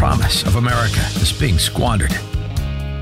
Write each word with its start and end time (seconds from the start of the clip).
Promise 0.00 0.42
of 0.44 0.56
America 0.56 1.02
is 1.16 1.30
being 1.30 1.58
squandered. 1.58 2.10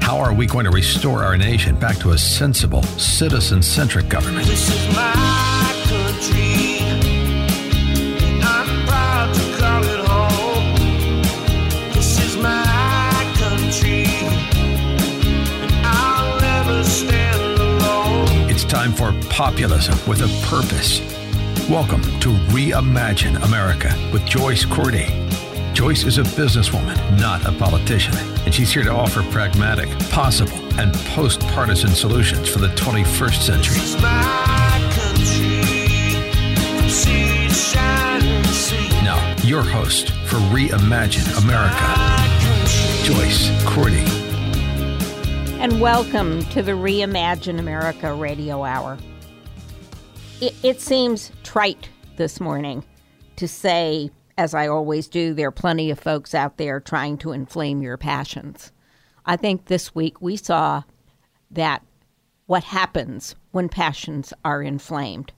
How 0.03 0.19
are 0.19 0.35
we 0.35 0.47
going 0.47 0.65
to 0.65 0.73
restore 0.73 1.23
our 1.23 1.37
nation 1.39 1.77
back 1.79 1.97
to 1.99 2.11
a 2.11 2.19
sensible, 2.19 2.83
citizen 2.83 3.63
centric 3.63 4.09
government? 4.09 4.49
This 4.49 4.69
is 4.69 4.97
my 4.97 5.85
country. 5.85 6.81
I'm 8.43 8.85
proud 8.89 9.33
to 9.33 9.57
call 9.59 9.85
it 9.85 10.09
home. 10.09 11.23
This 11.93 12.19
is 12.19 12.37
my 12.37 13.33
country. 13.37 14.07
And 15.63 15.73
I'll 15.87 16.41
never 16.41 16.83
stand 16.83 17.61
alone. 17.61 18.51
It's 18.51 18.65
time 18.65 18.91
for 18.91 19.15
populism 19.31 19.97
with 20.09 20.23
a 20.23 20.47
purpose. 20.49 21.01
Welcome 21.71 22.03
to 22.19 22.31
Reimagine 22.51 23.41
America 23.45 23.97
with 24.13 24.25
Joyce 24.27 24.65
Cordy. 24.65 25.28
Joyce 25.79 26.03
is 26.03 26.19
a 26.19 26.25
businesswoman, 26.25 27.21
not 27.21 27.47
a 27.47 27.53
politician, 27.53 28.13
and 28.45 28.53
she's 28.53 28.73
here 28.73 28.83
to 28.83 28.91
offer 28.91 29.23
pragmatic, 29.31 29.89
possible, 30.11 30.59
and 30.77 30.93
post 31.15 31.39
partisan 31.51 31.91
solutions 31.91 32.49
for 32.49 32.59
the 32.59 32.67
21st 32.71 33.41
century. 33.41 33.75
This 33.75 33.95
is 33.95 34.03
my 34.03 34.91
country. 34.97 35.61
From 36.81 36.89
sea 36.89 37.47
to 37.47 37.55
shining 37.55 38.45
sea. 38.47 38.89
Now, 39.05 39.37
your 39.45 39.63
host 39.63 40.11
for 40.27 40.39
Reimagine 40.51 41.45
America, 41.45 41.87
Joyce 43.05 43.49
Cordy. 43.65 44.03
And 45.63 45.81
welcome 45.81 46.45
to 46.47 46.61
the 46.61 46.73
Reimagine 46.73 47.61
America 47.61 48.13
radio 48.13 48.65
hour. 48.65 48.99
It, 50.41 50.57
it 50.65 50.81
seems 50.81 51.31
trite 51.45 51.89
this 52.17 52.41
morning 52.41 52.83
to 53.37 53.47
say, 53.47 54.11
as 54.39 54.55
I 54.55 54.69
always 54.69 55.09
do, 55.09 55.35
there 55.35 55.49
are 55.49 55.53
plenty 55.53 55.91
of 55.91 55.99
folks 55.99 56.33
out 56.33 56.59
there 56.59 56.79
trying 56.79 57.19
to 57.19 57.33
inflame 57.33 57.83
your 57.83 57.97
passions. 57.97 58.71
I 59.27 59.37
think 59.37 59.65
this 59.65 59.97
week 59.97 60.23
we 60.23 60.37
saw 60.37 60.85
that 61.51 61.85
what 62.47 62.63
happens 62.63 63.35
when 63.51 63.69
passions 63.69 64.33
are 64.45 64.63
inflamed. 64.63 65.33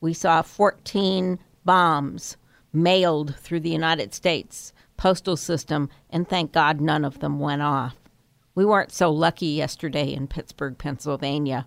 We 0.00 0.14
saw 0.14 0.40
14 0.40 1.40
bombs 1.64 2.36
mailed 2.72 3.34
through 3.36 3.60
the 3.60 3.70
United 3.70 4.14
States 4.14 4.72
postal 4.96 5.36
system, 5.36 5.90
and 6.08 6.28
thank 6.28 6.52
God 6.52 6.80
none 6.80 7.04
of 7.04 7.18
them 7.18 7.40
went 7.40 7.62
off. 7.62 7.96
We 8.54 8.64
weren't 8.64 8.92
so 8.92 9.10
lucky 9.10 9.46
yesterday 9.46 10.12
in 10.12 10.28
Pittsburgh, 10.28 10.78
Pennsylvania, 10.78 11.66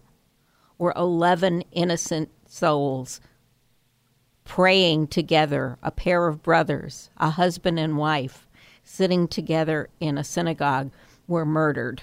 where 0.77 0.93
11 0.95 1.63
innocent 1.73 2.29
souls 2.47 3.19
praying 4.47 5.05
together, 5.07 5.77
a 5.83 5.91
pair 5.91 6.25
of 6.25 6.41
brothers, 6.41 7.09
a 7.17 7.31
husband 7.31 7.77
and 7.77 7.97
wife, 7.97 8.47
sitting 8.81 9.27
together 9.27 9.89
in 9.99 10.17
a 10.17 10.23
synagogue, 10.23 10.89
were 11.27 11.45
murdered 11.45 12.01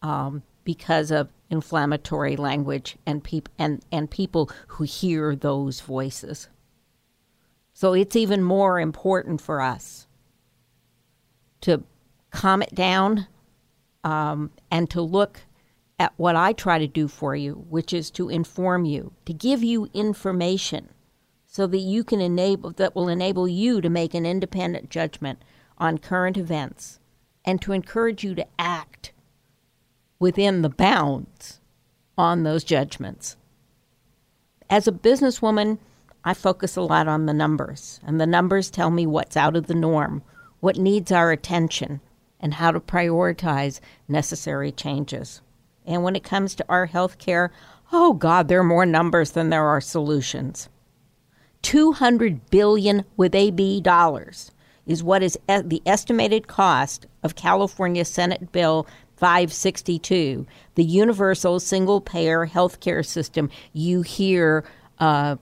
um, 0.00 0.40
because 0.62 1.10
of 1.10 1.28
inflammatory 1.50 2.36
language 2.36 2.96
and, 3.04 3.24
peop- 3.24 3.48
and, 3.58 3.84
and 3.90 4.08
people 4.08 4.48
who 4.68 4.84
hear 4.84 5.34
those 5.34 5.80
voices. 5.80 6.48
So 7.72 7.92
it's 7.92 8.14
even 8.14 8.42
more 8.44 8.78
important 8.78 9.40
for 9.40 9.60
us 9.60 10.06
to 11.62 11.82
calm 12.30 12.62
it 12.62 12.72
down 12.72 13.26
um, 14.04 14.52
and 14.70 14.88
to 14.90 15.02
look 15.02 15.40
at 15.98 16.12
what 16.16 16.36
I 16.36 16.52
try 16.52 16.78
to 16.78 16.86
do 16.86 17.08
for 17.08 17.34
you, 17.34 17.66
which 17.68 17.92
is 17.92 18.12
to 18.12 18.28
inform 18.28 18.84
you, 18.84 19.12
to 19.24 19.32
give 19.32 19.64
you 19.64 19.88
information 19.92 20.90
so 21.58 21.66
that 21.66 21.78
you 21.78 22.04
can 22.04 22.20
enable 22.20 22.70
that 22.70 22.94
will 22.94 23.08
enable 23.08 23.48
you 23.48 23.80
to 23.80 23.88
make 23.88 24.14
an 24.14 24.24
independent 24.24 24.88
judgment 24.90 25.42
on 25.76 25.98
current 25.98 26.36
events 26.36 27.00
and 27.44 27.60
to 27.60 27.72
encourage 27.72 28.22
you 28.22 28.32
to 28.32 28.46
act 28.60 29.10
within 30.20 30.62
the 30.62 30.68
bounds 30.68 31.58
on 32.16 32.44
those 32.44 32.62
judgments. 32.62 33.36
As 34.70 34.86
a 34.86 34.92
businesswoman, 34.92 35.78
I 36.22 36.32
focus 36.32 36.76
a 36.76 36.82
lot 36.82 37.08
on 37.08 37.26
the 37.26 37.34
numbers, 37.34 37.98
and 38.06 38.20
the 38.20 38.26
numbers 38.26 38.70
tell 38.70 38.92
me 38.92 39.04
what's 39.04 39.36
out 39.36 39.56
of 39.56 39.66
the 39.66 39.74
norm, 39.74 40.22
what 40.60 40.76
needs 40.76 41.10
our 41.10 41.32
attention, 41.32 42.00
and 42.38 42.54
how 42.54 42.70
to 42.70 42.78
prioritize 42.78 43.80
necessary 44.06 44.70
changes. 44.70 45.40
And 45.84 46.04
when 46.04 46.14
it 46.14 46.22
comes 46.22 46.54
to 46.54 46.64
our 46.68 46.86
health 46.86 47.18
care, 47.18 47.50
oh 47.90 48.12
God, 48.12 48.46
there 48.46 48.60
are 48.60 48.64
more 48.64 48.86
numbers 48.86 49.32
than 49.32 49.50
there 49.50 49.66
are 49.66 49.80
solutions. 49.80 50.68
200 51.62 52.50
billion 52.50 53.04
with 53.16 53.34
a 53.34 53.50
B 53.50 53.80
dollars 53.80 54.52
is 54.86 55.02
what 55.02 55.22
is 55.22 55.38
the 55.46 55.82
estimated 55.84 56.48
cost 56.48 57.06
of 57.22 57.34
California 57.34 58.04
Senate 58.04 58.50
Bill 58.52 58.86
562, 59.16 60.46
the 60.76 60.84
universal 60.84 61.58
single 61.58 62.00
payer 62.00 62.44
health 62.44 62.80
care 62.80 63.02
system 63.02 63.50
you 63.72 64.02
hear 64.02 64.64
uh, 65.00 65.36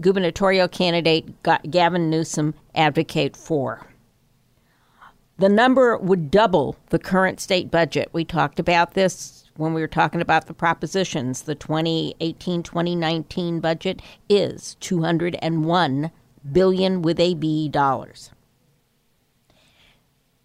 gubernatorial 0.00 0.68
candidate 0.68 1.42
Gavin 1.70 2.10
Newsom 2.10 2.54
advocate 2.74 3.36
for. 3.36 3.86
The 5.38 5.48
number 5.48 5.96
would 5.96 6.30
double 6.30 6.76
the 6.88 6.98
current 6.98 7.40
state 7.40 7.70
budget. 7.70 8.08
We 8.12 8.24
talked 8.24 8.58
about 8.58 8.94
this 8.94 9.47
when 9.58 9.74
we 9.74 9.80
were 9.80 9.88
talking 9.88 10.20
about 10.20 10.46
the 10.46 10.54
propositions. 10.54 11.42
The 11.42 11.54
2018 11.54 12.62
2019 12.62 13.60
budget 13.60 14.00
is 14.28 14.76
201 14.80 16.10
billion 16.52 17.02
with 17.02 17.20
a 17.20 17.34
B 17.34 17.68
dollars. 17.68 18.30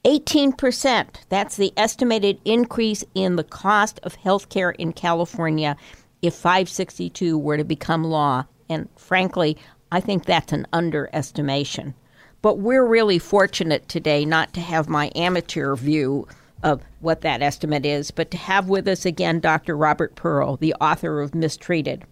18%, 0.04 1.08
that's 1.30 1.56
the 1.56 1.72
estimated 1.78 2.38
increase 2.44 3.06
in 3.16 3.38
the 3.38 3.44
cost 3.44 4.02
of 4.04 4.16
health 4.16 4.50
care 4.50 4.72
in 4.72 4.92
California 4.92 5.78
if 6.22 6.34
562 6.34 7.38
were 7.38 7.56
to 7.56 7.64
become 7.64 8.04
law. 8.04 8.44
And 8.68 8.90
frankly, 8.98 9.58
I 9.92 10.02
think 10.02 10.26
that's 10.26 10.52
an 10.52 10.68
underestimation. 10.74 11.94
But 12.42 12.58
we're 12.58 12.86
really 12.86 13.20
fortunate 13.20 13.88
today 13.88 14.26
not 14.26 14.54
to 14.56 14.60
have 14.60 14.90
my 14.90 15.10
amateur 15.16 15.76
view 15.76 16.28
of 16.64 16.82
what 17.02 17.22
that 17.22 17.42
estimate 17.42 17.86
is, 17.86 18.10
but 18.10 18.32
to 18.32 18.38
have 18.38 18.70
with 18.70 18.88
us 18.88 19.06
again 19.06 19.40
Dr. 19.40 19.76
Robert 19.76 20.16
Pearl, 20.16 20.58
the 20.58 20.74
author 20.76 21.22
of 21.22 21.36
Mistreated 21.36 22.04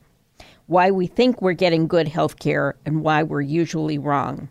Why 0.68 0.92
We 0.92 1.08
Think 1.08 1.42
We're 1.42 1.54
Getting 1.54 1.88
Good 1.88 2.08
Health 2.08 2.38
Care 2.40 2.76
and 2.86 3.02
Why 3.02 3.24
We're 3.24 3.42
Usually 3.42 3.98
Wrong. 3.98 4.50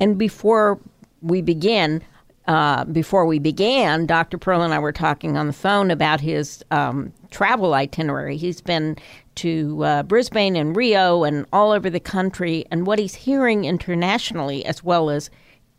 And 0.00 0.18
before 0.18 0.80
we 1.22 1.40
begin, 1.40 2.02
uh, 2.48 2.84
before 2.86 3.24
we 3.24 3.38
began, 3.38 4.06
Dr. 4.06 4.36
Pearl 4.36 4.62
and 4.62 4.74
I 4.74 4.80
were 4.80 4.92
talking 4.92 5.36
on 5.36 5.46
the 5.46 5.52
phone 5.52 5.92
about 5.92 6.20
his 6.20 6.64
um, 6.72 7.12
travel 7.30 7.74
itinerary. 7.74 8.36
He's 8.36 8.60
been 8.60 8.96
to 9.36 9.84
uh, 9.84 10.02
Brisbane 10.02 10.56
and 10.56 10.76
Rio 10.76 11.22
and 11.22 11.46
all 11.52 11.70
over 11.70 11.88
the 11.88 12.00
country, 12.00 12.66
and 12.72 12.86
what 12.86 12.98
he's 12.98 13.14
hearing 13.14 13.64
internationally 13.64 14.64
as 14.64 14.82
well 14.82 15.08
as 15.08 15.30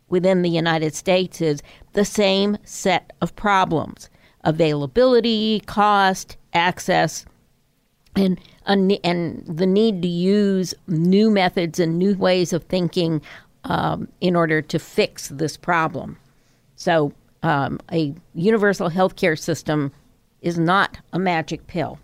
within 0.08 0.42
the 0.42 0.50
United 0.50 0.94
States 0.94 1.40
is 1.40 1.62
the 1.92 2.04
same 2.04 2.56
set 2.64 3.12
of 3.20 3.34
problems 3.36 4.10
availability, 4.44 5.60
cost, 5.60 6.36
access, 6.52 7.24
and 8.14 8.38
and 8.66 8.90
the 9.46 9.66
need 9.66 10.02
to 10.02 10.08
use 10.08 10.74
new 10.86 11.30
methods 11.30 11.80
and 11.80 11.98
new 11.98 12.14
ways 12.16 12.52
of 12.52 12.64
thinking 12.64 13.20
um, 13.64 14.08
in 14.20 14.36
order 14.36 14.62
to 14.62 14.78
fix 14.78 15.28
this 15.28 15.56
problem. 15.56 16.16
So, 16.76 17.12
um, 17.42 17.80
a 17.92 18.14
universal 18.34 18.88
health 18.88 19.16
care 19.16 19.36
system 19.36 19.92
is 20.40 20.58
not 20.58 20.98
a 21.12 21.18
magic 21.18 21.66
pill. 21.66 21.98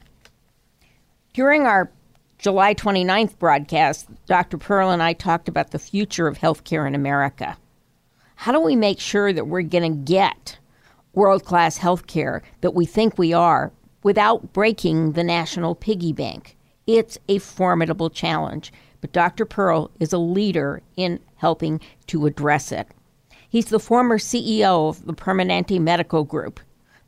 During 1.33 1.67
our 1.67 1.91
July 2.39 2.75
29th 2.75 3.39
broadcast, 3.39 4.09
Dr. 4.27 4.59
Pearl 4.59 4.91
and 4.91 5.03
I 5.03 5.13
talked 5.13 5.49
about 5.49 5.71
the 5.71 5.79
future 5.79 6.27
of 6.27 6.39
healthcare 6.39 6.87
in 6.87 6.95
America. 6.95 7.57
How 8.41 8.53
do 8.53 8.61
we 8.61 8.75
make 8.75 8.99
sure 8.99 9.35
that 9.35 9.49
we're 9.49 9.61
going 9.61 9.93
to 9.93 10.13
get 10.13 10.59
world 11.13 11.45
class 11.45 11.79
healthcare 11.79 12.41
that 12.63 12.71
we 12.71 12.87
think 12.87 13.19
we 13.19 13.35
are 13.35 13.71
without 14.03 14.55
breaking 14.55 15.13
the 15.13 15.23
national 15.23 15.75
piggy 15.75 16.15
bank? 16.15 16.57
It's 16.87 17.19
a 17.29 17.37
formidable 17.37 18.09
challenge 18.09 18.73
but 19.03 19.13
Dr. 19.13 19.45
Pearl 19.45 19.91
is 20.01 20.15
a 20.15 20.19
leader 20.19 20.81
in 20.97 21.21
helping 21.37 21.81
to 22.07 22.25
address 22.25 22.73
it. 22.73 22.89
He's 23.51 23.67
the 23.67 23.79
former 23.79 24.17
CEO 24.17 24.89
of 24.89 25.05
the 25.05 25.13
Permanente 25.13 25.79
Medical 25.79 26.25
Group, 26.25 26.61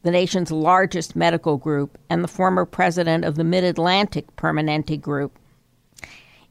the 0.03 0.11
nation's 0.11 0.51
largest 0.51 1.17
medical 1.17 1.57
group, 1.57 1.97
and 2.11 2.23
the 2.23 2.29
former 2.29 2.67
president 2.67 3.25
of 3.25 3.37
the 3.37 3.45
Mid 3.45 3.65
Atlantic 3.65 4.37
Permanente 4.37 5.01
Group. 5.01 5.39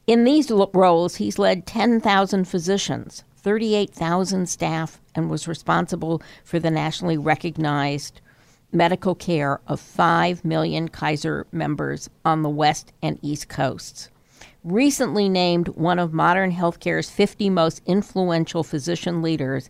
In 0.07 0.23
these 0.23 0.49
roles, 0.49 1.17
he's 1.17 1.37
led 1.37 1.67
10,000 1.67 2.45
physicians, 2.45 3.23
38,000 3.43 4.47
staff, 4.47 5.01
and 5.15 5.29
was 5.29 5.47
responsible 5.47 6.21
for 6.43 6.59
the 6.59 6.71
nationally 6.71 7.17
recognized 7.17 8.21
medical 8.71 9.15
care 9.15 9.59
of 9.67 9.79
5 9.79 10.45
million 10.45 10.87
Kaiser 10.87 11.45
members 11.51 12.09
on 12.23 12.41
the 12.41 12.49
West 12.49 12.93
and 13.01 13.19
East 13.21 13.49
Coasts. 13.49 14.09
Recently 14.63 15.27
named 15.27 15.69
one 15.69 15.99
of 15.99 16.13
modern 16.13 16.51
healthcare's 16.51 17.09
50 17.09 17.49
most 17.49 17.81
influential 17.85 18.63
physician 18.63 19.21
leaders, 19.21 19.69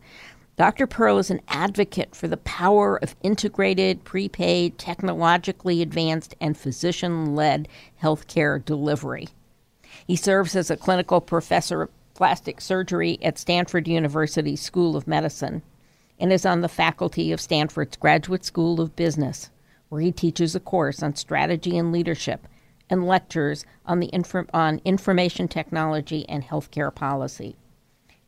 Dr. 0.57 0.85
Pearl 0.85 1.17
is 1.17 1.31
an 1.31 1.41
advocate 1.47 2.13
for 2.13 2.27
the 2.27 2.37
power 2.37 2.97
of 2.97 3.15
integrated, 3.23 4.03
prepaid, 4.03 4.77
technologically 4.77 5.81
advanced, 5.81 6.35
and 6.39 6.57
physician 6.57 7.35
led 7.35 7.67
healthcare 8.03 8.63
delivery. 8.63 9.29
He 10.05 10.15
serves 10.15 10.55
as 10.55 10.69
a 10.69 10.77
clinical 10.77 11.21
professor 11.21 11.83
of 11.83 11.89
plastic 12.13 12.61
surgery 12.61 13.17
at 13.21 13.37
Stanford 13.37 13.87
University 13.87 14.55
School 14.55 14.95
of 14.95 15.07
Medicine 15.07 15.61
and 16.19 16.31
is 16.31 16.45
on 16.45 16.61
the 16.61 16.69
faculty 16.69 17.31
of 17.31 17.41
Stanford's 17.41 17.97
Graduate 17.97 18.45
School 18.45 18.79
of 18.79 18.95
Business, 18.95 19.49
where 19.89 20.01
he 20.01 20.11
teaches 20.11 20.55
a 20.55 20.59
course 20.59 21.01
on 21.01 21.15
strategy 21.15 21.77
and 21.77 21.91
leadership 21.91 22.47
and 22.89 23.07
lectures 23.07 23.65
on, 23.85 23.99
the 23.99 24.11
on 24.53 24.81
information 24.85 25.47
technology 25.47 26.27
and 26.29 26.43
healthcare 26.43 26.93
policy. 26.93 27.55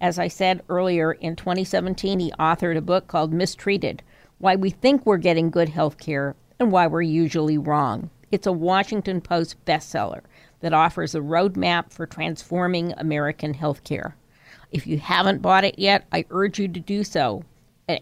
As 0.01 0.17
I 0.17 0.27
said 0.27 0.63
earlier, 0.69 1.13
in 1.13 1.35
2017, 1.35 2.19
he 2.19 2.31
authored 2.39 2.77
a 2.77 2.81
book 2.81 3.07
called 3.07 3.31
Mistreated 3.31 4.01
Why 4.39 4.55
We 4.55 4.69
Think 4.69 5.05
We're 5.05 5.17
Getting 5.17 5.49
Good 5.49 5.69
Health 5.69 5.97
Care 5.97 6.35
and 6.59 6.71
Why 6.71 6.87
We're 6.87 7.03
Usually 7.03 7.57
Wrong. 7.57 8.09
It's 8.31 8.47
a 8.47 8.51
Washington 8.51 9.21
Post 9.21 9.63
bestseller 9.65 10.21
that 10.63 10.73
offers 10.73 11.13
a 11.13 11.19
roadmap 11.19 11.91
for 11.91 12.07
transforming 12.07 12.93
American 12.93 13.53
healthcare. 13.53 14.13
If 14.71 14.87
you 14.87 14.97
haven't 14.97 15.43
bought 15.43 15.65
it 15.65 15.77
yet, 15.77 16.07
I 16.11 16.25
urge 16.31 16.57
you 16.57 16.67
to 16.67 16.79
do 16.79 17.03
so 17.03 17.43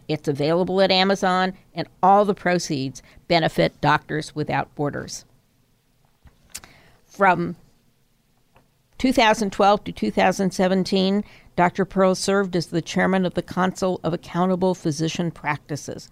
it's 0.08 0.28
available 0.28 0.82
at 0.82 0.92
Amazon, 0.92 1.54
and 1.74 1.88
all 2.04 2.26
the 2.26 2.34
proceeds 2.34 3.02
benefit 3.28 3.80
Doctors 3.82 4.36
Without 4.36 4.74
Borders. 4.76 5.26
From 7.06 7.56
2012 9.00 9.84
to 9.86 9.92
2017, 9.92 11.24
Dr. 11.56 11.86
Pearl 11.86 12.16
served 12.16 12.56
as 12.56 12.68
the 12.68 12.82
chairman 12.82 13.26
of 13.26 13.34
the 13.34 13.42
Council 13.42 14.00
of 14.04 14.14
Accountable 14.14 14.76
Physician 14.76 15.32
Practices, 15.32 16.10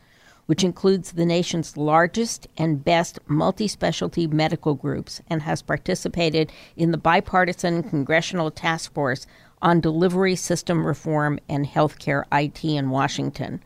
which 0.50 0.64
includes 0.64 1.12
the 1.12 1.28
nation's 1.28 1.78
largest 1.78 2.48
and 2.58 2.84
best 2.84 3.20
multi 3.28 3.68
specialty 3.68 4.26
medical 4.26 4.74
groups, 4.74 5.22
and 5.30 5.44
has 5.44 5.62
participated 5.62 6.52
in 6.76 6.90
the 6.90 6.98
bipartisan 6.98 7.84
congressional 7.84 8.50
task 8.50 8.92
force 8.92 9.28
on 9.62 9.80
delivery 9.80 10.36
system 10.36 10.88
reform 10.88 11.38
and 11.48 11.68
healthcare 11.68 12.24
IT 12.32 12.66
in 12.66 12.90
Washington. 12.90 13.62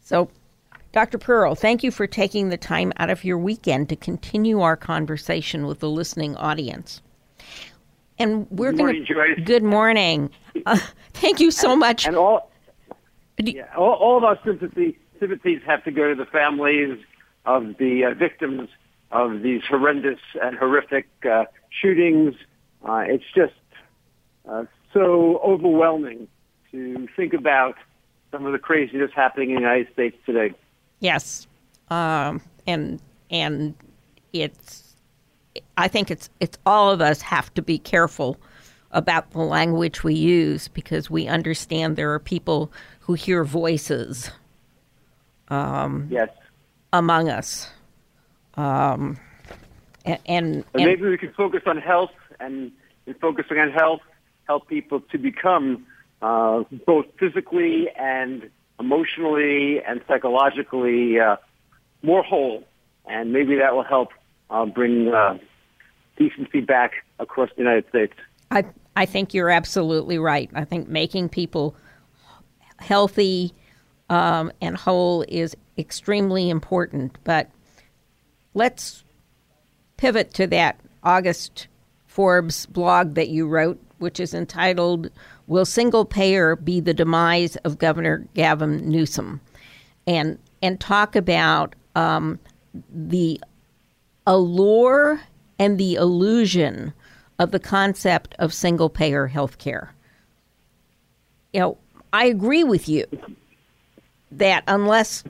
So, 0.00 0.30
Dr. 0.92 1.18
Pearl, 1.18 1.54
thank 1.54 1.82
you 1.82 1.90
for 1.90 2.06
taking 2.06 2.48
the 2.48 2.56
time 2.56 2.90
out 2.96 3.10
of 3.10 3.24
your 3.24 3.36
weekend 3.36 3.90
to 3.90 3.96
continue 3.96 4.62
our 4.62 4.74
conversation 4.74 5.66
with 5.66 5.80
the 5.80 5.90
listening 5.90 6.34
audience. 6.36 7.02
And 8.18 8.46
we're 8.50 8.72
going 8.72 9.04
to. 9.04 9.42
Good 9.44 9.64
morning. 9.64 10.30
Uh, 10.64 10.78
thank 11.12 11.40
you 11.40 11.50
so 11.50 11.76
much. 11.76 12.06
And 12.06 12.16
all, 12.16 12.50
yeah, 13.38 13.66
all, 13.76 13.92
all, 13.92 14.16
of 14.18 14.24
our 14.24 14.38
sympathy, 14.44 14.98
sympathies 15.18 15.60
have 15.66 15.84
to 15.84 15.90
go 15.90 16.08
to 16.08 16.14
the 16.14 16.26
families 16.26 16.98
of 17.44 17.76
the 17.78 18.04
uh, 18.04 18.14
victims 18.14 18.68
of 19.10 19.42
these 19.42 19.62
horrendous 19.68 20.20
and 20.42 20.56
horrific 20.56 21.06
uh, 21.30 21.44
shootings. 21.70 22.34
Uh, 22.86 23.04
it's 23.06 23.24
just 23.34 23.52
uh, 24.48 24.64
so 24.92 25.38
overwhelming 25.38 26.28
to 26.70 27.08
think 27.16 27.32
about 27.32 27.76
some 28.30 28.46
of 28.46 28.52
the 28.52 28.58
craziness 28.58 29.10
happening 29.14 29.50
in 29.50 29.56
the 29.56 29.60
United 29.62 29.92
States 29.92 30.16
today. 30.26 30.52
Yes, 31.00 31.46
um, 31.88 32.40
and 32.66 33.00
and 33.30 33.74
it's 34.32 34.96
I 35.76 35.88
think 35.88 36.10
it's 36.10 36.30
it's 36.40 36.58
all 36.66 36.90
of 36.90 37.00
us 37.00 37.20
have 37.22 37.52
to 37.54 37.62
be 37.62 37.78
careful 37.78 38.38
about 38.94 39.30
the 39.32 39.40
language 39.40 40.02
we 40.02 40.14
use 40.14 40.68
because 40.68 41.10
we 41.10 41.26
understand 41.26 41.96
there 41.96 42.12
are 42.12 42.18
people 42.18 42.72
who 43.00 43.12
hear 43.14 43.44
voices. 43.44 44.30
Um, 45.48 46.08
yes. 46.10 46.30
Among 46.92 47.28
us. 47.28 47.68
Um, 48.54 49.18
and, 50.04 50.18
and, 50.26 50.64
and, 50.74 50.84
maybe 50.84 51.08
we 51.08 51.18
can 51.18 51.32
focus 51.32 51.62
on 51.66 51.78
health 51.78 52.12
and 52.40 52.70
in 53.06 53.14
focusing 53.14 53.58
on 53.58 53.70
health, 53.70 54.00
help 54.46 54.68
people 54.68 55.00
to 55.00 55.18
become 55.18 55.86
uh, 56.22 56.62
both 56.86 57.06
physically 57.18 57.88
and 57.98 58.48
emotionally 58.78 59.82
and 59.82 60.00
psychologically 60.06 61.18
uh, 61.18 61.36
more 62.02 62.22
whole. 62.22 62.64
And 63.06 63.32
maybe 63.32 63.56
that 63.56 63.74
will 63.74 63.82
help 63.82 64.10
uh, 64.50 64.66
bring 64.66 65.08
uh, 65.08 65.38
decency 66.16 66.60
back 66.60 66.92
across 67.18 67.50
the 67.56 67.62
United 67.62 67.88
States. 67.88 68.14
I, 68.50 68.64
I 68.96 69.06
think 69.06 69.34
you're 69.34 69.50
absolutely 69.50 70.18
right. 70.18 70.50
I 70.54 70.64
think 70.64 70.88
making 70.88 71.28
people 71.30 71.74
healthy 72.78 73.52
um, 74.10 74.52
and 74.60 74.76
whole 74.76 75.24
is 75.28 75.56
extremely 75.78 76.50
important. 76.50 77.16
But 77.24 77.50
let's 78.54 79.04
pivot 79.96 80.32
to 80.34 80.46
that 80.48 80.78
August 81.02 81.68
Forbes 82.06 82.66
blog 82.66 83.14
that 83.14 83.28
you 83.28 83.48
wrote, 83.48 83.80
which 83.98 84.20
is 84.20 84.34
entitled 84.34 85.10
Will 85.46 85.64
Single 85.64 86.04
Payer 86.04 86.56
Be 86.56 86.80
the 86.80 86.94
Demise 86.94 87.56
of 87.56 87.78
Governor 87.78 88.26
Gavin 88.34 88.88
Newsom? 88.88 89.40
And, 90.06 90.38
and 90.62 90.80
talk 90.80 91.16
about 91.16 91.74
um, 91.96 92.38
the 92.92 93.40
allure 94.26 95.20
and 95.58 95.78
the 95.78 95.94
illusion 95.94 96.92
of 97.38 97.50
the 97.50 97.60
concept 97.60 98.34
of 98.38 98.52
single 98.52 98.88
payer 98.88 99.26
health 99.26 99.58
care. 99.58 99.94
You 101.52 101.60
know, 101.60 101.78
I 102.12 102.26
agree 102.26 102.64
with 102.64 102.88
you 102.88 103.06
that 104.32 104.64
unless 104.66 105.24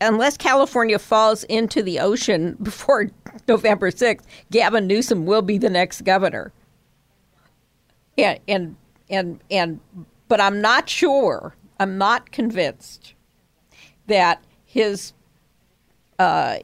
unless 0.00 0.36
California 0.36 0.98
falls 0.98 1.44
into 1.44 1.82
the 1.82 2.00
ocean 2.00 2.56
before 2.62 3.10
November 3.48 3.90
6th, 3.90 4.24
Gavin 4.50 4.86
Newsom 4.86 5.26
will 5.26 5.42
be 5.42 5.58
the 5.58 5.70
next 5.70 6.02
governor. 6.02 6.52
Yeah, 8.16 8.38
and 8.48 8.76
and 9.08 9.40
and 9.50 9.80
but 10.26 10.40
I'm 10.40 10.60
not 10.60 10.88
sure. 10.88 11.54
I'm 11.80 11.96
not 11.96 12.32
convinced 12.32 13.14
that 14.08 14.42
his 14.64 15.12
uh, 16.18 16.58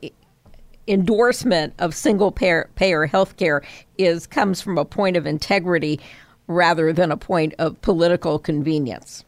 endorsement 0.88 1.74
of 1.78 1.94
single 1.94 2.32
payer, 2.32 2.68
payer 2.74 3.06
health 3.06 3.36
care 3.36 3.62
is 3.98 4.26
comes 4.26 4.60
from 4.60 4.78
a 4.78 4.84
point 4.84 5.16
of 5.16 5.26
integrity 5.26 6.00
rather 6.46 6.92
than 6.92 7.10
a 7.10 7.16
point 7.16 7.54
of 7.58 7.80
political 7.80 8.38
convenience. 8.38 9.24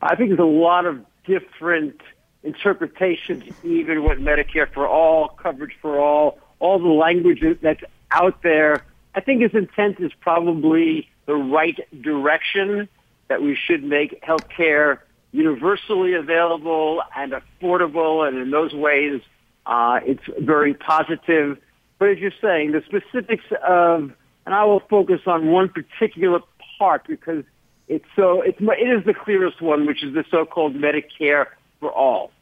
I 0.00 0.14
think 0.14 0.30
there's 0.30 0.40
a 0.40 0.44
lot 0.44 0.86
of 0.86 1.04
different 1.26 2.00
interpretations, 2.42 3.44
even 3.64 4.04
with 4.04 4.18
Medicare 4.18 4.72
for 4.72 4.86
all, 4.86 5.28
coverage 5.28 5.76
for 5.82 5.98
all, 5.98 6.38
all 6.60 6.78
the 6.78 6.88
language 6.88 7.42
that's 7.60 7.82
out 8.10 8.42
there. 8.42 8.84
I 9.14 9.20
think 9.20 9.42
his 9.42 9.54
intent 9.54 9.98
is 10.00 10.12
probably 10.20 11.08
the 11.26 11.34
right 11.34 11.78
direction 12.02 12.88
that 13.28 13.42
we 13.42 13.56
should 13.56 13.82
make 13.82 14.22
health 14.22 14.48
care 14.48 15.02
universally 15.32 16.14
available 16.14 17.02
and 17.16 17.32
affordable, 17.32 18.26
and 18.26 18.38
in 18.38 18.50
those 18.50 18.72
ways, 18.72 19.20
uh, 19.66 20.00
it's 20.04 20.22
very 20.38 20.74
positive. 20.74 21.58
But 21.98 22.10
as 22.10 22.18
you're 22.18 22.32
saying, 22.42 22.72
the 22.72 22.82
specifics 22.86 23.44
of, 23.66 24.12
and 24.44 24.54
I 24.54 24.64
will 24.64 24.80
focus 24.80 25.22
on 25.26 25.50
one 25.50 25.68
particular 25.68 26.40
part 26.78 27.06
because 27.06 27.44
it's 27.88 28.04
so 28.14 28.42
it's 28.42 28.58
it 28.60 28.88
is 28.88 29.04
the 29.04 29.14
clearest 29.14 29.62
one, 29.62 29.86
which 29.86 30.02
is 30.02 30.14
the 30.14 30.24
so-called 30.30 30.74
Medicare 30.74 31.46
for 31.80 31.90
all. 31.90 32.32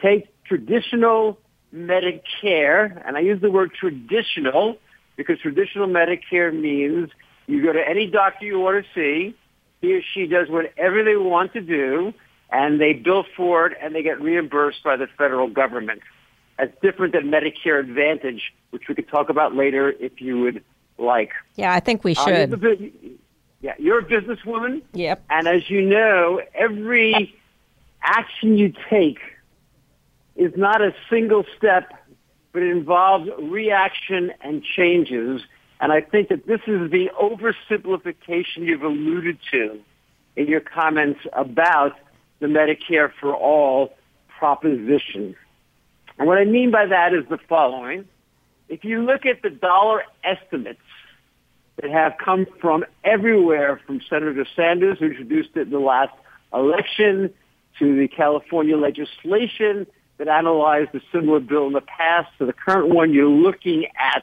Take 0.00 0.28
traditional 0.44 1.38
Medicare, 1.74 3.02
and 3.06 3.16
I 3.16 3.20
use 3.20 3.40
the 3.40 3.50
word 3.50 3.72
traditional 3.72 4.76
because 5.16 5.38
traditional 5.40 5.88
Medicare 5.88 6.52
means 6.52 7.10
you 7.46 7.62
go 7.62 7.72
to 7.72 7.88
any 7.88 8.06
doctor 8.06 8.46
you 8.46 8.60
want 8.60 8.84
to 8.84 8.90
see, 8.94 9.34
he 9.80 9.94
or 9.94 10.02
she 10.14 10.26
does 10.26 10.48
whatever 10.48 11.02
they 11.02 11.16
want 11.16 11.52
to 11.54 11.60
do, 11.60 12.12
and 12.50 12.80
they 12.80 12.92
bill 12.92 13.24
for 13.36 13.66
it 13.66 13.78
and 13.80 13.94
they 13.94 14.02
get 14.02 14.20
reimbursed 14.20 14.82
by 14.84 14.96
the 14.96 15.06
federal 15.18 15.48
government. 15.48 16.00
That's 16.60 16.78
different 16.82 17.14
than 17.14 17.30
Medicare 17.30 17.80
Advantage, 17.80 18.52
which 18.68 18.82
we 18.86 18.94
could 18.94 19.08
talk 19.08 19.30
about 19.30 19.54
later 19.56 19.94
if 19.98 20.20
you 20.20 20.40
would 20.40 20.62
like. 20.98 21.30
Yeah, 21.56 21.72
I 21.72 21.80
think 21.80 22.04
we 22.04 22.14
Uh, 22.14 22.26
you're 22.26 22.48
should. 22.48 23.18
yeah, 23.62 23.72
you're 23.78 24.00
a 24.00 24.04
businesswoman. 24.04 24.82
Yep. 24.92 25.24
And 25.30 25.48
as 25.48 25.70
you 25.70 25.80
know, 25.80 26.42
every 26.54 27.34
action 28.02 28.58
you 28.58 28.74
take 28.90 29.20
is 30.36 30.52
not 30.54 30.82
a 30.82 30.94
single 31.08 31.46
step, 31.56 31.94
but 32.52 32.62
it 32.62 32.70
involves 32.70 33.30
reaction 33.38 34.30
and 34.42 34.62
changes. 34.62 35.40
And 35.80 35.92
I 35.92 36.02
think 36.02 36.28
that 36.28 36.46
this 36.46 36.60
is 36.66 36.90
the 36.90 37.10
oversimplification 37.18 38.66
you've 38.66 38.82
alluded 38.82 39.38
to 39.50 39.80
in 40.36 40.46
your 40.46 40.60
comments 40.60 41.20
about 41.32 41.96
the 42.40 42.48
Medicare 42.48 43.10
for 43.18 43.34
All 43.34 43.94
proposition. 44.38 45.36
And 46.20 46.28
what 46.28 46.36
I 46.36 46.44
mean 46.44 46.70
by 46.70 46.84
that 46.84 47.14
is 47.14 47.24
the 47.30 47.38
following. 47.48 48.04
If 48.68 48.84
you 48.84 49.02
look 49.02 49.24
at 49.24 49.40
the 49.40 49.48
dollar 49.48 50.04
estimates 50.22 50.82
that 51.80 51.90
have 51.90 52.18
come 52.22 52.46
from 52.60 52.84
everywhere 53.02 53.80
from 53.86 54.02
Senator 54.08 54.46
Sanders, 54.54 54.98
who 54.98 55.06
introduced 55.06 55.56
it 55.56 55.62
in 55.62 55.70
the 55.70 55.78
last 55.78 56.12
election, 56.52 57.32
to 57.78 57.96
the 57.96 58.06
California 58.06 58.76
legislation 58.76 59.86
that 60.18 60.28
analyzed 60.28 60.94
a 60.94 61.00
similar 61.10 61.40
bill 61.40 61.68
in 61.68 61.72
the 61.72 61.80
past, 61.80 62.28
to 62.36 62.44
the 62.44 62.52
current 62.52 62.92
one 62.94 63.14
you're 63.14 63.26
looking 63.26 63.86
at, 63.98 64.22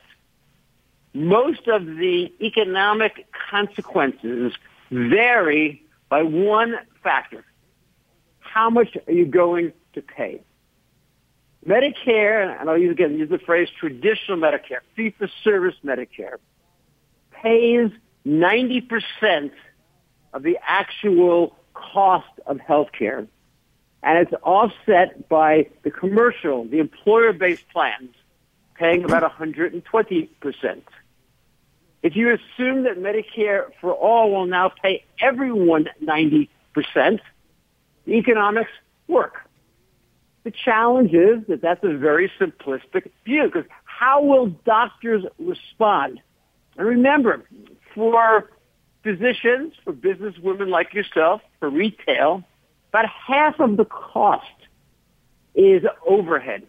most 1.16 1.68
of 1.68 1.84
the 1.84 2.32
economic 2.40 3.26
consequences 3.50 4.54
vary 4.92 5.84
by 6.10 6.22
one 6.22 6.76
factor. 7.02 7.44
How 8.40 8.70
much 8.70 8.96
are 9.08 9.14
you 9.14 9.26
going 9.26 9.74
to 9.94 10.04
pay? 10.04 10.42
Medicare, 11.66 12.60
and 12.60 12.70
I'll 12.70 12.78
use 12.78 12.92
again 12.92 13.18
use 13.18 13.30
the 13.30 13.40
phrase 13.40 13.70
traditional 13.80 14.38
Medicare, 14.38 14.80
fee 14.96 15.14
for 15.18 15.28
service 15.44 15.76
Medicare, 15.84 16.38
pays 17.32 17.92
90% 18.26 19.52
of 20.34 20.44
the 20.44 20.58
actual 20.66 21.56
cost 21.74 22.30
of 22.46 22.60
health 22.60 22.90
care. 22.98 23.28
And 24.04 24.20
it's 24.20 24.34
offset 24.44 25.28
by 25.28 25.68
the 25.84 25.92
commercial, 25.92 26.66
the 26.66 26.80
employer-based 26.80 27.68
plans, 27.70 28.14
paying 28.76 29.04
about 29.04 29.24
120%. 29.24 30.82
If 32.04 32.16
you 32.16 32.30
assume 32.30 32.84
that 32.84 32.98
Medicare 32.98 33.66
for 33.82 33.92
all 33.92 34.32
will 34.32 34.46
now 34.46 34.70
pay 34.70 35.04
everyone 35.20 35.90
90%, 36.04 36.48
the 38.06 38.14
economics 38.14 38.72
work. 39.08 39.47
The 40.48 40.54
challenge 40.64 41.14
is 41.14 41.46
that 41.50 41.62
that's 41.62 41.84
a 41.84 41.98
very 41.98 42.32
simplistic 42.40 43.12
view 43.26 43.52
because 43.52 43.66
how 43.84 44.24
will 44.24 44.48
doctors 44.48 45.26
respond? 45.38 46.22
And 46.78 46.88
remember, 46.88 47.44
for 47.94 48.50
physicians, 49.04 49.74
for 49.84 49.92
businesswomen 49.92 50.70
like 50.70 50.94
yourself, 50.94 51.42
for 51.60 51.70
retail, 51.70 52.46
about 52.94 53.08
half 53.10 53.60
of 53.60 53.76
the 53.76 53.84
cost 53.84 54.46
is 55.54 55.84
overhead. 56.08 56.66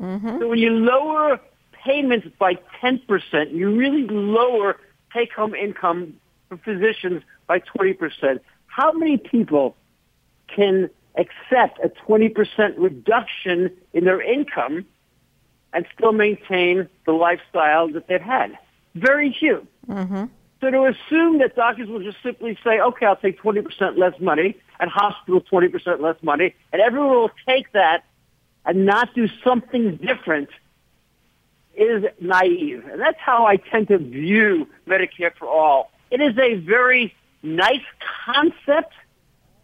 Mm-hmm. 0.00 0.38
So 0.38 0.46
when 0.46 0.60
you 0.60 0.70
lower 0.70 1.40
payments 1.84 2.28
by 2.38 2.58
10%, 2.80 3.52
you 3.52 3.76
really 3.76 4.06
lower 4.06 4.76
take-home 5.12 5.56
income 5.56 6.14
for 6.48 6.58
physicians 6.58 7.24
by 7.48 7.58
20%. 7.58 8.38
How 8.66 8.92
many 8.92 9.16
people 9.16 9.74
can 10.46 10.90
accept 11.16 11.78
a 11.82 11.88
20% 12.08 12.74
reduction 12.78 13.76
in 13.92 14.04
their 14.04 14.20
income 14.20 14.86
and 15.72 15.86
still 15.94 16.12
maintain 16.12 16.88
the 17.06 17.12
lifestyle 17.12 17.88
that 17.88 18.06
they've 18.08 18.20
had? 18.20 18.56
Very 18.94 19.34
few. 19.38 19.66
Mm-hmm. 19.88 20.24
So 20.60 20.70
to 20.70 20.84
assume 20.84 21.38
that 21.38 21.56
doctors 21.56 21.88
will 21.88 22.02
just 22.02 22.18
simply 22.22 22.58
say, 22.62 22.80
okay, 22.80 23.06
I'll 23.06 23.16
take 23.16 23.40
20% 23.40 23.96
less 23.96 24.18
money 24.20 24.56
and 24.78 24.90
hospitals 24.90 25.44
20% 25.50 26.00
less 26.00 26.16
money 26.22 26.54
and 26.72 26.82
everyone 26.82 27.10
will 27.10 27.30
take 27.48 27.72
that 27.72 28.04
and 28.66 28.84
not 28.84 29.14
do 29.14 29.26
something 29.42 29.96
different 29.96 30.50
is 31.74 32.04
naive. 32.20 32.84
And 32.90 33.00
that's 33.00 33.18
how 33.18 33.46
I 33.46 33.56
tend 33.56 33.88
to 33.88 33.98
view 33.98 34.68
Medicare 34.86 35.34
for 35.34 35.48
all. 35.48 35.90
It 36.10 36.20
is 36.20 36.36
a 36.38 36.56
very 36.56 37.14
nice 37.42 37.84
concept, 38.26 38.92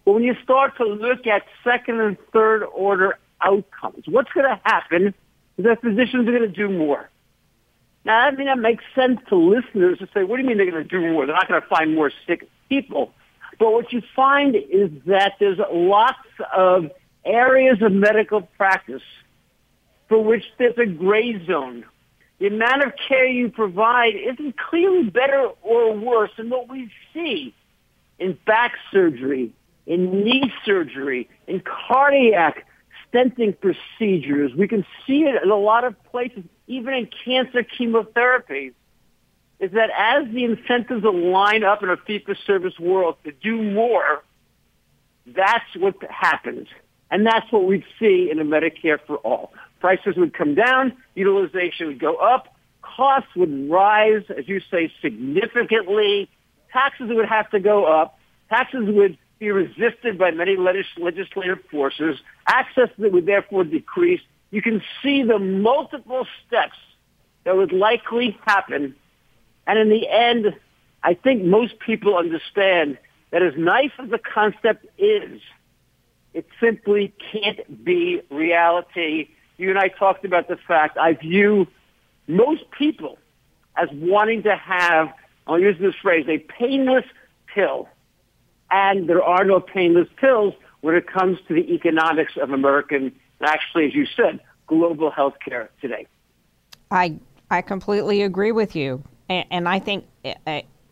but 0.07 0.13
when 0.13 0.23
you 0.23 0.37
start 0.43 0.77
to 0.77 0.85
look 0.85 1.27
at 1.27 1.43
second 1.65 2.01
and 2.01 2.17
third 2.33 2.63
order 2.63 3.19
outcomes, 3.43 4.05
what's 4.07 4.31
going 4.33 4.47
to 4.47 4.61
happen 4.65 5.09
is 5.59 5.65
that 5.65 5.83
physicians 5.83 6.29
are 6.29 6.33
going 6.33 6.43
to 6.43 6.49
do 6.49 6.71
more. 6.71 7.11
Now, 8.05 8.21
I 8.21 8.31
mean, 8.31 8.47
that 8.47 8.59
makes 8.59 8.85
sense 8.95 9.19
to 9.31 9.37
listeners 9.37 9.99
to 9.99 10.09
say, 10.15 10.23
what 10.23 10.37
do 10.37 10.43
you 10.43 10.49
mean 10.49 10.59
they're 10.59 10.71
going 10.71 10.83
to 10.83 10.89
do 10.89 11.01
more? 11.13 11.27
They're 11.27 11.35
not 11.35 11.49
going 11.49 11.61
to 11.61 11.67
find 11.67 11.93
more 11.97 12.13
sick 12.25 12.49
people. 12.69 13.13
But 13.59 13.73
what 13.73 13.93
you 13.93 14.01
find 14.15 14.55
is 14.55 14.91
that 15.07 15.33
there's 15.41 15.59
lots 15.73 16.19
of 16.57 16.93
areas 17.25 17.83
of 17.83 17.91
medical 17.91 18.43
practice 18.43 19.03
for 20.09 20.23
which 20.23 20.45
there's 20.57 20.79
a 20.79 20.87
gray 20.87 21.45
zone. 21.47 21.85
The 22.39 22.47
amount 22.47 22.85
of 22.85 22.93
care 23.09 23.27
you 23.27 23.49
provide 23.49 24.15
isn't 24.15 24.57
clearly 24.57 25.11
better 25.11 25.49
or 25.63 25.95
worse 25.95 26.31
than 26.37 26.49
what 26.49 26.69
we 26.69 26.93
see 27.13 27.53
in 28.21 28.39
back 28.47 28.75
surgery, 28.93 29.53
in 29.87 30.25
knee 30.25 30.53
surgery, 30.65 31.29
in 31.47 31.61
cardiac 31.61 32.67
stenting 33.13 33.57
procedures. 33.61 34.53
We 34.55 34.69
can 34.69 34.85
see 35.07 35.23
it 35.23 35.43
in 35.43 35.51
a 35.51 35.57
lot 35.57 35.85
of 35.85 35.95
places, 36.05 36.45
even 36.67 36.95
in 36.95 37.09
cancer 37.25 37.63
chemotherapy, 37.63 38.73
is 39.59 39.71
that 39.73 39.91
as 39.97 40.33
the 40.33 40.45
incentives 40.45 41.05
align 41.05 41.65
up 41.65 41.83
in 41.83 41.89
a 41.89 41.97
fee-for-service 41.97 42.79
world 42.79 43.17
to 43.25 43.33
do 43.33 43.63
more, 43.63 44.23
that's 45.27 45.65
what 45.79 45.95
happens. 46.11 46.69
And 47.11 47.25
that's 47.25 47.51
what 47.51 47.65
we'd 47.65 47.85
see 47.99 48.29
in 48.31 48.39
a 48.41 48.45
Medicare 48.45 48.99
for 49.07 49.17
all. 49.19 49.53
Prices 49.81 50.17
would 50.17 50.35
come 50.35 50.55
down, 50.55 50.93
utilization 51.15 51.87
would 51.87 52.01
go 52.01 52.17
up, 52.17 52.55
costs 52.83 53.35
would 53.37 53.71
rise, 53.71 54.25
as 54.37 54.49
you 54.49 54.61
say, 54.71 54.93
significantly, 55.01 56.29
taxes 56.73 57.09
would 57.11 57.29
have 57.29 57.49
to 57.51 57.61
go 57.61 57.85
up, 57.85 58.19
taxes 58.51 58.89
would 58.89 59.17
be 59.39 59.51
resisted 59.51 60.19
by 60.19 60.31
many 60.31 60.57
legislative 60.57 61.59
forces, 61.71 62.19
access 62.47 62.89
that 62.99 63.13
would 63.13 63.27
therefore 63.27 63.65
decrease. 63.65 64.21
You 64.51 64.63
can 64.63 64.83
see 65.03 65.23
the 65.23 65.39
multiple 65.39 66.27
steps 66.47 66.79
that 67.45 67.57
would 67.57 67.73
likely 67.73 68.39
happen. 68.47 68.95
And 69.67 69.79
in 69.79 69.89
the 69.89 70.09
end, 70.09 70.55
I 71.03 71.15
think 71.15 71.45
most 71.45 71.79
people 71.79 72.17
understand 72.17 72.99
that 73.31 73.43
as 73.43 73.55
nice 73.57 73.91
as 73.99 74.11
the 74.11 74.19
concept 74.19 74.87
is, 74.99 75.41
it 76.33 76.47
simply 76.61 77.13
can't 77.33 77.85
be 77.85 78.23
reality. 78.31 79.29
You 79.59 79.71
and 79.71 79.79
I 79.79 79.89
talked 79.89 80.25
about 80.25 80.49
the 80.49 80.57
fact 80.57 80.99
I 80.99 81.15
view 81.15 81.67
most 82.27 82.63
people 82.77 83.19
as 83.77 83.89
wanting 83.93 84.43
to 84.45 84.57
have, 84.57 85.13
I'll 85.47 85.61
use 85.61 85.77
this 85.81 85.95
phrase, 86.03 86.27
a 86.29 86.39
painless 86.39 87.05
pill. 87.55 87.89
And 88.71 89.09
there 89.09 89.23
are 89.23 89.45
no 89.45 89.61
painless 89.61 90.09
pills 90.17 90.55
when 90.81 90.95
it 90.95 91.07
comes 91.07 91.39
to 91.49 91.55
the 91.55 91.73
economics 91.73 92.33
of 92.41 92.51
American, 92.51 93.13
actually, 93.41 93.87
as 93.87 93.95
you 93.95 94.07
said, 94.07 94.41
global 94.67 95.11
health 95.11 95.35
care 95.45 95.71
today. 95.81 96.07
I 96.91 97.19
I 97.51 97.63
completely 97.63 98.23
agree 98.23 98.53
with 98.53 98.75
you, 98.75 99.03
and, 99.29 99.47
and 99.51 99.69
I 99.69 99.79
think 99.79 100.05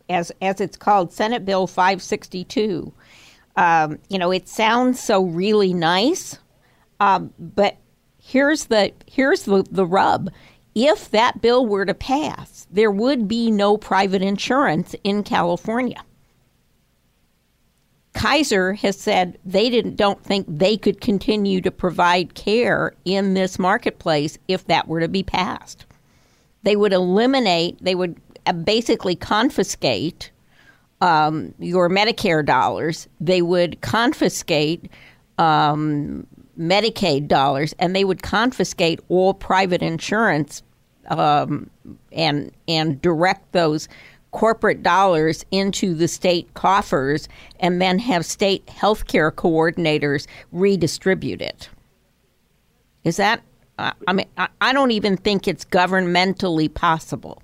as 0.09 0.31
as 0.41 0.61
it's 0.61 0.77
called 0.77 1.11
Senate 1.11 1.45
Bill 1.45 1.67
562, 1.67 2.91
um, 3.55 3.99
you 4.09 4.17
know, 4.17 4.31
it 4.31 4.47
sounds 4.47 4.99
so 4.99 5.23
really 5.23 5.73
nice, 5.73 6.37
um, 6.99 7.33
but 7.39 7.77
here's 8.21 8.65
the 8.65 8.91
here's 9.07 9.43
the 9.43 9.65
the 9.69 9.85
rub. 9.85 10.29
If 10.73 11.11
that 11.11 11.41
bill 11.41 11.65
were 11.65 11.85
to 11.85 11.93
pass, 11.93 12.67
there 12.69 12.91
would 12.91 13.29
be 13.29 13.49
no 13.49 13.77
private 13.77 14.21
insurance 14.21 14.93
in 15.05 15.23
California. 15.23 16.03
Kaiser 18.15 18.73
has 18.73 18.97
said 18.97 19.37
they 19.45 19.69
didn't 19.69 19.97
don't 19.97 20.23
think 20.23 20.47
they 20.49 20.77
could 20.77 21.01
continue 21.01 21.61
to 21.61 21.69
provide 21.69 22.33
care 22.33 22.93
in 23.03 23.33
this 23.33 23.59
marketplace 23.59 24.37
if 24.47 24.65
that 24.67 24.87
were 24.87 25.01
to 25.01 25.09
be 25.09 25.21
passed. 25.21 25.85
They 26.63 26.77
would 26.77 26.93
eliminate, 26.93 27.77
they 27.81 27.93
would 27.93 28.19
uh, 28.47 28.53
basically 28.53 29.15
confiscate 29.15 30.31
um, 31.01 31.53
your 31.59 31.89
Medicare 31.89 32.43
dollars. 32.43 33.07
They 33.19 33.41
would 33.41 33.81
confiscate 33.81 34.89
um, 35.37 36.25
Medicaid 36.57 37.27
dollars, 37.27 37.75
and 37.79 37.93
they 37.95 38.05
would 38.05 38.23
confiscate 38.23 39.01
all 39.09 39.33
private 39.33 39.81
insurance 39.81 40.63
um, 41.09 41.69
and 42.13 42.51
and 42.67 43.01
direct 43.01 43.51
those 43.51 43.89
corporate 44.35 44.83
dollars 44.83 45.45
into 45.51 45.93
the 45.93 46.09
state 46.09 46.53
coffers 46.55 47.29
and 47.61 47.81
then 47.81 47.97
have 47.97 48.25
state 48.25 48.65
healthcare 48.65 49.31
coordinators 49.31 50.27
redistribute 50.51 51.41
it. 51.41 51.69
Is 53.05 53.15
that 53.15 53.41
I 53.79 54.13
mean, 54.13 54.27
I, 54.37 54.49
I 54.59 54.73
don't 54.73 54.91
even 54.91 55.15
think 55.15 55.47
it's 55.47 55.63
governmentally 55.63 56.73
possible. 56.73 57.41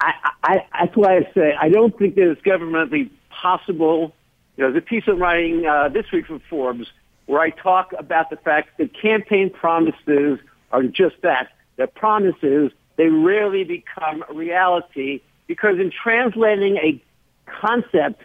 I, 0.00 0.12
I, 0.42 0.66
that's 0.80 0.96
why 0.96 1.18
I 1.18 1.30
say 1.34 1.54
I 1.60 1.68
don't 1.68 1.96
think 1.98 2.14
that 2.14 2.30
it's 2.30 2.40
governmentally 2.40 3.10
possible. 3.28 4.14
You 4.56 4.64
know, 4.64 4.72
there's 4.72 4.82
a 4.82 4.86
piece 4.86 5.04
I'm 5.06 5.20
writing 5.20 5.66
uh, 5.66 5.90
this 5.90 6.10
week 6.12 6.26
for 6.28 6.40
Forbes 6.48 6.90
where 7.26 7.42
I 7.42 7.50
talk 7.50 7.92
about 7.98 8.30
the 8.30 8.36
fact 8.36 8.78
that 8.78 8.98
campaign 8.98 9.50
promises 9.50 10.38
are 10.70 10.82
just 10.82 11.16
that. 11.22 11.48
They're 11.76 11.86
promises. 11.86 12.72
They 12.96 13.08
rarely 13.08 13.64
become 13.64 14.24
reality 14.30 15.20
because 15.52 15.78
in 15.78 15.90
translating 15.90 16.78
a 16.78 17.02
concept 17.60 18.22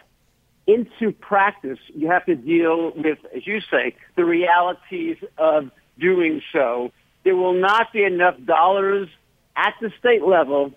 into 0.66 1.12
practice, 1.12 1.78
you 1.94 2.08
have 2.08 2.24
to 2.24 2.34
deal 2.34 2.90
with, 2.96 3.18
as 3.36 3.46
you 3.46 3.60
say, 3.60 3.94
the 4.16 4.24
realities 4.24 5.18
of 5.36 5.70
doing 5.98 6.40
so. 6.54 6.90
There 7.24 7.36
will 7.36 7.52
not 7.52 7.92
be 7.92 8.02
enough 8.02 8.36
dollars 8.46 9.10
at 9.56 9.74
the 9.82 9.92
state 9.98 10.22
level 10.22 10.72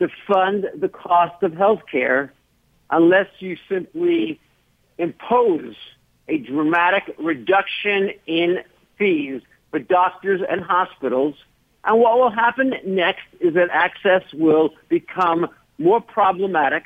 to 0.00 0.08
fund 0.26 0.68
the 0.74 0.88
cost 0.88 1.40
of 1.44 1.52
health 1.54 1.82
care 1.88 2.32
unless 2.90 3.28
you 3.38 3.56
simply 3.68 4.40
impose 4.98 5.76
a 6.26 6.38
dramatic 6.38 7.14
reduction 7.20 8.10
in 8.26 8.64
fees 8.98 9.42
for 9.70 9.78
doctors 9.78 10.40
and 10.50 10.60
hospitals. 10.60 11.36
And 11.84 11.98
what 12.00 12.18
will 12.18 12.30
happen 12.30 12.74
next 12.84 13.24
is 13.40 13.54
that 13.54 13.68
access 13.72 14.22
will 14.32 14.70
become 14.88 15.48
more 15.78 16.00
problematic. 16.00 16.84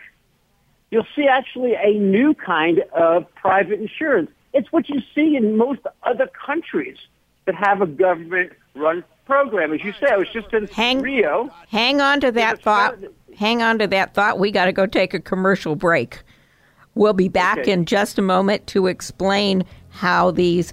You'll 0.90 1.06
see 1.14 1.26
actually 1.26 1.74
a 1.74 1.98
new 1.98 2.34
kind 2.34 2.80
of 2.94 3.32
private 3.34 3.80
insurance. 3.80 4.30
It's 4.54 4.72
what 4.72 4.88
you 4.88 5.02
see 5.14 5.36
in 5.36 5.56
most 5.56 5.80
other 6.04 6.28
countries 6.28 6.96
that 7.44 7.54
have 7.54 7.82
a 7.82 7.86
government 7.86 8.52
run 8.74 9.04
program. 9.26 9.72
As 9.72 9.82
you 9.84 9.92
say, 10.00 10.06
I 10.10 10.16
was 10.16 10.28
just 10.32 10.52
in 10.54 10.66
Hang, 10.68 11.02
Rio. 11.02 11.50
hang 11.68 12.00
on 12.00 12.20
to 12.20 12.32
that 12.32 12.62
thought. 12.62 12.96
Hang 13.36 13.60
on 13.62 13.78
to 13.80 13.86
that 13.88 14.14
thought. 14.14 14.38
We 14.38 14.50
got 14.50 14.64
to 14.66 14.72
go 14.72 14.86
take 14.86 15.12
a 15.12 15.20
commercial 15.20 15.74
break. 15.76 16.22
We'll 16.94 17.12
be 17.12 17.28
back 17.28 17.58
Okay. 17.58 17.72
in 17.72 17.84
just 17.84 18.18
a 18.18 18.22
moment 18.22 18.66
to 18.68 18.86
explain 18.86 19.64
how 19.90 20.30
these 20.30 20.72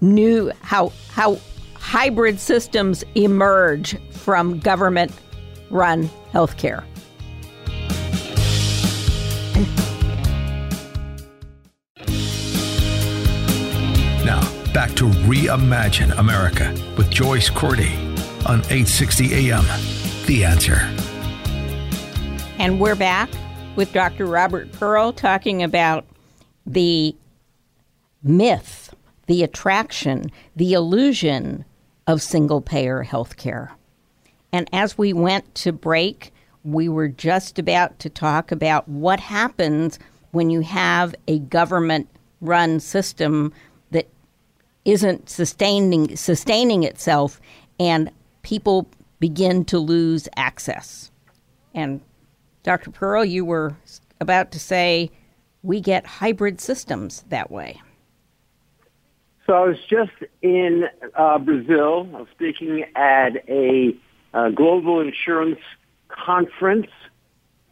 new 0.00 0.50
how 0.62 0.92
how 1.12 1.38
hybrid 1.84 2.40
systems 2.40 3.04
emerge 3.14 3.94
from 4.10 4.58
government 4.58 5.12
run 5.70 6.08
healthcare. 6.32 6.82
Now, 14.24 14.40
back 14.72 14.94
to 14.94 15.04
Reimagine 15.28 16.18
America 16.18 16.74
with 16.96 17.10
Joyce 17.10 17.50
Cordy 17.50 17.94
on 18.46 18.60
860 18.70 19.52
AM. 19.52 19.64
The 20.26 20.42
answer. 20.46 20.78
And 22.58 22.80
we're 22.80 22.96
back 22.96 23.28
with 23.76 23.92
Dr. 23.92 24.24
Robert 24.24 24.72
Pearl 24.72 25.12
talking 25.12 25.62
about 25.62 26.06
the 26.66 27.14
myth, 28.22 28.94
the 29.26 29.42
attraction, 29.42 30.32
the 30.56 30.72
illusion 30.72 31.66
of 32.06 32.22
single 32.22 32.60
payer 32.60 33.02
health 33.02 33.36
care. 33.36 33.72
And 34.52 34.68
as 34.72 34.96
we 34.96 35.12
went 35.12 35.54
to 35.56 35.72
break, 35.72 36.32
we 36.64 36.88
were 36.88 37.08
just 37.08 37.58
about 37.58 37.98
to 38.00 38.08
talk 38.08 38.52
about 38.52 38.88
what 38.88 39.20
happens 39.20 39.98
when 40.32 40.50
you 40.50 40.60
have 40.60 41.14
a 41.28 41.38
government 41.38 42.08
run 42.40 42.80
system 42.80 43.52
that 43.90 44.08
isn't 44.84 45.28
sustaining 45.28 46.16
sustaining 46.16 46.82
itself 46.82 47.40
and 47.78 48.10
people 48.42 48.88
begin 49.20 49.64
to 49.64 49.78
lose 49.78 50.28
access. 50.36 51.10
And 51.74 52.00
Dr. 52.62 52.90
Pearl, 52.90 53.24
you 53.24 53.44
were 53.44 53.76
about 54.20 54.52
to 54.52 54.60
say 54.60 55.10
we 55.62 55.80
get 55.80 56.06
hybrid 56.06 56.60
systems 56.60 57.24
that 57.28 57.50
way. 57.50 57.80
So 59.46 59.52
I 59.52 59.66
was 59.66 59.76
just 59.88 60.12
in 60.40 60.84
uh, 61.14 61.38
Brazil. 61.38 62.08
I 62.14 62.18
was 62.20 62.28
speaking 62.34 62.84
at 62.94 63.48
a 63.48 63.94
uh, 64.32 64.48
global 64.50 65.00
insurance 65.00 65.60
conference. 66.08 66.88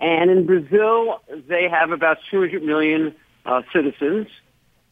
And 0.01 0.31
in 0.31 0.47
Brazil, 0.47 1.21
they 1.49 1.69
have 1.69 1.91
about 1.91 2.19
200 2.31 2.63
million 2.63 3.15
uh, 3.47 3.63
citizens, 3.73 4.27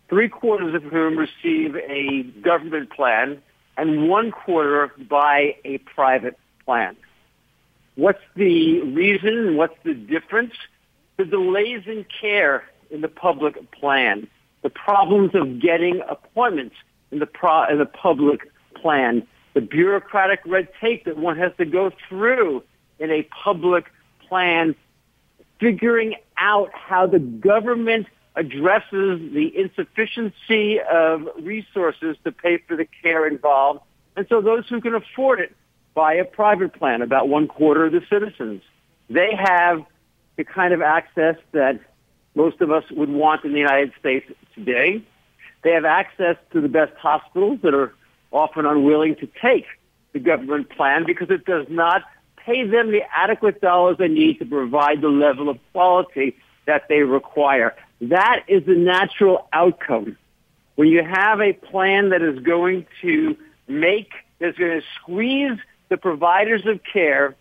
three 0.09 0.29
quarters 0.29 0.75
of 0.75 0.85
whom 0.85 1.19
receive 1.19 1.77
a 1.77 2.23
government 2.43 2.91
plan 2.91 3.43
and 3.77 4.09
one 4.09 4.31
quarter 4.31 4.93
buy 5.09 5.57
a 5.65 5.79
private 5.79 6.39
plan. 6.65 6.97
What's 7.95 8.23
the 8.37 8.81
reason? 8.81 9.57
What's 9.57 9.77
the 9.85 9.95
difference? 9.95 10.55
The 11.17 11.25
delays 11.25 11.83
in 11.87 12.07
care 12.21 12.65
in 12.91 13.01
the 13.01 13.09
public 13.09 13.71
plan, 13.73 14.29
the 14.63 14.71
problems 14.71 15.35
of 15.35 15.61
getting 15.61 16.03
appointments 16.09 16.77
in 17.11 17.19
the, 17.19 17.27
pro- 17.27 17.69
in 17.69 17.79
the 17.79 17.87
public 17.87 18.51
plan, 18.75 19.27
the 19.55 19.61
bureaucratic 19.61 20.41
red 20.47 20.69
tape 20.81 21.05
that 21.05 21.17
one 21.17 21.37
has 21.39 21.53
to 21.59 21.65
go 21.65 21.91
through 22.09 22.63
in 22.99 23.11
a 23.11 23.23
public 23.43 23.87
plan, 24.29 24.75
figuring 25.59 26.15
out 26.39 26.71
how 26.73 27.07
the 27.07 27.19
government 27.19 28.07
addresses 28.37 29.33
the 29.33 29.53
insufficiency 29.57 30.81
of 30.81 31.29
resources 31.43 32.17
to 32.25 32.31
pay 32.31 32.59
for 32.59 32.77
the 32.77 32.87
care 33.03 33.27
involved. 33.27 33.81
And 34.17 34.27
so 34.29 34.41
those 34.41 34.69
who 34.69 34.81
can 34.81 34.95
afford 34.95 35.41
it 35.41 35.55
buy 35.95 36.15
a 36.15 36.25
private 36.25 36.73
plan, 36.73 37.03
about 37.03 37.29
one 37.29 37.49
quarter 37.49 37.87
of 37.87 37.93
the 37.93 38.03
citizens. 38.09 38.63
They 39.09 39.31
have 39.35 39.85
the 40.37 40.45
kind 40.45 40.73
of 40.73 40.81
access 40.81 41.37
that 41.53 41.81
most 42.35 42.61
of 42.61 42.71
us 42.71 42.85
would 42.91 43.11
want 43.11 43.45
in 43.45 43.53
the 43.53 43.59
United 43.59 43.93
States 43.99 44.27
today. 44.55 45.03
They 45.63 45.73
have 45.73 45.85
access 45.85 46.37
to 46.53 46.61
the 46.61 46.69
best 46.69 46.93
hospitals 46.97 47.61
that 47.63 47.75
are 47.75 47.93
often 48.31 48.67
unwilling 48.67 49.17
to 49.17 49.29
take 49.43 49.67
the 50.13 50.21
government 50.21 50.71
plan 50.71 51.05
because 51.07 51.31
it 51.31 51.45
does 51.45 51.67
not 51.69 52.03
pay 52.37 52.67
them 52.67 52.91
the 52.91 53.03
adequate 53.15 53.61
dollars 53.61 53.97
they 53.99 54.09
need 54.09 54.39
to 54.39 54.45
provide 54.45 55.01
the 55.01 55.09
level 55.09 55.49
of 55.49 55.59
quality 55.73 56.37
that 56.67 56.85
they 56.89 57.01
require. 57.01 57.75
That 58.01 58.45
is 58.49 58.65
the 58.65 58.75
natural 58.75 59.49
outcome. 59.53 60.17
When 60.77 60.89
you 60.89 61.05
have 61.05 61.41
a 61.41 61.53
plan 61.53 62.11
that 62.11 62.23
is 62.23 62.39
going 62.39 62.87
to 63.03 63.37
make, 63.69 64.11
that's 64.39 64.57
going 64.57 64.81
to 64.81 64.87
squeeze 65.01 65.59
the 65.91 65.97
providers 65.97 66.63
of 66.67 66.81
care 66.91 67.37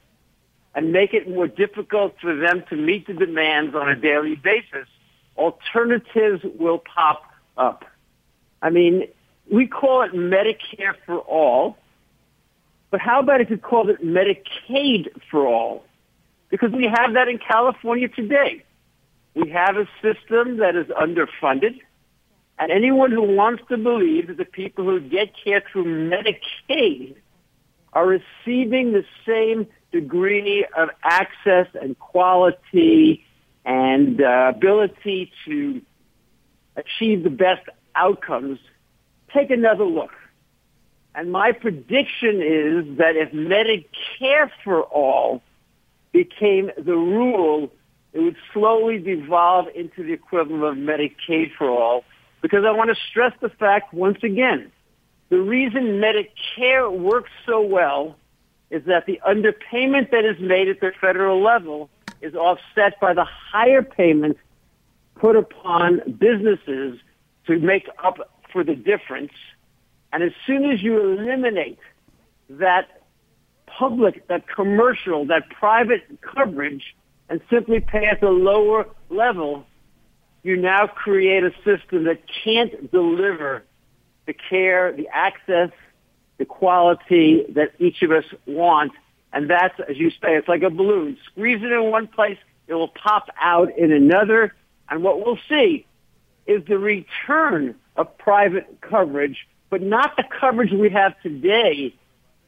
and 0.79 0.93
make 0.93 1.13
it 1.13 1.27
more 1.27 1.45
difficult 1.45 2.15
for 2.21 2.33
them 2.33 2.63
to 2.69 2.75
meet 2.77 3.05
the 3.05 3.11
demands 3.13 3.75
on 3.75 3.89
a 3.89 3.97
daily 3.97 4.35
basis, 4.35 4.87
alternatives 5.35 6.41
will 6.57 6.77
pop 6.77 7.21
up. 7.57 7.83
I 8.61 8.69
mean, 8.69 9.09
we 9.51 9.67
call 9.67 10.03
it 10.03 10.13
Medicare 10.13 10.95
for 11.05 11.17
all, 11.17 11.75
but 12.91 13.01
how 13.01 13.19
about 13.19 13.41
if 13.41 13.49
you 13.49 13.57
called 13.57 13.89
it 13.89 14.01
Medicaid 14.01 15.09
for 15.29 15.45
all? 15.45 15.83
Because 16.47 16.71
we 16.71 16.85
have 16.85 17.13
that 17.15 17.27
in 17.27 17.39
California 17.39 18.07
today. 18.07 18.63
We 19.35 19.49
have 19.49 19.75
a 19.75 19.85
system 20.01 20.59
that 20.59 20.77
is 20.77 20.87
underfunded, 20.87 21.77
and 22.57 22.71
anyone 22.71 23.11
who 23.11 23.35
wants 23.35 23.63
to 23.67 23.75
believe 23.75 24.27
that 24.27 24.37
the 24.37 24.45
people 24.45 24.85
who 24.85 25.01
get 25.01 25.33
care 25.43 25.61
through 25.73 26.09
Medicaid 26.09 27.15
are 27.91 28.07
receiving 28.07 28.93
the 28.93 29.03
same 29.27 29.67
degree 29.91 30.65
of 30.77 30.89
access 31.03 31.67
and 31.79 31.97
quality 31.97 33.25
and 33.65 34.21
uh, 34.21 34.51
ability 34.55 35.31
to 35.45 35.81
achieve 36.75 37.23
the 37.23 37.29
best 37.29 37.67
outcomes, 37.95 38.59
take 39.33 39.49
another 39.49 39.85
look. 39.85 40.11
And 41.15 41.31
my 41.31 41.51
prediction 41.51 42.41
is 42.41 42.97
that 42.97 43.15
if 43.15 43.31
Medicare 43.31 44.49
for 44.63 44.83
all 44.83 45.41
became 46.11 46.71
the 46.77 46.95
rule, 46.95 47.71
it 48.13 48.19
would 48.19 48.37
slowly 48.53 48.99
devolve 48.99 49.67
into 49.75 50.03
the 50.03 50.13
equivalent 50.13 50.63
of 50.63 50.75
Medicaid 50.77 51.51
for 51.57 51.69
all. 51.69 52.03
Because 52.41 52.63
I 52.65 52.71
want 52.71 52.89
to 52.89 52.95
stress 53.09 53.33
the 53.41 53.49
fact 53.49 53.93
once 53.93 54.19
again, 54.23 54.71
the 55.29 55.39
reason 55.39 56.01
Medicare 56.01 56.91
works 56.91 57.31
so 57.45 57.61
well 57.61 58.15
is 58.69 58.83
that 58.85 59.05
the 59.05 59.19
underpayment 59.27 60.11
that 60.11 60.25
is 60.25 60.39
made 60.39 60.69
at 60.69 60.79
the 60.79 60.91
federal 60.99 61.41
level 61.41 61.89
is 62.21 62.35
offset 62.35 62.99
by 62.99 63.13
the 63.13 63.25
higher 63.25 63.81
payments 63.81 64.39
put 65.15 65.35
upon 65.35 66.01
businesses 66.19 66.99
to 67.47 67.59
make 67.59 67.87
up 68.03 68.17
for 68.51 68.63
the 68.63 68.75
difference. 68.75 69.31
And 70.11 70.23
as 70.23 70.31
soon 70.45 70.65
as 70.71 70.81
you 70.81 70.99
eliminate 70.99 71.79
that 72.49 73.01
public, 73.67 74.27
that 74.27 74.47
commercial, 74.47 75.25
that 75.27 75.49
private 75.49 76.03
coverage 76.21 76.95
and 77.29 77.41
simply 77.49 77.79
pay 77.79 78.05
at 78.05 78.21
the 78.21 78.29
lower 78.29 78.87
level, 79.09 79.65
you 80.43 80.57
now 80.57 80.87
create 80.87 81.43
a 81.43 81.51
system 81.63 82.05
that 82.05 82.21
can't 82.43 82.91
deliver 82.91 83.63
the 84.25 84.33
care, 84.33 84.91
the 84.91 85.07
access, 85.13 85.69
the 86.39 86.45
quality 86.45 87.45
that 87.49 87.73
each 87.77 88.01
of 88.01 88.11
us 88.11 88.23
want. 88.47 88.93
And 89.31 89.47
that's, 89.47 89.79
as 89.87 89.97
you 89.97 90.09
say, 90.09 90.35
it's 90.35 90.47
like 90.47 90.63
a 90.63 90.71
balloon. 90.71 91.17
Squeeze 91.25 91.61
it 91.61 91.71
in 91.71 91.91
one 91.91 92.07
place, 92.07 92.39
it 92.67 92.73
will 92.73 92.87
pop 92.87 93.29
out 93.39 93.77
in 93.77 93.91
another. 93.91 94.55
And 94.89 95.03
what 95.03 95.23
we'll 95.23 95.37
see 95.47 95.85
is 96.47 96.65
the 96.65 96.79
return 96.79 97.75
of 97.95 98.17
private 98.17 98.81
coverage, 98.81 99.47
but 99.69 99.83
not 99.83 100.15
the 100.17 100.23
coverage 100.23 100.71
we 100.71 100.89
have 100.89 101.13
today 101.21 101.93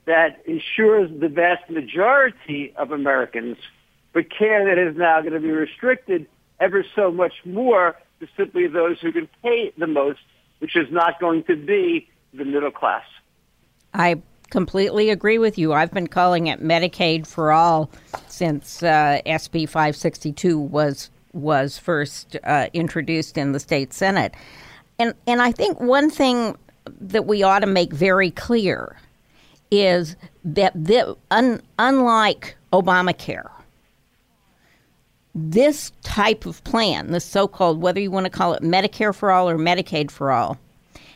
that 0.05 0.41
ensures 0.47 1.11
the 1.19 1.29
vast 1.29 1.69
majority 1.69 2.73
of 2.75 2.91
Americans, 2.91 3.57
but 4.13 4.31
care 4.31 4.65
that 4.65 4.79
is 4.79 4.97
now 4.97 5.21
going 5.21 5.33
to 5.33 5.39
be 5.39 5.51
restricted 5.51 6.25
ever 6.59 6.83
so 6.95 7.11
much 7.11 7.33
more 7.45 7.95
to 8.19 8.27
simply 8.37 8.67
those 8.67 8.99
who 9.01 9.11
can 9.11 9.27
pay 9.43 9.71
the 9.77 9.87
most, 9.87 10.19
which 10.59 10.75
is 10.75 10.91
not 10.91 11.19
going 11.19 11.43
to 11.43 11.55
be 11.55 12.09
the 12.33 12.45
middle 12.45 12.71
class. 12.71 13.03
I 13.93 14.21
completely 14.49 15.09
agree 15.09 15.37
with 15.37 15.57
you. 15.57 15.73
I've 15.73 15.91
been 15.91 16.07
calling 16.07 16.47
it 16.47 16.61
Medicaid 16.61 17.25
for 17.25 17.51
all 17.51 17.89
since 18.27 18.83
uh, 18.83 19.21
SB 19.25 19.67
562 19.67 20.59
was 20.59 21.09
was 21.33 21.77
first 21.77 22.35
uh, 22.43 22.67
introduced 22.73 23.37
in 23.37 23.53
the 23.53 23.59
state 23.59 23.93
senate, 23.93 24.33
and 24.99 25.13
and 25.25 25.41
I 25.41 25.51
think 25.51 25.79
one 25.79 26.09
thing 26.09 26.57
that 26.99 27.25
we 27.25 27.43
ought 27.43 27.59
to 27.59 27.67
make 27.67 27.93
very 27.93 28.31
clear 28.31 28.97
is 29.69 30.15
that 30.43 30.73
the, 30.75 31.15
un, 31.29 31.61
unlike 31.79 32.57
Obamacare, 32.73 33.49
this 35.33 35.93
type 36.01 36.45
of 36.45 36.61
plan, 36.65 37.11
the 37.11 37.19
so-called 37.19 37.81
whether 37.81 38.01
you 38.01 38.11
want 38.11 38.25
to 38.25 38.29
call 38.29 38.53
it 38.53 38.61
Medicare 38.61 39.15
for 39.15 39.31
all 39.31 39.49
or 39.49 39.57
Medicaid 39.57 40.11
for 40.11 40.31
all, 40.31 40.57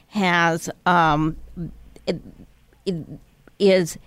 has 0.07 0.69
um, 0.85 1.35
it, 2.07 2.21
is 3.59 3.97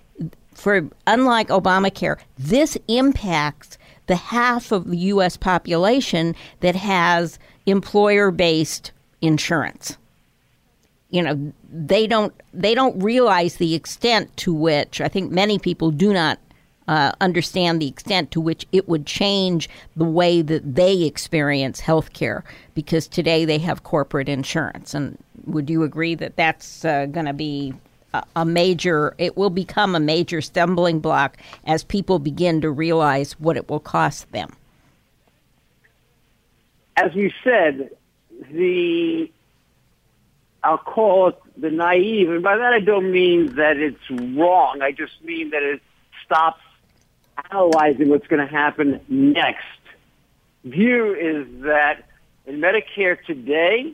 for 0.53 0.89
unlike 1.07 1.47
Obamacare, 1.47 2.17
this 2.37 2.77
impacts 2.87 3.77
the 4.07 4.15
half 4.15 4.71
of 4.71 4.89
the 4.89 4.97
U.S. 4.97 5.37
population 5.37 6.35
that 6.59 6.75
has 6.75 7.39
employer-based 7.65 8.91
insurance. 9.21 9.97
You 11.11 11.23
know, 11.23 11.53
they 11.71 12.05
don't 12.07 12.33
they 12.53 12.75
don't 12.75 12.99
realize 13.01 13.55
the 13.55 13.73
extent 13.73 14.35
to 14.37 14.53
which 14.53 15.01
I 15.01 15.07
think 15.07 15.31
many 15.31 15.57
people 15.57 15.89
do 15.91 16.13
not 16.13 16.39
uh, 16.87 17.11
understand 17.21 17.81
the 17.81 17.87
extent 17.87 18.31
to 18.31 18.41
which 18.41 18.65
it 18.71 18.89
would 18.89 19.05
change 19.05 19.69
the 19.95 20.05
way 20.05 20.41
that 20.41 20.75
they 20.75 21.03
experience 21.03 21.79
health 21.79 22.13
care 22.13 22.43
because 22.73 23.07
today 23.07 23.45
they 23.45 23.59
have 23.59 23.83
corporate 23.83 24.27
insurance. 24.27 24.93
And 24.93 25.17
would 25.45 25.69
you 25.69 25.83
agree 25.83 26.15
that 26.15 26.35
that's 26.35 26.83
uh, 26.83 27.05
going 27.05 27.27
to 27.27 27.33
be 27.33 27.73
a 28.35 28.45
major, 28.45 29.15
it 29.17 29.37
will 29.37 29.49
become 29.49 29.95
a 29.95 29.99
major 29.99 30.41
stumbling 30.41 30.99
block 30.99 31.37
as 31.65 31.83
people 31.83 32.19
begin 32.19 32.61
to 32.61 32.71
realize 32.71 33.33
what 33.33 33.57
it 33.57 33.69
will 33.69 33.79
cost 33.79 34.31
them? 34.31 34.51
As 36.97 37.13
you 37.15 37.31
said, 37.43 37.91
the 38.51 39.31
I'll 40.63 40.77
call 40.77 41.29
it 41.29 41.39
the 41.55 41.69
naive, 41.69 42.29
and 42.29 42.43
by 42.43 42.57
that 42.57 42.73
I 42.73 42.79
don't 42.79 43.11
mean 43.11 43.55
that 43.55 43.77
it's 43.77 44.09
wrong. 44.09 44.81
I 44.81 44.91
just 44.91 45.23
mean 45.23 45.51
that 45.51 45.63
it 45.63 45.81
stops 46.25 46.61
analyzing 47.49 48.09
what's 48.09 48.27
going 48.27 48.45
to 48.45 48.51
happen 48.51 48.99
next. 49.07 49.65
View 50.65 51.13
is 51.13 51.47
that 51.63 52.03
in 52.45 52.59
Medicare 52.59 53.23
today, 53.23 53.93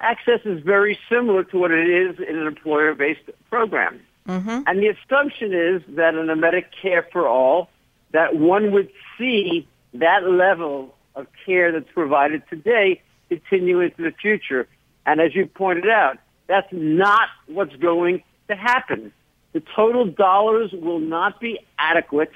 access 0.00 0.40
is 0.44 0.62
very 0.62 0.98
similar 1.08 1.44
to 1.44 1.58
what 1.58 1.70
it 1.70 1.88
is 1.88 2.18
in 2.18 2.36
an 2.36 2.46
employer-based 2.46 3.30
program. 3.50 4.00
Mm-hmm. 4.28 4.62
And 4.66 4.78
the 4.80 4.88
assumption 4.88 5.52
is 5.54 5.82
that 5.96 6.14
in 6.14 6.28
a 6.28 6.36
Medicare 6.36 7.04
for 7.12 7.26
all, 7.28 7.68
that 8.12 8.36
one 8.36 8.72
would 8.72 8.90
see 9.18 9.68
that 9.94 10.28
level 10.28 10.94
of 11.14 11.26
care 11.44 11.72
that's 11.72 11.90
provided 11.92 12.42
today 12.50 13.02
continue 13.28 13.80
into 13.80 14.02
the 14.02 14.12
future. 14.12 14.68
And 15.04 15.20
as 15.20 15.34
you 15.34 15.46
pointed 15.46 15.88
out, 15.88 16.18
that's 16.46 16.68
not 16.72 17.28
what's 17.46 17.74
going 17.76 18.22
to 18.48 18.56
happen. 18.56 19.12
The 19.52 19.62
total 19.74 20.06
dollars 20.06 20.70
will 20.72 21.00
not 21.00 21.40
be 21.40 21.58
adequate 21.78 22.30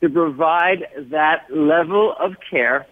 to 0.00 0.08
provide 0.08 0.86
that 1.10 1.46
level 1.50 2.14
of 2.18 2.34
care. 2.50 2.86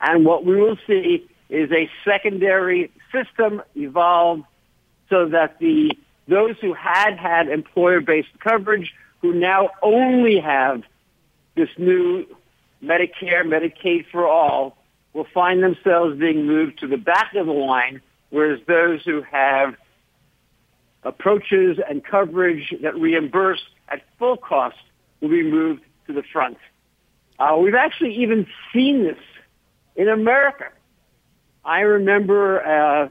And 0.00 0.24
what 0.24 0.44
we 0.44 0.56
will 0.56 0.78
see 0.86 1.28
is 1.50 1.70
a 1.72 1.90
secondary 2.04 2.90
system 3.12 3.62
evolve 3.74 4.42
so 5.08 5.28
that 5.28 5.58
the 5.58 5.90
those 6.28 6.56
who 6.60 6.72
had 6.72 7.18
had 7.18 7.48
employer-based 7.48 8.38
coverage 8.38 8.94
who 9.20 9.34
now 9.34 9.70
only 9.82 10.38
have 10.38 10.82
this 11.56 11.68
new 11.76 12.24
Medicare, 12.82 13.42
Medicaid 13.44 14.06
for 14.10 14.26
all 14.26 14.76
will 15.12 15.26
find 15.34 15.62
themselves 15.62 16.18
being 16.18 16.46
moved 16.46 16.78
to 16.78 16.86
the 16.86 16.96
back 16.96 17.34
of 17.34 17.46
the 17.46 17.52
line, 17.52 18.00
whereas 18.30 18.60
those 18.66 19.02
who 19.02 19.22
have 19.22 19.74
approaches 21.02 21.78
and 21.88 22.04
coverage 22.04 22.72
that 22.82 22.94
reimburse 22.94 23.60
at 23.88 24.02
full 24.18 24.36
cost 24.36 24.76
will 25.20 25.30
be 25.30 25.42
moved 25.42 25.82
to 26.06 26.12
the 26.12 26.22
front. 26.22 26.58
Uh, 27.38 27.56
we've 27.60 27.74
actually 27.74 28.14
even 28.14 28.46
seen 28.72 29.02
this 29.02 29.18
in 29.96 30.08
America. 30.08 30.66
I 31.64 31.80
remember 31.80 32.64
uh, 32.64 33.08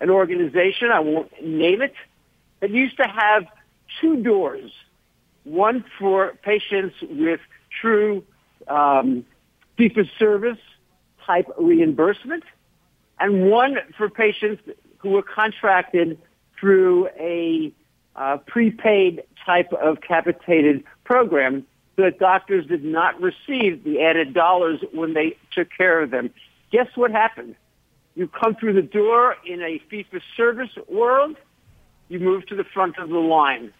an 0.00 0.10
organization, 0.10 0.90
I 0.90 1.00
won't 1.00 1.30
name 1.42 1.82
it, 1.82 1.94
that 2.60 2.70
used 2.70 2.96
to 2.98 3.04
have 3.04 3.46
two 4.00 4.22
doors, 4.22 4.70
one 5.44 5.84
for 5.98 6.34
patients 6.42 6.94
with 7.02 7.40
true 7.80 8.24
um, 8.68 9.24
fee-for-service 9.76 10.58
type 11.26 11.48
reimbursement, 11.58 12.44
and 13.18 13.50
one 13.50 13.78
for 13.96 14.08
patients 14.08 14.62
who 14.98 15.10
were 15.10 15.22
contracted 15.22 16.18
through 16.58 17.08
a 17.18 17.72
uh, 18.16 18.36
prepaid 18.46 19.22
type 19.44 19.72
of 19.72 20.00
capitated 20.00 20.84
program 21.04 21.66
so 21.96 22.02
that 22.02 22.18
doctors 22.18 22.66
did 22.66 22.84
not 22.84 23.20
receive 23.20 23.84
the 23.84 24.00
added 24.02 24.34
dollars 24.34 24.80
when 24.92 25.14
they 25.14 25.36
took 25.52 25.68
care 25.70 26.00
of 26.00 26.10
them. 26.10 26.30
Guess 26.70 26.88
what 26.94 27.10
happened? 27.10 27.56
You 28.20 28.28
come 28.28 28.54
through 28.54 28.74
the 28.74 28.82
door 28.82 29.34
in 29.46 29.62
a 29.62 29.78
fee-for-service 29.88 30.76
world, 30.90 31.38
you 32.10 32.18
move 32.18 32.44
to 32.48 32.54
the 32.54 32.64
front 32.64 32.98
of 32.98 33.08
the 33.08 33.16
line. 33.16 33.72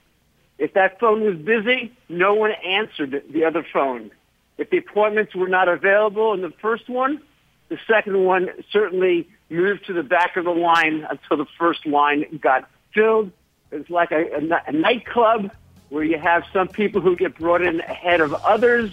If 0.57 0.72
that 0.72 0.98
phone 0.98 1.20
was 1.20 1.37
busy, 1.37 1.92
no 2.09 2.33
one 2.33 2.53
answered 2.53 3.22
the 3.31 3.44
other 3.44 3.66
phone. 3.70 4.11
If 4.57 4.70
the 4.70 4.79
appointments 4.79 5.35
were 5.35 5.46
not 5.46 5.68
available 5.68 6.33
in 6.33 6.40
the 6.40 6.55
first 6.62 6.88
one, 6.88 7.20
the 7.68 7.76
second 7.87 8.24
one 8.24 8.48
certainly 8.72 9.29
moved 9.50 9.85
to 9.88 9.92
the 9.92 10.03
back 10.03 10.38
of 10.38 10.46
the 10.46 10.53
line 10.53 11.07
until 11.11 11.37
the 11.37 11.50
first 11.59 11.85
line 11.85 12.24
got 12.40 12.66
filled. 12.94 13.33
It's 13.70 13.90
like 13.90 14.11
a, 14.11 14.24
a, 14.37 14.62
a 14.68 14.72
nightclub 14.72 15.50
where 15.90 16.03
you 16.03 16.18
have 16.18 16.44
some 16.50 16.68
people 16.68 17.03
who 17.03 17.14
get 17.14 17.37
brought 17.37 17.61
in 17.61 17.81
ahead 17.81 18.22
of 18.22 18.33
others. 18.33 18.90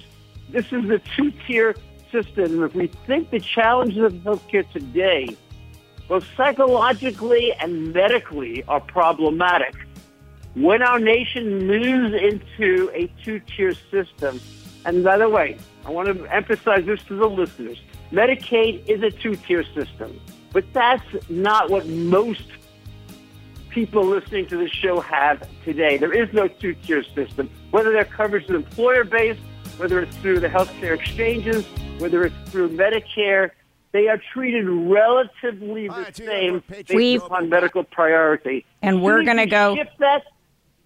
This 0.50 0.74
is 0.74 0.90
a 0.90 1.00
two-tier 1.16 1.74
system. 2.12 2.64
If 2.64 2.76
we 2.76 2.88
think 3.06 3.30
the 3.30 3.40
challenges 3.40 4.04
of 4.04 4.14
healthcare 4.14 4.70
today, 4.72 5.36
both 6.08 6.26
psychologically 6.36 7.54
and 7.54 7.94
medically, 7.94 8.64
are 8.68 8.80
problematic, 8.80 9.76
when 10.56 10.82
our 10.82 11.00
nation 11.00 11.68
moves 11.68 12.14
into 12.16 12.90
a 12.94 13.12
two-tier 13.24 13.74
system, 13.92 14.40
and 14.86 15.04
by 15.04 15.18
the 15.18 15.30
way, 15.30 15.58
I 15.86 15.92
want 15.92 16.08
to 16.08 16.26
emphasize 16.34 16.86
this 16.86 17.04
to 17.04 17.16
the 17.16 17.28
listeners, 17.28 17.78
Medicaid 18.12 18.88
is 18.88 19.04
a 19.04 19.12
two-tier 19.12 19.64
system, 19.76 20.20
but 20.54 20.64
that's 20.74 21.04
not 21.30 21.70
what 21.70 21.86
most 21.88 22.46
people 23.70 24.04
listening 24.06 24.48
to 24.48 24.58
the 24.58 24.68
show 24.68 25.00
have 25.02 25.48
today. 25.64 25.98
There 25.98 26.14
is 26.14 26.34
no 26.34 26.48
two-tier 26.48 27.04
system. 27.04 27.50
Whether 27.70 27.92
their 27.92 28.06
coverage 28.06 28.46
is 28.46 28.50
employer-based, 28.50 29.42
whether 29.78 30.02
it's 30.02 30.16
through 30.18 30.40
the 30.40 30.48
healthcare 30.50 30.94
exchanges, 30.96 31.66
whether 32.00 32.24
it's 32.26 32.36
through 32.52 32.70
Medicare, 32.70 33.52
they 33.94 34.08
are 34.10 34.20
treated 34.34 34.68
relatively 34.68 35.88
the 35.88 35.94
right, 35.94 36.16
same 36.16 36.64
based 36.68 36.94
We've- 36.94 37.24
upon 37.26 37.50
medical 37.50 37.84
priority. 37.84 38.66
And 38.82 39.02
we're 39.02 39.22
As 39.22 39.26
soon 39.26 39.40
as 39.40 39.50
gonna 39.50 39.74
go- 39.74 39.76
Shift 39.76 39.98
that, 40.00 40.24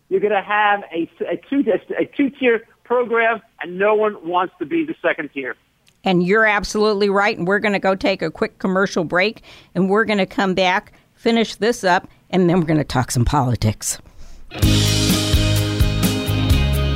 you're 0.09 0.19
going 0.19 0.33
to 0.33 0.41
have 0.41 0.83
a, 0.93 1.09
a 1.29 1.37
two 1.49 1.63
a 1.97 2.05
two-tier 2.05 2.61
program, 2.83 3.41
and 3.61 3.79
no 3.79 3.95
one 3.95 4.27
wants 4.27 4.53
to 4.59 4.65
be 4.65 4.83
the 4.85 4.93
second 5.01 5.29
tier. 5.33 5.55
And 6.03 6.21
you're 6.21 6.45
absolutely 6.45 7.09
right. 7.09 7.37
And 7.37 7.47
we're 7.47 7.59
going 7.59 7.73
to 7.73 7.79
go 7.79 7.95
take 7.95 8.21
a 8.21 8.29
quick 8.29 8.57
commercial 8.59 9.03
break 9.03 9.41
and 9.75 9.89
we're 9.89 10.03
going 10.03 10.17
to 10.17 10.25
come 10.25 10.53
back, 10.55 10.91
finish 11.13 11.55
this 11.55 11.83
up, 11.83 12.07
and 12.31 12.49
then 12.49 12.59
we're 12.59 12.65
going 12.65 12.79
to 12.79 12.83
talk 12.83 13.11
some 13.11 13.23
politics. 13.23 13.99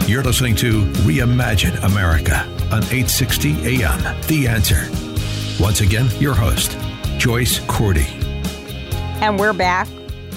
You're 0.08 0.22
listening 0.22 0.56
to 0.58 0.84
Reimagine 1.02 1.84
America 1.84 2.41
on 2.72 2.84
860 2.84 3.82
AM. 3.82 4.22
The 4.28 4.48
answer. 4.48 4.88
Once 5.60 5.82
again, 5.82 6.08
your 6.20 6.36
host, 6.36 6.78
Joyce 7.18 7.58
Cordy. 7.65 8.06
And 9.20 9.39
we're 9.39 9.52
back 9.52 9.88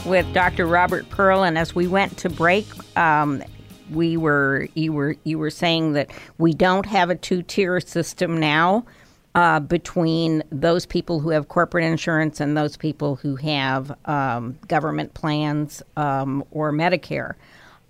with 0.07 0.33
Dr. 0.33 0.67
Robert 0.67 1.07
Pearl, 1.11 1.43
and 1.43 1.59
as 1.59 1.75
we 1.75 1.87
went 1.87 2.17
to 2.17 2.31
break, 2.31 2.67
um, 2.97 3.43
we 3.91 4.17
were 4.17 4.69
you 4.73 4.95
were 4.95 5.17
you 5.25 5.39
were 5.39 5.51
saying 5.51 5.93
that 5.93 6.11
we 6.39 6.55
don't 6.55 6.87
have 6.87 7.11
a 7.11 7.15
two 7.15 7.43
tier 7.43 7.79
system 7.79 8.41
now 8.41 8.87
uh, 9.35 9.61
between 9.61 10.43
those 10.51 10.87
people 10.87 11.21
who 11.21 11.29
have 11.29 11.49
corporate 11.49 11.85
insurance 11.85 12.41
and 12.41 12.57
those 12.57 12.79
people 12.79 13.17
who 13.17 13.37
have 13.37 13.95
um, 14.07 14.59
government 14.67 15.13
plans 15.13 15.83
um, 15.99 16.43
or 16.53 16.73
Medicare. 16.73 17.35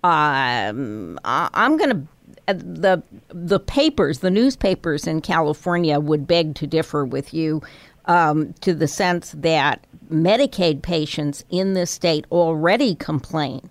Um, 0.03 1.19
I'm 1.25 1.77
going 1.77 1.89
to 1.89 2.07
the 2.53 3.03
the 3.29 3.59
papers, 3.59 4.19
the 4.19 4.31
newspapers 4.31 5.05
in 5.05 5.21
California 5.21 5.99
would 5.99 6.27
beg 6.27 6.55
to 6.55 6.67
differ 6.67 7.05
with 7.05 7.33
you 7.33 7.61
um, 8.05 8.53
to 8.61 8.73
the 8.73 8.87
sense 8.87 9.35
that 9.37 9.85
Medicaid 10.11 10.81
patients 10.81 11.43
in 11.49 11.73
this 11.73 11.91
state 11.91 12.25
already 12.31 12.95
complain 12.95 13.69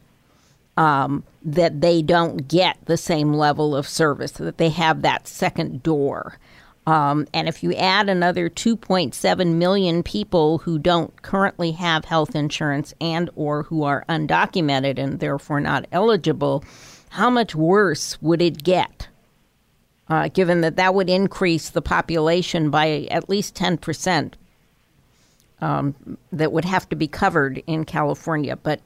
um, 0.77 1.25
that 1.43 1.81
they 1.81 2.03
don't 2.03 2.47
get 2.47 2.79
the 2.85 2.97
same 2.97 3.33
level 3.33 3.75
of 3.75 3.89
service, 3.89 4.33
that 4.33 4.59
they 4.59 4.69
have 4.71 5.03
that 5.03 5.27
second 5.27 5.83
door. 5.83 6.39
Um, 6.89 7.27
and 7.35 7.49
if 7.49 7.63
you 7.63 7.75
add 7.75 8.09
another 8.09 8.49
2.7 8.49 9.55
million 9.57 10.03
people 10.03 10.57
who 10.57 10.79
don't 10.79 11.21
currently 11.21 11.73
have 11.73 12.07
health 12.07 12.35
insurance 12.35 12.95
and 12.99 13.29
or 13.37 13.65
who 13.65 13.83
are 13.83 14.07
undocumented 14.09 14.99
and 14.99 15.21
therefore 15.21 15.61
not 15.61 15.85
eligible, 15.93 16.65
how 17.11 17.29
much 17.29 17.55
worse 17.55 18.17
would 18.23 18.41
it 18.41 18.65
get? 18.65 19.09
Uh, 20.09 20.29
given 20.29 20.63
that 20.63 20.77
that 20.77 20.95
would 20.95 21.11
increase 21.11 21.69
the 21.69 21.83
population 21.83 22.71
by 22.71 23.07
at 23.11 23.29
least 23.29 23.55
10 23.55 23.77
percent 23.77 24.39
um, 25.61 25.95
that 26.33 26.53
would 26.53 26.65
have 26.65 26.89
to 26.89 26.97
be 26.97 27.07
covered 27.07 27.63
in 27.67 27.85
California. 27.85 28.57
But 28.57 28.81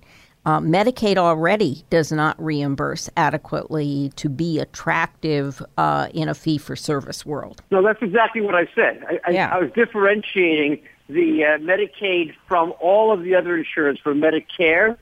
uh, 0.45 0.59
Medicaid 0.61 1.17
already 1.17 1.85
does 1.91 2.11
not 2.11 2.43
reimburse 2.43 3.09
adequately 3.17 4.13
to 4.17 4.29
be 4.29 4.59
attractive 4.59 5.63
uh, 5.79 6.09
in 6.13 6.29
a 6.29 6.35
fee 6.35 6.59
for 6.59 6.75
service 6.75 7.25
world. 7.25 7.63
No, 7.71 7.83
that's 7.83 8.03
exactly 8.03 8.41
what 8.41 8.55
I 8.55 8.67
said. 8.75 9.05
I, 9.25 9.31
Yeah. 9.31 9.51
I, 9.53 9.57
I 9.57 9.61
was 9.61 9.71
differentiating 9.73 10.83
the 11.09 11.45
uh, 11.45 11.59
Medicaid 11.59 12.35
from 12.49 12.75
all 12.81 13.13
of 13.13 13.23
the 13.23 13.35
other 13.35 13.57
insurance, 13.57 14.01
from 14.01 14.21
Medicare, 14.21 14.97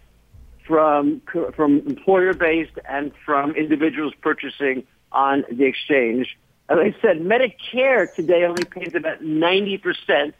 from 0.66 1.20
from 1.57 1.79
employer 1.87 2.35
based, 2.35 2.79
and 2.88 3.12
from 3.24 3.53
individuals 3.53 4.12
purchasing 4.20 4.85
on 5.12 5.44
the 5.50 5.64
exchange. 5.64 6.38
As 6.68 6.79
I 6.79 6.94
said, 7.03 7.20
Medicare 7.20 8.12
today 8.14 8.44
only 8.44 8.64
pays 8.64 8.94
about 8.94 9.22
ninety 9.22 9.79
percent, 9.79 10.35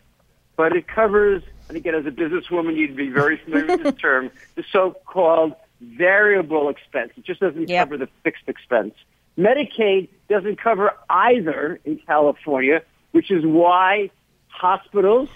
but 0.57 0.77
it 0.77 0.87
covers. 0.87 1.43
And 1.71 1.77
again, 1.77 1.95
as 1.95 2.05
a 2.05 2.11
businesswoman, 2.11 2.77
you'd 2.77 2.97
be 2.97 3.11
very 3.11 3.37
familiar 3.37 3.77
with 3.77 3.85
this 3.85 3.95
term, 4.03 4.33
the 4.57 4.65
so-called 4.73 5.55
variable 5.81 6.69
expense. 6.69 7.13
It 7.17 7.25
just 7.25 7.39
doesn't 7.39 7.69
Yep. 7.69 7.87
cover 7.87 7.97
the 7.97 8.09
fixed 8.25 8.49
expense. 8.49 8.93
Medicaid 9.39 10.09
doesn't 10.29 10.61
cover 10.61 10.93
either 11.09 11.79
in 11.85 11.99
California, 11.99 12.83
which 13.13 13.31
is 13.31 13.47
why 13.47 14.11
hospitals 14.49 15.29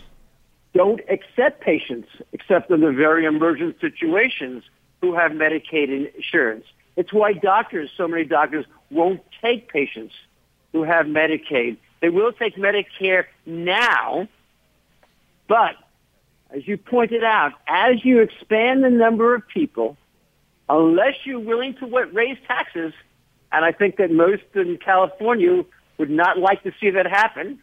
don't 0.75 1.01
accept 1.09 1.61
patients 1.61 2.09
except 2.33 2.69
in 2.69 2.81
the 2.81 2.91
very 2.91 3.27
emergent 3.27 3.81
situations 3.81 4.65
who 5.01 5.15
have 5.15 5.31
Medicaid 5.31 6.13
insurance. 6.17 6.65
It's 6.97 7.13
why 7.13 7.35
doctors, 7.35 7.93
so 7.97 8.09
many 8.09 8.25
doctors, 8.25 8.67
won't 8.91 9.21
take 9.41 9.69
patients 9.73 10.15
who 10.73 10.83
have 10.83 11.07
Medicaid. 11.07 11.77
They 12.01 12.09
will 12.09 12.33
take 12.33 12.57
Medicare 12.57 13.27
now, 13.47 14.27
but 15.47 15.77
as 16.55 16.67
you 16.67 16.77
pointed 16.79 17.25
out, 17.25 17.53
as 17.67 18.05
you 18.05 18.21
expand 18.21 18.85
the 18.85 18.91
number 18.91 19.35
of 19.35 19.47
people, 19.49 19.97
unless 20.69 21.15
you're 21.25 21.41
willing 21.41 21.75
to 21.75 21.87
what, 21.87 22.15
raise 22.15 22.39
taxes, 22.47 22.93
and 23.51 23.65
I 23.65 23.73
think 23.73 23.97
that 23.97 24.11
most 24.11 24.43
in 24.55 24.79
California 24.79 25.65
would 25.99 26.11
not 26.11 26.39
like 26.39 26.63
to 26.63 26.73
see 26.81 26.91
that 26.91 27.07
happen. 27.07 27.59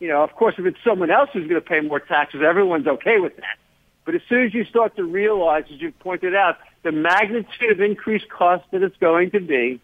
You 0.00 0.08
know, 0.08 0.22
of 0.22 0.32
course, 0.34 0.54
if 0.58 0.66
it's 0.66 0.78
someone 0.84 1.10
else 1.10 1.30
who's 1.32 1.48
going 1.48 1.60
to 1.60 1.66
pay 1.66 1.80
more 1.80 2.00
taxes, 2.00 2.42
everyone's 2.46 2.86
okay 2.86 3.18
with 3.18 3.36
that. 3.36 3.58
But 4.04 4.14
as 4.14 4.20
soon 4.28 4.44
as 4.44 4.54
you 4.54 4.64
start 4.64 4.96
to 4.96 5.04
realize, 5.04 5.64
as 5.72 5.80
you 5.80 5.92
pointed 5.92 6.34
out, 6.34 6.58
the 6.82 6.92
magnitude 6.92 7.72
of 7.72 7.80
increased 7.80 8.28
cost 8.28 8.64
that 8.70 8.82
it's 8.82 8.96
going 8.98 9.32
to 9.32 9.40
be, 9.40 9.80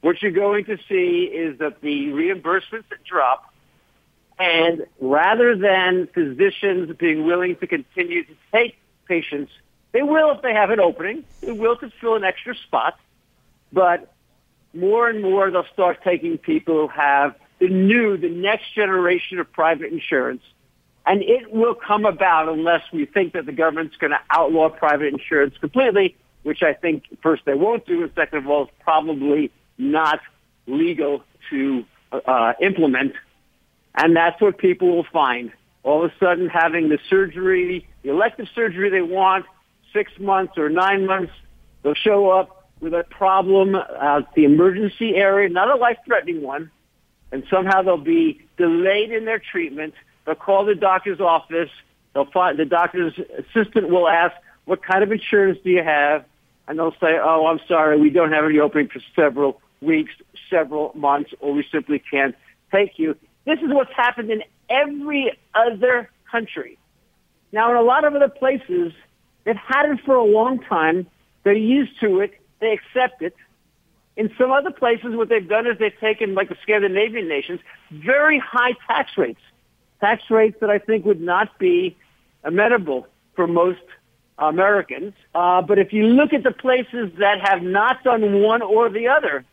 what 0.00 0.22
you're 0.22 0.30
going 0.30 0.64
to 0.66 0.78
see 0.88 1.24
is 1.24 1.58
that 1.58 1.80
the 1.80 2.06
reimbursements 2.06 2.88
that 2.90 3.04
drop, 3.04 3.52
and 4.38 4.86
rather 5.00 5.56
than 5.56 6.08
physicians 6.12 6.94
being 6.98 7.24
willing 7.24 7.56
to 7.56 7.66
continue 7.66 8.24
to 8.24 8.34
take 8.52 8.76
patients, 9.06 9.52
they 9.92 10.02
will 10.02 10.32
if 10.32 10.42
they 10.42 10.52
have 10.52 10.70
an 10.70 10.80
opening. 10.80 11.24
They 11.40 11.52
will 11.52 11.76
to 11.78 11.90
fill 12.00 12.16
an 12.16 12.24
extra 12.24 12.54
spot, 12.54 12.98
but 13.72 14.12
more 14.74 15.08
and 15.08 15.22
more 15.22 15.50
they'll 15.50 15.64
start 15.72 16.02
taking 16.04 16.36
people 16.36 16.74
who 16.74 16.88
have 16.88 17.34
the 17.58 17.68
new, 17.68 18.18
the 18.18 18.28
next 18.28 18.74
generation 18.74 19.38
of 19.38 19.50
private 19.50 19.90
insurance. 19.90 20.42
And 21.06 21.22
it 21.22 21.52
will 21.52 21.74
come 21.74 22.04
about 22.04 22.48
unless 22.48 22.82
we 22.92 23.06
think 23.06 23.32
that 23.32 23.46
the 23.46 23.52
government's 23.52 23.96
going 23.96 24.10
to 24.10 24.20
outlaw 24.28 24.68
private 24.68 25.14
insurance 25.14 25.54
completely, 25.58 26.16
which 26.42 26.62
I 26.62 26.74
think 26.74 27.04
first 27.22 27.44
they 27.46 27.54
won't 27.54 27.86
do, 27.86 28.02
and 28.02 28.12
second 28.14 28.38
of 28.40 28.48
all, 28.48 28.64
it's 28.64 28.72
probably 28.80 29.50
not 29.78 30.20
legal 30.66 31.22
to 31.50 31.84
uh, 32.12 32.52
implement. 32.60 33.14
And 33.96 34.14
that's 34.14 34.40
what 34.40 34.58
people 34.58 34.94
will 34.94 35.06
find. 35.12 35.52
All 35.82 36.04
of 36.04 36.10
a 36.10 36.14
sudden, 36.18 36.48
having 36.48 36.88
the 36.88 36.98
surgery, 37.08 37.86
the 38.02 38.10
elective 38.10 38.48
surgery 38.54 38.90
they 38.90 39.02
want, 39.02 39.46
six 39.92 40.12
months 40.18 40.58
or 40.58 40.68
nine 40.68 41.06
months, 41.06 41.32
they'll 41.82 41.94
show 41.94 42.30
up 42.30 42.68
with 42.80 42.92
a 42.92 43.04
problem 43.04 43.74
at 43.74 44.34
the 44.34 44.44
emergency 44.44 45.14
area, 45.14 45.48
not 45.48 45.70
a 45.70 45.76
life-threatening 45.76 46.42
one, 46.42 46.70
and 47.32 47.44
somehow 47.50 47.82
they'll 47.82 47.96
be 47.96 48.42
delayed 48.58 49.10
in 49.10 49.24
their 49.24 49.38
treatment. 49.38 49.94
They'll 50.24 50.34
call 50.34 50.64
the 50.66 50.74
doctor's 50.74 51.20
office. 51.20 51.70
They'll 52.12 52.30
find 52.30 52.58
the 52.58 52.66
doctor's 52.66 53.18
assistant 53.38 53.88
will 53.88 54.08
ask, 54.08 54.34
"What 54.66 54.82
kind 54.82 55.02
of 55.02 55.10
insurance 55.12 55.58
do 55.64 55.70
you 55.70 55.82
have?" 55.82 56.24
And 56.68 56.78
they'll 56.78 56.96
say, 57.00 57.18
"Oh, 57.18 57.46
I'm 57.46 57.60
sorry, 57.66 57.98
we 57.98 58.10
don't 58.10 58.32
have 58.32 58.44
any 58.44 58.58
opening 58.58 58.88
for 58.88 59.00
several 59.14 59.60
weeks, 59.80 60.12
several 60.50 60.92
months, 60.94 61.32
or 61.40 61.52
we 61.52 61.62
simply 61.70 61.98
can't 61.98 62.34
take 62.72 62.98
you." 62.98 63.16
This 63.46 63.60
is 63.60 63.68
what's 63.68 63.92
happened 63.94 64.30
in 64.30 64.42
every 64.68 65.32
other 65.54 66.10
country. 66.30 66.78
Now, 67.52 67.70
in 67.70 67.76
a 67.76 67.82
lot 67.82 68.04
of 68.04 68.14
other 68.14 68.28
places, 68.28 68.92
they've 69.44 69.56
had 69.56 69.88
it 69.88 70.00
for 70.04 70.16
a 70.16 70.24
long 70.24 70.58
time. 70.58 71.06
They're 71.44 71.54
used 71.54 71.98
to 72.00 72.20
it. 72.20 72.34
They 72.60 72.72
accept 72.72 73.22
it. 73.22 73.34
In 74.16 74.32
some 74.36 74.50
other 74.50 74.72
places, 74.72 75.14
what 75.14 75.28
they've 75.28 75.48
done 75.48 75.66
is 75.66 75.78
they've 75.78 76.00
taken, 76.00 76.34
like 76.34 76.48
the 76.48 76.56
Scandinavian 76.62 77.28
nations, 77.28 77.60
very 77.90 78.38
high 78.38 78.72
tax 78.88 79.12
rates. 79.16 79.40
Tax 80.00 80.22
rates 80.28 80.56
that 80.60 80.70
I 80.70 80.78
think 80.78 81.04
would 81.04 81.20
not 81.20 81.58
be 81.58 81.96
amenable 82.42 83.06
for 83.34 83.46
most 83.46 83.82
Americans. 84.38 85.14
Uh, 85.34 85.62
but 85.62 85.78
if 85.78 85.92
you 85.92 86.06
look 86.08 86.32
at 86.32 86.42
the 86.42 86.50
places 86.50 87.12
that 87.18 87.40
have 87.42 87.62
not 87.62 88.02
done 88.02 88.42
one 88.42 88.62
or 88.62 88.88
the 88.88 89.08
other, 89.08 89.44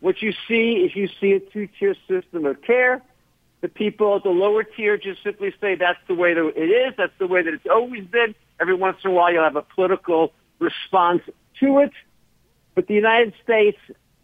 what 0.00 0.22
you 0.22 0.32
see 0.48 0.84
is 0.84 0.96
you 0.96 1.08
see 1.20 1.32
a 1.32 1.40
two-tier 1.40 1.94
system 2.08 2.46
of 2.46 2.62
care. 2.62 3.02
The 3.62 3.68
people 3.68 4.16
at 4.16 4.24
the 4.24 4.30
lower 4.30 4.64
tier 4.64 4.98
just 4.98 5.22
simply 5.22 5.54
say 5.60 5.76
that's 5.76 5.98
the 6.08 6.14
way 6.14 6.34
that 6.34 6.46
it 6.56 6.68
is. 6.68 6.94
That's 6.98 7.16
the 7.18 7.28
way 7.28 7.42
that 7.42 7.54
it's 7.54 7.66
always 7.66 8.04
been. 8.04 8.34
Every 8.60 8.74
once 8.74 8.98
in 9.04 9.12
a 9.12 9.14
while, 9.14 9.32
you'll 9.32 9.44
have 9.44 9.56
a 9.56 9.62
political 9.62 10.32
response 10.58 11.22
to 11.60 11.78
it. 11.78 11.92
But 12.74 12.88
the 12.88 12.94
United 12.94 13.34
States, 13.42 13.78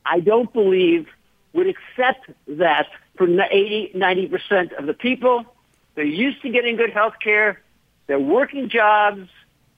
I 0.04 0.18
don't 0.20 0.52
believe, 0.52 1.06
would 1.52 1.68
accept 1.68 2.28
that 2.48 2.88
for 3.16 3.28
80, 3.28 3.92
90% 3.94 4.76
of 4.76 4.86
the 4.86 4.94
people. 4.94 5.44
They're 5.94 6.04
used 6.04 6.42
to 6.42 6.50
getting 6.50 6.76
good 6.76 6.90
health 6.90 7.14
care. 7.22 7.60
They're 8.08 8.18
working 8.18 8.68
jobs. 8.68 9.28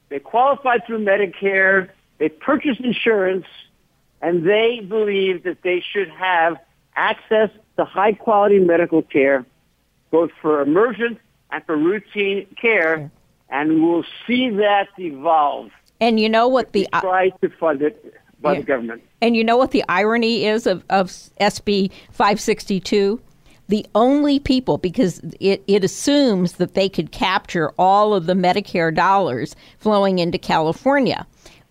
They 0.08 0.20
qualified 0.20 0.86
through 0.86 1.04
Medicare. 1.04 1.90
They 2.18 2.30
purchased 2.30 2.80
insurance. 2.80 3.46
And 4.22 4.46
they 4.46 4.80
believe 4.80 5.44
that 5.44 5.62
they 5.62 5.80
should 5.80 6.08
have 6.10 6.58
access 6.94 7.50
to 7.76 7.84
high 7.84 8.12
quality 8.12 8.58
medical 8.58 9.02
care, 9.02 9.44
both 10.10 10.30
for 10.40 10.60
emergent 10.60 11.18
and 11.50 11.64
for 11.64 11.76
routine 11.76 12.46
care. 12.60 13.10
And 13.48 13.82
we'll 13.82 14.04
see 14.26 14.50
that 14.50 14.88
evolve. 14.98 15.70
And 16.00 16.20
you 16.20 16.28
know 16.28 16.46
what 16.48 16.72
the 16.72 16.86
Try 17.00 17.30
to 17.42 17.48
fund 17.50 17.82
it 17.82 18.14
by 18.40 18.52
Yeah. 18.54 18.60
the 18.60 18.64
government. 18.66 19.02
And 19.20 19.36
you 19.36 19.44
know 19.44 19.56
what 19.56 19.72
the 19.72 19.84
irony 19.88 20.46
is 20.46 20.66
of, 20.66 20.84
of 20.88 21.08
SB 21.40 21.90
562? 22.12 23.20
The 23.68 23.86
only 23.94 24.40
people, 24.40 24.78
because 24.78 25.20
it, 25.40 25.62
it 25.66 25.84
assumes 25.84 26.54
that 26.54 26.74
they 26.74 26.88
could 26.88 27.12
capture 27.12 27.70
all 27.78 28.14
of 28.14 28.26
the 28.26 28.32
Medicare 28.34 28.94
dollars 28.94 29.54
flowing 29.78 30.18
into 30.18 30.38
California, 30.38 31.26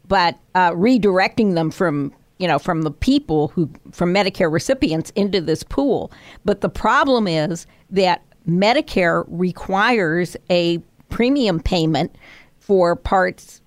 but 0.08 0.38
uh, 0.56 0.72
redirecting 0.72 1.56
them 1.56 1.72
from 1.72 2.14
you 2.40 2.48
know 2.48 2.58
from 2.58 2.82
the 2.82 2.92
people 2.92 3.50
who 3.50 3.70
from 3.92 4.14
Medicare 4.14 4.52
recipients 4.52 5.12
into 5.12 5.40
this 5.40 5.64
pool. 5.64 6.12
But 6.46 6.62
the 6.62 6.70
problem 6.70 7.28
is 7.28 7.68
that 7.92 8.24
Medicare 8.48 9.26
requires 9.28 10.36
a 10.50 10.80
premium 11.10 11.60
payment 11.60 12.16
for 12.60 12.96
parts 12.96 13.62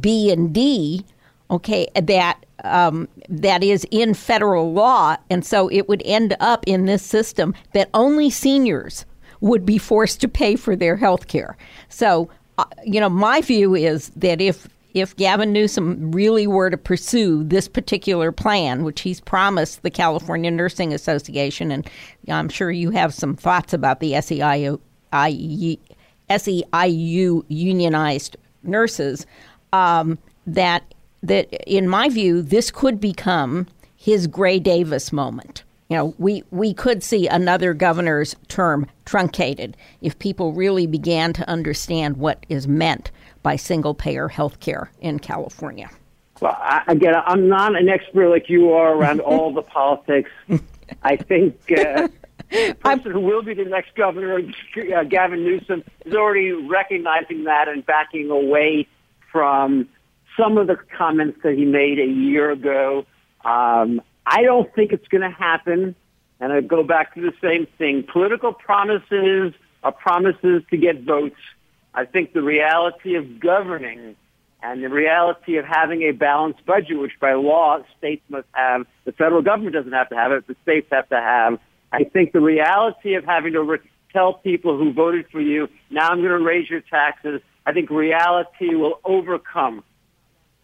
B 0.00 0.30
and 0.30 0.52
D, 0.52 1.04
okay, 1.50 1.88
that 1.94 2.44
um, 2.64 3.08
that 3.28 3.62
is 3.62 3.86
in 3.90 4.14
federal 4.14 4.72
law, 4.72 5.16
and 5.30 5.44
so 5.44 5.68
it 5.68 5.88
would 5.88 6.02
end 6.04 6.36
up 6.40 6.64
in 6.66 6.86
this 6.86 7.02
system 7.02 7.54
that 7.74 7.90
only 7.94 8.30
seniors 8.30 9.04
would 9.40 9.66
be 9.66 9.78
forced 9.78 10.20
to 10.22 10.28
pay 10.28 10.56
for 10.56 10.74
their 10.74 10.96
health 10.96 11.28
care. 11.28 11.56
So, 11.90 12.30
uh, 12.58 12.64
you 12.84 12.98
know, 12.98 13.10
my 13.10 13.42
view 13.42 13.74
is 13.74 14.08
that 14.16 14.40
if 14.40 14.66
if 14.96 15.14
Gavin 15.16 15.52
Newsom 15.52 16.10
really 16.10 16.46
were 16.46 16.70
to 16.70 16.78
pursue 16.78 17.44
this 17.44 17.68
particular 17.68 18.32
plan, 18.32 18.82
which 18.82 19.02
he's 19.02 19.20
promised 19.20 19.82
the 19.82 19.90
California 19.90 20.50
Nursing 20.50 20.94
Association, 20.94 21.70
and 21.70 21.86
I'm 22.28 22.48
sure 22.48 22.70
you 22.70 22.90
have 22.92 23.12
some 23.12 23.36
thoughts 23.36 23.74
about 23.74 24.00
the 24.00 24.12
SEIU, 24.12 24.80
SEIU 26.30 27.44
unionized 27.48 28.36
nurses, 28.62 29.26
um, 29.74 30.18
that 30.46 30.94
that 31.22 31.52
in 31.66 31.88
my 31.88 32.08
view, 32.08 32.40
this 32.40 32.70
could 32.70 32.98
become 32.98 33.66
his 33.96 34.26
Gray 34.26 34.58
Davis 34.58 35.12
moment. 35.12 35.62
You 35.90 35.96
know, 35.98 36.14
we, 36.18 36.42
we 36.50 36.72
could 36.72 37.02
see 37.02 37.28
another 37.28 37.74
governor's 37.74 38.34
term 38.48 38.86
truncated 39.04 39.76
if 40.00 40.18
people 40.18 40.52
really 40.52 40.86
began 40.86 41.32
to 41.34 41.48
understand 41.48 42.16
what 42.16 42.46
is 42.48 42.66
meant 42.66 43.10
by 43.46 43.54
single 43.54 43.94
payer 43.94 44.26
health 44.26 44.58
care 44.58 44.90
in 45.00 45.20
California. 45.20 45.88
Well, 46.40 46.58
I, 46.58 46.82
again, 46.88 47.14
I'm 47.14 47.48
not 47.48 47.76
an 47.76 47.88
expert 47.88 48.28
like 48.28 48.50
you 48.50 48.72
are 48.72 48.92
around 48.92 49.20
all 49.30 49.54
the 49.54 49.62
politics. 49.62 50.32
I 51.04 51.14
think 51.14 51.54
uh, 51.70 52.08
the 52.50 52.76
person 52.80 53.12
who 53.12 53.20
will 53.20 53.42
be 53.42 53.54
the 53.54 53.64
next 53.64 53.94
governor, 53.94 54.40
uh, 54.40 55.04
Gavin 55.04 55.44
Newsom, 55.44 55.84
is 56.04 56.12
already 56.16 56.50
recognizing 56.50 57.44
that 57.44 57.68
and 57.68 57.86
backing 57.86 58.30
away 58.30 58.88
from 59.30 59.88
some 60.36 60.58
of 60.58 60.66
the 60.66 60.76
comments 60.98 61.38
that 61.44 61.54
he 61.54 61.66
made 61.66 62.00
a 62.00 62.04
year 62.04 62.50
ago. 62.50 63.06
Um, 63.44 64.02
I 64.26 64.42
don't 64.42 64.74
think 64.74 64.90
it's 64.90 65.06
going 65.06 65.22
to 65.22 65.30
happen. 65.30 65.94
And 66.40 66.52
I 66.52 66.62
go 66.62 66.82
back 66.82 67.14
to 67.14 67.20
the 67.20 67.32
same 67.40 67.68
thing. 67.78 68.02
Political 68.12 68.54
promises 68.54 69.54
are 69.84 69.92
promises 69.92 70.64
to 70.70 70.76
get 70.76 71.04
votes. 71.04 71.36
I 71.96 72.04
think 72.04 72.34
the 72.34 72.42
reality 72.42 73.14
of 73.14 73.40
governing 73.40 74.16
and 74.62 74.84
the 74.84 74.90
reality 74.90 75.56
of 75.56 75.64
having 75.64 76.02
a 76.02 76.12
balanced 76.12 76.64
budget, 76.66 76.98
which 76.98 77.18
by 77.18 77.32
law 77.32 77.78
states 77.96 78.22
must 78.28 78.46
have, 78.52 78.86
the 79.04 79.12
federal 79.12 79.40
government 79.40 79.74
doesn't 79.74 79.92
have 79.92 80.10
to 80.10 80.14
have 80.14 80.30
it, 80.32 80.46
the 80.46 80.56
states 80.62 80.88
have 80.92 81.08
to 81.08 81.16
have. 81.16 81.58
I 81.92 82.04
think 82.04 82.32
the 82.32 82.40
reality 82.40 83.14
of 83.14 83.24
having 83.24 83.54
to 83.54 83.62
re- 83.62 83.78
tell 84.12 84.34
people 84.34 84.76
who 84.76 84.92
voted 84.92 85.26
for 85.32 85.40
you, 85.40 85.68
now 85.90 86.10
I'm 86.10 86.18
going 86.18 86.38
to 86.38 86.44
raise 86.44 86.68
your 86.68 86.82
taxes, 86.82 87.40
I 87.64 87.72
think 87.72 87.88
reality 87.90 88.74
will 88.74 89.00
overcome 89.02 89.82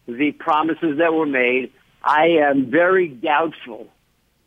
the 0.07 0.33
promises 0.33 0.99
that 0.99 1.15
were 1.15 1.27
made. 1.27 1.73
I 2.03 2.27
am 2.43 2.71
very 2.71 3.09
doubtful 3.09 3.87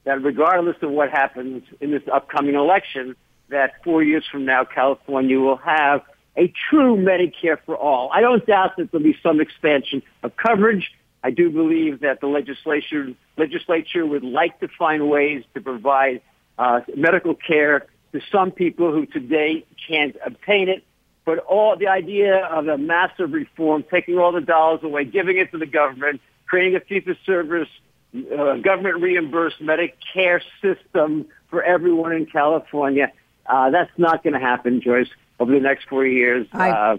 that 0.03 0.21
regardless 0.21 0.77
of 0.83 0.91
what 0.91 1.09
happens 1.09 1.63
in 1.81 1.89
this 1.91 2.03
upcoming 2.11 2.53
election, 2.53 3.15
that 3.49 3.83
four 3.83 4.03
years 4.03 4.23
from 4.31 4.45
now, 4.45 4.65
California 4.65 5.39
will 5.39 5.57
have 5.57 6.01
a 6.37 6.51
true 6.69 6.97
Medicare 6.97 7.57
for 7.65 7.75
all. 7.75 8.09
I 8.13 8.21
don't 8.21 8.45
doubt 8.45 8.77
that 8.77 8.91
there'll 8.91 9.03
be 9.03 9.17
some 9.23 9.39
expansion 9.39 10.03
of 10.23 10.35
coverage. 10.35 10.91
I 11.23 11.31
do 11.31 11.49
believe 11.49 12.01
that 12.01 12.21
the 12.21 12.27
legislature 12.27 13.13
legislature 13.37 14.05
would 14.05 14.23
like 14.23 14.59
to 14.59 14.67
find 14.67 15.09
ways 15.09 15.43
to 15.53 15.61
provide 15.61 16.21
uh, 16.57 16.81
medical 16.95 17.35
care 17.35 17.87
to 18.13 18.21
some 18.31 18.51
people 18.51 18.91
who 18.91 19.05
today 19.05 19.65
can't 19.87 20.15
obtain 20.25 20.69
it. 20.69 20.83
But 21.25 21.39
all 21.39 21.75
the 21.75 21.87
idea 21.87 22.45
of 22.45 22.67
a 22.67 22.77
massive 22.77 23.33
reform, 23.33 23.83
taking 23.89 24.19
all 24.19 24.31
the 24.31 24.41
dollars 24.41 24.81
away, 24.83 25.05
giving 25.05 25.37
it 25.37 25.51
to 25.51 25.57
the 25.57 25.65
government, 25.65 26.21
creating 26.45 26.75
a 26.75 26.79
fee-for-service, 26.79 27.67
uh, 28.15 28.57
government 28.57 29.01
reimbursed 29.01 29.59
Medicare 29.59 30.39
system 30.61 31.25
for 31.49 31.63
everyone 31.63 32.11
in 32.11 32.27
California, 32.27 33.11
uh, 33.47 33.69
that's 33.71 33.91
not 33.97 34.23
going 34.23 34.33
to 34.33 34.39
happen, 34.39 34.81
Joyce, 34.81 35.09
over 35.39 35.51
the 35.51 35.59
next 35.59 35.87
four 35.89 36.05
years. 36.05 36.47
I- 36.53 36.69
uh, 36.69 36.97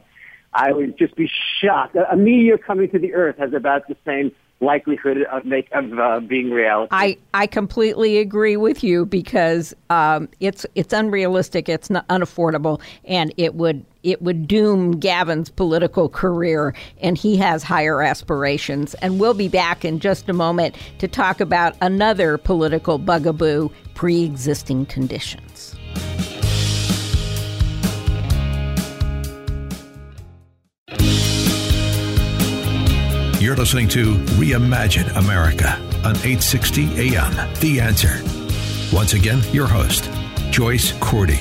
I 0.57 0.73
would 0.73 0.97
just 0.97 1.15
be 1.17 1.31
shocked. 1.61 1.97
A 1.97 2.13
a 2.13 2.17
meteor 2.17 2.57
coming 2.57 2.89
to 2.91 2.99
the 2.99 3.13
Earth 3.13 3.37
has 3.37 3.53
about 3.53 3.87
the 3.89 3.97
same 4.07 4.33
likelihood 4.61 5.19
of 5.31 5.45
make 5.45 5.69
of 5.73 5.99
uh, 5.99 6.21
being 6.21 6.51
reality. 6.51 6.89
I, 6.93 7.19
I 7.35 7.47
completely 7.47 8.19
agree 8.19 8.57
with 8.57 8.83
you 8.83 9.05
because 9.05 9.75
um, 9.91 10.29
it's 10.41 10.65
it's 10.75 10.93
unrealistic, 10.93 11.69
it's 11.69 11.91
not 11.91 12.09
unaffordable, 12.09 12.81
and 13.05 13.33
it 13.37 13.55
would 13.55 13.85
it 14.03 14.23
would 14.23 14.49
doom 14.49 14.99
Gavin's 14.99 15.51
political 15.51 16.09
career, 16.09 16.75
and 17.03 17.19
he 17.19 17.37
has 17.37 17.63
higher 17.63 18.03
aspirations. 18.03 18.95
And 18.95 19.21
we'll 19.21 19.35
be 19.35 19.49
back 19.49 19.85
in 19.85 20.01
just 20.01 20.29
a 20.29 20.33
moment 20.33 20.77
to 20.99 21.09
talk 21.09 21.41
about 21.41 21.77
another 21.83 22.39
political 22.39 22.99
bugaboo: 22.99 23.71
pre-existing 23.95 24.87
conditions. 24.87 25.76
You're 33.47 33.55
listening 33.55 33.87
to 33.91 34.15
Reimagine 34.41 35.09
America 35.15 35.75
on 36.05 36.17
860 36.17 37.15
AM. 37.15 37.33
The 37.61 37.79
answer. 37.81 38.21
Once 38.93 39.13
again, 39.13 39.41
your 39.53 39.69
host, 39.69 40.11
Joyce 40.51 40.91
Cordy. 40.99 41.39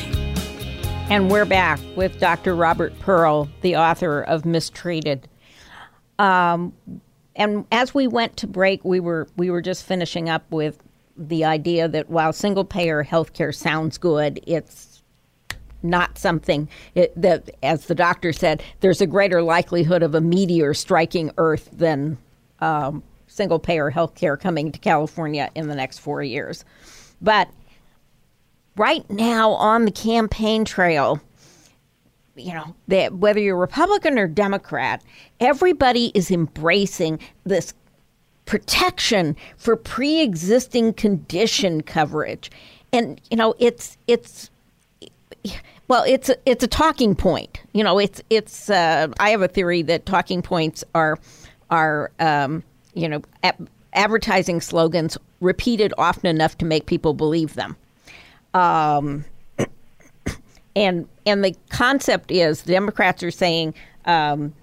And 1.10 1.32
we're 1.32 1.46
back 1.46 1.80
with 1.96 2.20
Dr. 2.20 2.56
Robert 2.56 2.94
Pearl, 3.00 3.50
the 3.62 3.78
author 3.78 4.22
of 4.22 4.46
Mistreated. 4.46 5.28
Um, 6.20 6.74
and 7.36 7.66
as 7.72 7.96
we 7.96 8.06
went 8.06 8.38
to 8.38 8.46
break, 8.46 8.86
we 8.86 9.00
were 9.00 9.28
we 9.36 9.50
were 9.50 9.64
just 9.64 9.84
finishing 9.84 10.30
up 10.30 10.44
with 10.52 10.78
the 11.18 11.44
idea 11.44 11.88
that 11.88 12.08
while 12.08 12.34
single 12.34 12.66
payer 12.66 13.04
healthcare 13.04 13.52
sounds 13.52 13.98
good, 13.98 14.40
it's 14.46 14.95
not 15.90 16.18
something 16.18 16.68
it, 16.96 17.14
that, 17.20 17.50
as 17.64 17.86
the 17.86 17.96
doctor 17.96 18.34
said, 18.34 18.64
there's 18.82 19.02
a 19.02 19.08
greater 19.08 19.42
likelihood 19.42 20.04
of 20.04 20.16
a 20.16 20.22
meteor 20.22 20.74
striking 20.74 21.32
Earth 21.38 21.70
than 21.72 22.18
um, 22.60 23.04
single 23.28 23.60
payer 23.60 23.92
healthcare 23.92 24.40
coming 24.40 24.72
to 24.72 24.80
California 24.80 25.50
in 25.56 25.68
the 25.68 25.76
next 25.76 26.00
four 26.00 26.24
years. 26.24 26.66
But 27.22 27.50
right 28.76 29.10
now 29.10 29.52
on 29.52 29.86
the 29.86 29.92
campaign 29.92 30.66
trail, 30.66 31.22
you 32.36 32.54
know, 32.54 32.76
that 32.88 33.14
whether 33.14 33.40
you're 33.40 33.56
Republican 33.56 34.20
or 34.20 34.28
Democrat, 34.28 35.04
everybody 35.40 36.12
is 36.14 36.32
embracing 36.32 37.20
this 37.46 37.74
protection 38.46 39.36
for 39.58 39.76
pre-existing 39.76 40.94
condition 40.94 41.82
coverage. 41.82 42.52
And 42.94 43.20
you 43.30 43.38
know, 43.38 43.56
it's 43.60 43.98
it's 44.08 44.50
well, 45.88 46.04
it's 46.08 46.30
a, 46.30 46.38
it's 46.46 46.64
a 46.64 46.68
talking 46.68 47.16
point. 47.16 47.62
You 47.74 47.84
know, 47.84 48.00
it's 48.00 48.22
it's. 48.30 48.70
Uh, 48.70 49.08
I 49.20 49.30
have 49.30 49.42
a 49.42 49.48
theory 49.48 49.82
that 49.84 50.06
talking 50.06 50.42
points 50.42 50.84
are 50.94 51.20
are 51.70 52.12
um, 52.20 52.64
you 52.94 53.08
know 53.08 53.22
advertising 53.94 54.62
slogans 54.62 55.18
repeated 55.42 55.94
often 55.98 56.28
enough 56.28 56.58
to 56.60 56.66
make 56.66 56.86
people 56.86 57.14
believe 57.14 57.54
them. 57.54 57.76
Um, 58.54 59.26
and 60.76 61.08
and 61.26 61.46
the 61.46 61.56
concept 61.70 62.32
is 62.32 62.64
Democrats 62.64 63.22
are 63.22 63.32
saying 63.32 63.74
um, 64.06 64.54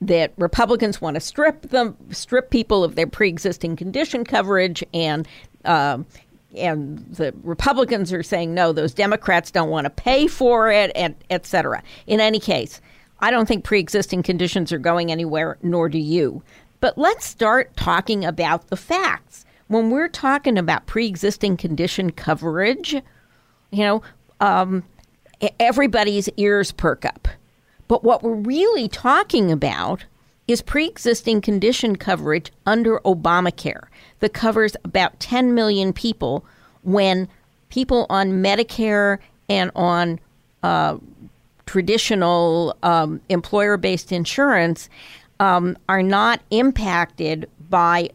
that 0.00 0.32
Republicans 0.36 1.00
want 1.00 1.14
to 1.14 1.20
strip 1.20 1.62
them 1.62 1.96
strip 2.10 2.50
people 2.50 2.84
of 2.84 2.94
their 2.94 3.06
pre-existing 3.06 3.76
condition 3.76 4.24
coverage 4.24 4.82
and 4.94 5.28
um, 5.64 6.06
and 6.56 6.98
the 7.10 7.34
Republicans 7.42 8.12
are 8.12 8.22
saying 8.22 8.54
no, 8.54 8.72
those 8.72 8.94
Democrats 8.94 9.50
don't 9.50 9.70
want 9.70 9.84
to 9.84 9.90
pay 9.90 10.26
for 10.26 10.70
it, 10.70 10.90
and 10.94 11.14
et 11.30 11.46
cetera. 11.46 11.82
In 12.06 12.20
any 12.20 12.38
case, 12.38 12.80
I 13.20 13.30
don't 13.30 13.46
think 13.46 13.64
pre-existing 13.64 14.22
conditions 14.22 14.72
are 14.72 14.78
going 14.78 15.10
anywhere, 15.10 15.58
nor 15.62 15.88
do 15.88 15.98
you. 15.98 16.42
But 16.80 16.98
let's 16.98 17.24
start 17.24 17.76
talking 17.76 18.24
about 18.24 18.68
the 18.68 18.76
facts. 18.76 19.44
When 19.68 19.90
we're 19.90 20.08
talking 20.08 20.58
about 20.58 20.86
pre-existing 20.86 21.56
condition 21.56 22.12
coverage, 22.12 22.92
you 23.70 23.84
know, 23.84 24.02
um, 24.40 24.84
everybody's 25.58 26.28
ears 26.36 26.72
perk 26.72 27.04
up. 27.04 27.28
But 27.88 28.04
what 28.04 28.22
we're 28.22 28.34
really 28.34 28.88
talking 28.88 29.50
about 29.50 30.04
is 30.46 30.60
pre 30.60 30.86
existing 30.86 31.40
condition 31.40 31.96
coverage 31.96 32.52
under 32.66 32.98
Obamacare 33.00 33.86
that 34.24 34.32
covers 34.32 34.74
about 34.84 35.20
10 35.20 35.52
million 35.52 35.92
people 35.92 36.42
when 36.82 37.28
people 37.68 38.06
on 38.08 38.42
Medicare 38.42 39.18
and 39.50 39.70
on 39.76 40.18
uh, 40.62 40.96
traditional 41.66 42.74
um, 42.82 43.20
employer 43.28 43.76
based 43.76 44.12
insurance 44.12 44.88
um, 45.40 45.76
are 45.90 46.02
not 46.02 46.40
impacted 46.50 47.46
by 47.68 48.08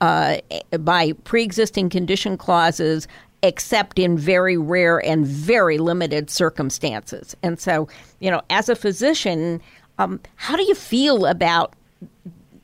uh, 0.00 0.38
by 0.78 1.12
pre-existing 1.24 1.90
condition 1.90 2.38
clauses 2.38 3.06
except 3.42 3.98
in 3.98 4.16
very 4.16 4.56
rare 4.56 5.04
and 5.04 5.26
very 5.26 5.76
limited 5.76 6.30
circumstances. 6.30 7.36
And 7.42 7.60
so, 7.60 7.88
you 8.20 8.30
know, 8.30 8.40
as 8.48 8.70
a 8.70 8.74
physician, 8.74 9.60
Um, 9.98 10.20
how 10.36 10.56
do 10.56 10.62
you 10.62 10.76
feel 10.76 11.26
about 11.26 11.74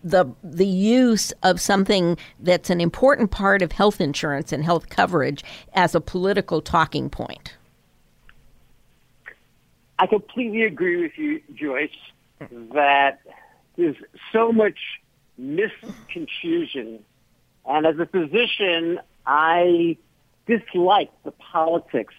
the 0.05 0.27
the 0.45 0.67
use 0.67 1.33
of 1.43 1.61
something 1.61 2.19
that's 2.39 2.71
an 2.71 2.81
important 2.81 3.31
part 3.31 3.63
of 3.63 3.73
health 3.73 4.01
insurance 4.01 4.53
and 4.53 4.63
health 4.63 4.91
coverage 4.91 5.43
as 5.73 5.95
a 5.95 6.01
political 6.01 6.61
talking 6.61 7.09
point? 7.09 7.57
I 9.99 10.07
completely 10.07 10.63
agree 10.63 11.03
with 11.03 11.17
you, 11.17 11.41
Joyce, 11.55 11.91
that 12.73 13.21
there's 13.77 13.97
so 14.33 14.53
much 14.53 14.79
misconfusion. 15.41 17.01
And 17.67 17.87
as 17.87 17.99
a 17.99 18.07
physician, 18.07 19.01
I 19.27 19.97
dislike 20.47 21.11
the 21.25 21.31
politics 21.31 22.15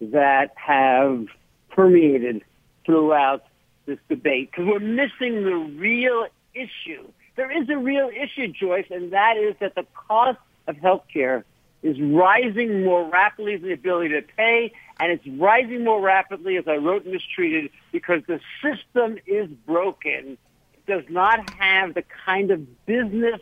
that 0.00 0.52
have 0.56 1.26
permeated 1.70 2.42
throughout 2.84 3.44
this 3.86 3.98
debate 4.08 4.50
because 4.50 4.66
we're 4.66 4.78
missing 4.80 5.44
the 5.44 5.54
real 5.78 6.26
issue. 6.56 7.06
There 7.36 7.50
is 7.50 7.68
a 7.68 7.76
real 7.76 8.08
issue, 8.08 8.48
Joyce, 8.48 8.86
and 8.90 9.12
that 9.12 9.36
is 9.36 9.54
that 9.60 9.74
the 9.74 9.86
cost 10.08 10.38
of 10.66 10.76
healthcare 10.76 11.44
is 11.82 12.00
rising 12.00 12.82
more 12.82 13.08
rapidly 13.08 13.56
than 13.56 13.68
the 13.68 13.74
ability 13.74 14.08
to 14.08 14.22
pay, 14.22 14.72
and 14.98 15.12
it's 15.12 15.26
rising 15.38 15.84
more 15.84 16.00
rapidly, 16.00 16.56
as 16.56 16.64
I 16.66 16.76
wrote 16.76 17.04
in 17.04 17.12
Mistreated, 17.12 17.70
because 17.92 18.22
the 18.26 18.40
system 18.62 19.18
is 19.26 19.48
broken. 19.66 20.38
It 20.74 20.86
does 20.86 21.04
not 21.10 21.48
have 21.60 21.94
the 21.94 22.02
kind 22.24 22.50
of 22.50 22.86
business 22.86 23.40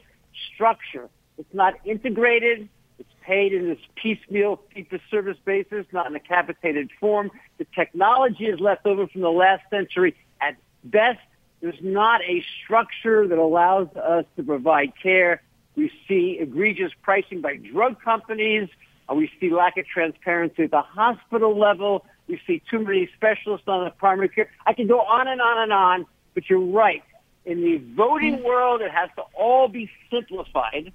structure. 0.52 1.08
It's 1.38 1.54
not 1.54 1.74
integrated. 1.84 2.68
It's 2.98 3.08
paid 3.22 3.52
in 3.52 3.68
this 3.68 3.78
piecemeal 3.94 4.60
fee-for-service 4.74 5.38
basis, 5.44 5.86
not 5.92 6.08
in 6.08 6.16
a 6.16 6.20
capitated 6.20 6.90
form. 7.00 7.30
The 7.58 7.66
technology 7.74 8.46
is 8.46 8.60
left 8.60 8.84
over 8.84 9.06
from 9.06 9.20
the 9.20 9.30
last 9.30 9.62
century. 9.70 10.16
At 10.40 10.56
best, 10.82 11.20
there's 11.60 11.80
not 11.82 12.20
a 12.22 12.44
structure 12.62 13.26
that 13.26 13.38
allows 13.38 13.88
us 13.96 14.24
to 14.36 14.42
provide 14.42 14.92
care. 15.00 15.42
We 15.76 15.90
see 16.06 16.38
egregious 16.40 16.92
pricing 17.02 17.40
by 17.40 17.56
drug 17.56 18.00
companies. 18.02 18.68
Uh, 19.08 19.14
we 19.14 19.30
see 19.40 19.50
lack 19.50 19.76
of 19.76 19.86
transparency 19.86 20.64
at 20.64 20.70
the 20.70 20.82
hospital 20.82 21.58
level. 21.58 22.04
We 22.28 22.40
see 22.46 22.62
too 22.70 22.80
many 22.80 23.08
specialists 23.16 23.68
on 23.68 23.84
the 23.84 23.90
primary 23.90 24.28
care. 24.28 24.50
I 24.66 24.72
can 24.72 24.86
go 24.86 25.00
on 25.00 25.28
and 25.28 25.40
on 25.40 25.62
and 25.62 25.72
on, 25.72 26.06
but 26.34 26.48
you're 26.48 26.60
right. 26.60 27.02
In 27.44 27.60
the 27.60 27.76
voting 27.94 28.42
world, 28.42 28.80
it 28.80 28.90
has 28.90 29.10
to 29.16 29.22
all 29.34 29.68
be 29.68 29.90
simplified. 30.10 30.92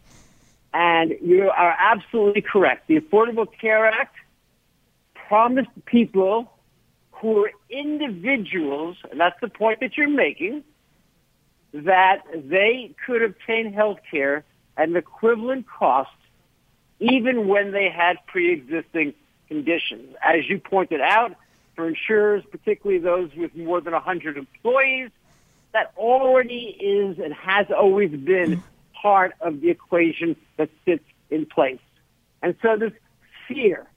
And 0.74 1.16
you 1.22 1.50
are 1.50 1.76
absolutely 1.80 2.42
correct. 2.42 2.88
The 2.88 3.00
Affordable 3.00 3.48
Care 3.60 3.88
Act 3.88 4.16
promised 5.28 5.70
people 5.86 6.52
who 7.20 7.46
are 7.46 7.52
individuals, 7.70 8.98
and 9.12 9.20
that's 9.20 9.40
the 9.42 9.50
point 9.50 9.80
that 9.82 9.98
you're 9.98 10.10
making, 10.10 10.64
that 11.74 12.24
they 12.34 12.96
could 13.06 13.22
obtain 13.22 13.74
health 13.74 14.00
care 14.10 14.44
at 14.78 14.90
an 14.90 14.96
equivalent 14.96 15.66
cost 15.68 16.10
even 17.00 17.48
when 17.48 17.72
they 17.72 17.90
had 17.90 18.18
pre-existing 18.28 19.14
conditions. 19.48 20.16
As 20.24 20.50
you 20.50 20.60
pointed 20.60 21.02
out, 21.02 21.36
for 21.76 21.88
insurers, 21.88 22.44
particularly 22.52 23.02
those 23.02 23.34
with 23.36 23.56
more 23.56 23.80
than 23.80 23.94
100 23.94 24.38
employees, 24.38 25.12
that 25.72 25.94
already 25.98 26.76
is 26.80 27.20
and 27.20 27.34
has 27.34 27.68
always 27.72 28.12
been 28.12 28.62
part 29.02 29.34
of 29.40 29.62
the 29.62 29.70
equation 29.70 30.36
that 30.58 30.70
sits 30.84 31.06
in 31.30 31.46
place. 31.46 31.80
And 32.42 32.56
so 32.62 32.76
this 32.76 32.92
fear. 33.48 33.88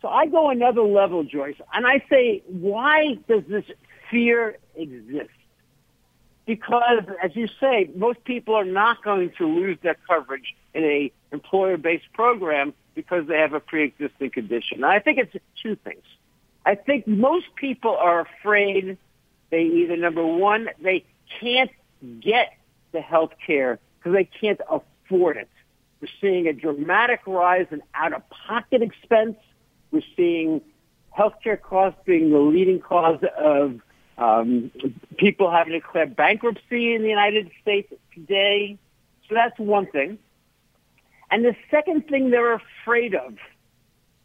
So 0.00 0.08
I 0.08 0.26
go 0.26 0.50
another 0.50 0.82
level, 0.82 1.24
Joyce, 1.24 1.56
and 1.72 1.86
I 1.86 2.04
say, 2.08 2.42
why 2.46 3.18
does 3.28 3.42
this 3.48 3.64
fear 4.10 4.56
exist? 4.76 5.30
Because, 6.46 7.02
as 7.22 7.34
you 7.34 7.48
say, 7.60 7.90
most 7.94 8.24
people 8.24 8.54
are 8.54 8.64
not 8.64 9.02
going 9.02 9.32
to 9.38 9.46
lose 9.46 9.76
their 9.82 9.96
coverage 10.06 10.54
in 10.72 10.84
a 10.84 11.12
employer-based 11.32 12.12
program 12.14 12.72
because 12.94 13.26
they 13.26 13.38
have 13.38 13.52
a 13.52 13.60
pre-existing 13.60 14.30
condition. 14.30 14.82
I 14.82 15.00
think 15.00 15.18
it's 15.18 15.34
two 15.62 15.76
things. 15.76 16.04
I 16.64 16.74
think 16.74 17.06
most 17.06 17.46
people 17.56 17.96
are 17.96 18.20
afraid 18.20 18.98
they 19.50 19.62
either, 19.62 19.96
number 19.96 20.24
one, 20.24 20.68
they 20.80 21.04
can't 21.40 21.70
get 22.20 22.52
the 22.92 23.00
health 23.00 23.32
care 23.44 23.78
because 23.98 24.14
they 24.14 24.24
can't 24.24 24.60
afford 24.70 25.36
it. 25.36 25.48
We're 26.00 26.08
seeing 26.20 26.46
a 26.46 26.52
dramatic 26.52 27.20
rise 27.26 27.66
in 27.70 27.82
out-of-pocket 27.94 28.82
expense. 28.82 29.36
We're 29.90 30.02
seeing 30.16 30.60
healthcare 31.16 31.60
costs 31.60 32.00
being 32.04 32.30
the 32.30 32.38
leading 32.38 32.80
cause 32.80 33.20
of 33.36 33.80
um, 34.18 34.70
people 35.16 35.50
having 35.50 35.72
to 35.72 35.80
declare 35.80 36.06
bankruptcy 36.06 36.94
in 36.94 37.02
the 37.02 37.08
United 37.08 37.50
States 37.62 37.92
today. 38.14 38.78
So 39.28 39.34
that's 39.34 39.58
one 39.58 39.86
thing. 39.86 40.18
And 41.30 41.44
the 41.44 41.54
second 41.70 42.08
thing 42.08 42.30
they're 42.30 42.54
afraid 42.54 43.14
of 43.14 43.36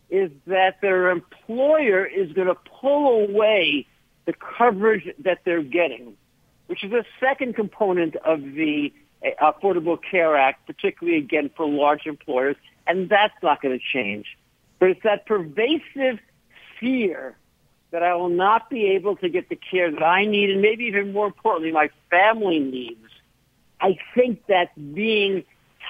is 0.09 0.31
that 0.47 0.79
their 0.81 1.09
employer 1.09 2.05
is 2.05 2.31
going 2.33 2.47
to 2.47 2.55
pull 2.55 3.23
away 3.23 3.87
the 4.25 4.33
coverage 4.33 5.09
that 5.19 5.39
they're 5.43 5.63
getting, 5.63 6.15
which 6.67 6.83
is 6.83 6.91
a 6.93 7.03
second 7.19 7.55
component 7.55 8.15
of 8.17 8.41
the 8.41 8.93
uh, 9.25 9.51
Affordable 9.51 9.97
Care 10.01 10.37
Act, 10.37 10.65
particularly 10.65 11.17
again 11.17 11.49
for 11.55 11.67
large 11.67 12.05
employers, 12.05 12.55
and 12.87 13.09
that's 13.09 13.33
not 13.41 13.61
going 13.61 13.77
to 13.77 13.83
change. 13.83 14.37
It's 14.87 15.03
that 15.03 15.25
pervasive 15.25 16.19
fear 16.79 17.37
that 17.91 18.03
I 18.03 18.15
will 18.15 18.29
not 18.29 18.69
be 18.69 18.87
able 18.87 19.15
to 19.17 19.29
get 19.29 19.49
the 19.49 19.55
care 19.55 19.91
that 19.91 20.03
I 20.03 20.25
need, 20.25 20.49
and 20.49 20.61
maybe 20.61 20.85
even 20.85 21.13
more 21.13 21.27
importantly, 21.27 21.71
my 21.71 21.89
family 22.09 22.59
needs. 22.59 23.07
I 23.79 23.97
think 24.15 24.41
that's 24.47 24.75
being 24.77 25.43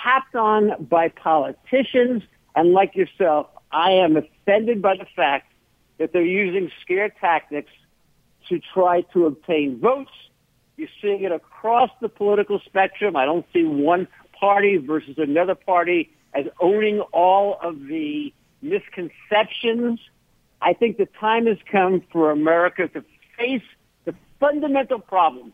tapped 0.04 0.36
on 0.36 0.86
by 0.86 1.10
politicians, 1.10 2.24
and 2.56 2.74
like 2.74 2.96
yourself, 2.96 3.48
I 3.72 3.92
am 3.92 4.18
offended 4.18 4.82
by 4.82 4.98
the 4.98 5.06
fact 5.16 5.52
that 5.98 6.12
they're 6.12 6.22
using 6.22 6.70
scare 6.82 7.10
tactics 7.10 7.72
to 8.50 8.60
try 8.74 9.02
to 9.14 9.26
obtain 9.26 9.80
votes. 9.80 10.12
You're 10.76 10.90
seeing 11.02 11.24
it 11.24 11.32
across 11.32 11.90
the 12.02 12.10
political 12.10 12.60
spectrum. 12.66 13.16
I 13.16 13.26
don't 13.26 13.46
see 13.54 13.64
one 13.64 14.08
party 14.38 14.78
versus 14.78 15.16
another 15.18 15.56
party 15.56 16.12
as 16.34 16.48
owning 16.60 17.00
all 17.12 17.58
of 17.62 17.80
the 17.88 18.34
misconceptions. 18.64 20.00
I 20.62 20.74
think 20.74 20.98
the 20.98 21.08
time 21.20 21.46
has 21.48 21.58
come 21.72 22.02
for 22.12 22.32
America 22.32 22.88
to 22.88 23.04
face 23.38 23.64
the 24.06 24.16
fundamental 24.40 25.00
problem, 25.00 25.54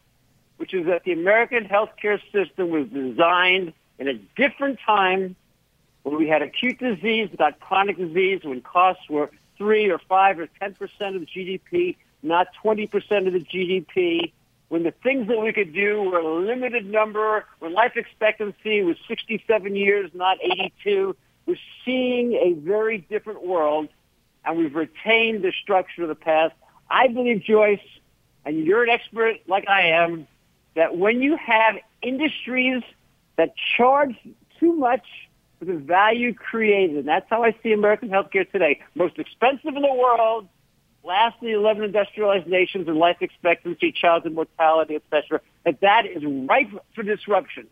which 0.57 0.73
is 0.73 0.85
that 0.85 1.03
the 1.03 1.13
American 1.13 1.65
healthcare 1.65 2.19
system 2.31 2.69
was 2.69 2.87
designed 2.89 3.73
in 3.97 4.07
a 4.07 4.13
different 4.35 4.79
time 4.85 5.35
when 6.03 6.17
we 6.17 6.27
had 6.27 6.41
acute 6.41 6.79
disease, 6.79 7.29
not 7.37 7.59
chronic 7.59 7.97
disease, 7.97 8.41
when 8.43 8.61
costs 8.61 9.03
were 9.09 9.29
three 9.57 9.89
or 9.89 9.99
five 10.07 10.39
or 10.39 10.47
ten 10.59 10.73
percent 10.73 11.15
of 11.15 11.21
the 11.21 11.27
GDP, 11.27 11.97
not 12.23 12.47
twenty 12.61 12.87
percent 12.87 13.27
of 13.27 13.33
the 13.33 13.41
GDP, 13.43 14.31
when 14.69 14.83
the 14.83 14.93
things 15.03 15.27
that 15.27 15.39
we 15.39 15.51
could 15.51 15.73
do 15.73 16.03
were 16.03 16.19
a 16.19 16.45
limited 16.45 16.85
number, 16.85 17.45
when 17.57 17.73
life 17.73 17.93
expectancy 17.95 18.83
was 18.83 18.97
67 19.07 19.75
years, 19.75 20.11
not 20.13 20.37
82. 20.41 21.15
We're 21.49 21.55
seeing 21.83 22.33
a 22.33 22.53
very 22.53 22.99
different 22.99 23.43
world, 23.43 23.89
and 24.45 24.55
we've 24.55 24.75
retained 24.75 25.43
the 25.43 25.51
structure 25.63 26.03
of 26.03 26.09
the 26.09 26.13
past. 26.13 26.53
I 26.91 27.07
believe, 27.07 27.41
Joyce, 27.41 27.79
and 28.45 28.63
you're 28.67 28.83
an 28.83 28.89
expert 28.89 29.37
like 29.47 29.67
I 29.67 29.87
am, 29.87 30.27
that 30.75 30.95
when 30.95 31.23
you 31.23 31.37
have 31.37 31.77
industries 32.03 32.83
that 33.37 33.55
charge 33.75 34.15
too 34.59 34.73
much 34.75 35.07
for 35.57 35.65
the 35.65 35.73
value 35.73 36.35
created. 36.35 36.97
And 36.97 37.07
that's 37.07 37.25
how 37.31 37.43
I 37.43 37.55
see 37.63 37.73
American 37.73 38.09
healthcare 38.09 38.47
today. 38.51 38.81
Most 38.93 39.17
expensive 39.17 39.75
in 39.75 39.81
the 39.81 39.91
world, 39.91 40.47
last 41.03 41.37
in 41.41 41.47
the 41.47 41.53
11 41.55 41.83
industrialized 41.83 42.45
nations 42.45 42.87
in 42.87 42.99
life 42.99 43.17
expectancy, 43.21 43.91
childhood 43.91 44.33
mortality, 44.33 44.97
etc. 44.97 45.41
That 45.65 45.81
that 45.81 46.05
is 46.05 46.23
ripe 46.47 46.69
for 46.93 47.01
disruption. 47.01 47.67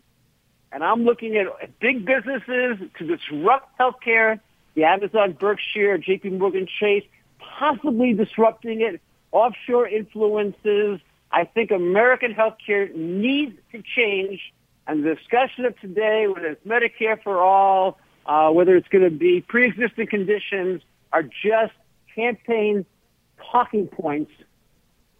And 0.72 0.84
I'm 0.84 1.05
looking 1.05 1.38
at 1.38 1.80
big 1.80 2.05
businesses 2.05 2.78
to 2.97 3.07
disrupt 3.07 3.78
healthcare, 3.80 4.39
the 4.76 4.84
Amazon, 4.84 5.34
Berkshire, 5.34 5.97
JP 5.97 6.38
Morgan 6.39 6.68
Chase, 6.68 7.05
possibly 7.39 8.13
disrupting 8.13 8.82
it, 8.82 9.01
offshore 9.32 9.88
influences. 9.88 10.99
I 11.32 11.45
think 11.45 11.72
American 11.72 12.34
healthcare 12.34 12.93
needs 12.93 13.57
to 13.72 13.82
change 13.82 14.53
and 14.88 15.03
the 15.03 15.15
discussion 15.15 15.65
of 15.65 15.78
today, 15.80 16.28
whether 16.28 16.47
it's 16.47 16.65
Medicare 16.65 17.22
for 17.22 17.41
all, 17.41 17.99
uh, 18.26 18.49
whether 18.49 18.76
it's 18.76 18.88
going 18.88 19.03
to 19.03 19.11
be 19.11 19.41
pre-existing 19.41 20.07
conditions, 20.07 20.82
are 21.11 21.24
just 21.24 21.74
campaign 22.15 22.86
talking 23.51 23.88
points 23.88 24.32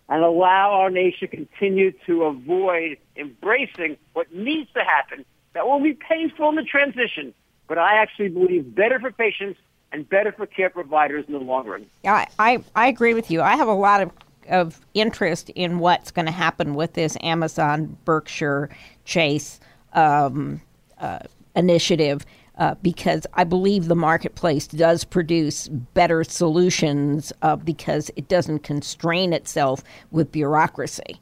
and 0.10 0.24
allow 0.24 0.72
our 0.72 0.90
nation 0.90 1.28
to 1.30 1.36
continue 1.36 1.92
to 2.06 2.24
avoid 2.24 2.98
embracing 3.18 3.98
what 4.14 4.34
needs 4.34 4.70
to 4.74 4.84
happen. 4.84 5.26
That 5.54 5.68
will 5.68 5.82
be 5.82 5.94
painful 5.94 6.50
in 6.50 6.56
the 6.56 6.64
transition, 6.64 7.34
but 7.68 7.78
I 7.78 7.96
actually 7.96 8.30
believe 8.30 8.76
better 8.76 9.00
for 9.00 9.12
patients 9.12 9.60
and 9.92 10.08
better 10.08 10.32
for 10.32 10.46
care 10.46 10.70
providers 10.70 11.26
in 11.28 11.34
the 11.34 11.40
long 11.40 11.66
run. 11.68 11.86
I, 12.06 12.28
I, 12.38 12.64
I 12.76 12.88
agree 12.88 13.14
with 13.14 13.32
you. 13.32 13.42
I 13.42 13.56
have 13.56 13.68
a 13.68 13.74
lot 13.74 14.02
of 14.02 14.12
of 14.48 14.80
interest 14.94 15.50
in 15.52 15.80
what's 15.80 16.12
going 16.12 16.26
to 16.26 16.32
happen 16.32 16.74
with 16.76 16.94
this 16.94 17.18
Amazon 17.22 17.98
Berkshire 18.06 18.70
Chase 19.06 19.60
um, 19.94 20.62
uh, 21.00 21.20
initiative. 21.56 22.26
Uh, 22.58 22.74
because 22.82 23.28
I 23.36 23.44
believe 23.44 23.88
the 23.88 23.96
marketplace 23.96 24.66
does 24.66 25.04
produce 25.04 25.68
better 25.68 26.24
solutions 26.24 27.32
uh, 27.44 27.56
because 27.56 28.10
it 28.16 28.28
doesn't 28.28 28.64
constrain 28.64 29.32
itself 29.32 29.84
with 30.10 30.32
bureaucracy. 30.32 31.22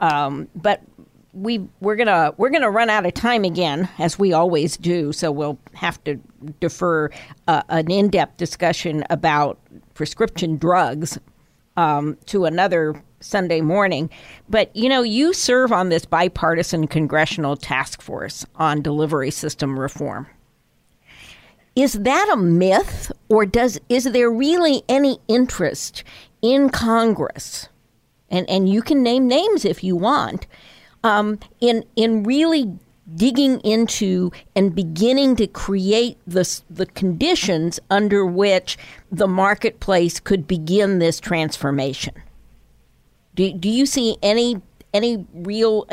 Um, 0.00 0.48
but 0.56 0.82
we 1.32 1.66
we're 1.80 1.96
gonna 1.96 2.34
we're 2.36 2.50
gonna 2.50 2.70
run 2.70 2.90
out 2.90 3.06
of 3.06 3.14
time 3.14 3.44
again, 3.44 3.88
as 3.98 4.18
we 4.18 4.32
always 4.32 4.76
do. 4.76 5.12
So 5.12 5.30
we'll 5.32 5.58
have 5.74 6.02
to 6.04 6.20
defer 6.60 7.10
uh, 7.48 7.62
an 7.68 7.90
in-depth 7.90 8.36
discussion 8.36 9.04
about 9.10 9.58
prescription 9.94 10.58
drugs 10.58 11.18
um, 11.76 12.18
to 12.26 12.44
another 12.44 13.02
Sunday 13.20 13.60
morning. 13.60 14.10
But 14.48 14.74
you 14.76 14.88
know, 14.88 15.02
you 15.02 15.32
serve 15.32 15.72
on 15.72 15.88
this 15.88 16.04
bipartisan 16.04 16.86
congressional 16.86 17.56
task 17.56 18.02
force 18.02 18.44
on 18.56 18.82
delivery 18.82 19.30
system 19.30 19.78
reform. 19.78 20.26
Is 21.74 21.94
that 21.94 22.30
a 22.30 22.36
myth, 22.36 23.10
or 23.30 23.46
does 23.46 23.80
is 23.88 24.04
there 24.04 24.30
really 24.30 24.82
any 24.88 25.18
interest 25.28 26.04
in 26.42 26.68
Congress? 26.68 27.68
And 28.28 28.48
and 28.50 28.68
you 28.68 28.82
can 28.82 29.02
name 29.02 29.26
names 29.26 29.64
if 29.64 29.82
you 29.82 29.96
want. 29.96 30.46
Um, 31.04 31.38
in 31.60 31.84
in 31.96 32.22
really 32.22 32.78
digging 33.14 33.60
into 33.60 34.30
and 34.54 34.74
beginning 34.74 35.36
to 35.36 35.46
create 35.46 36.18
the 36.26 36.62
the 36.70 36.86
conditions 36.86 37.80
under 37.90 38.24
which 38.24 38.78
the 39.10 39.26
marketplace 39.26 40.20
could 40.20 40.46
begin 40.46 40.98
this 40.98 41.20
transformation. 41.20 42.14
Do, 43.34 43.52
do 43.52 43.68
you 43.68 43.86
see 43.86 44.16
any 44.22 44.60
any 44.94 45.26
real 45.32 45.86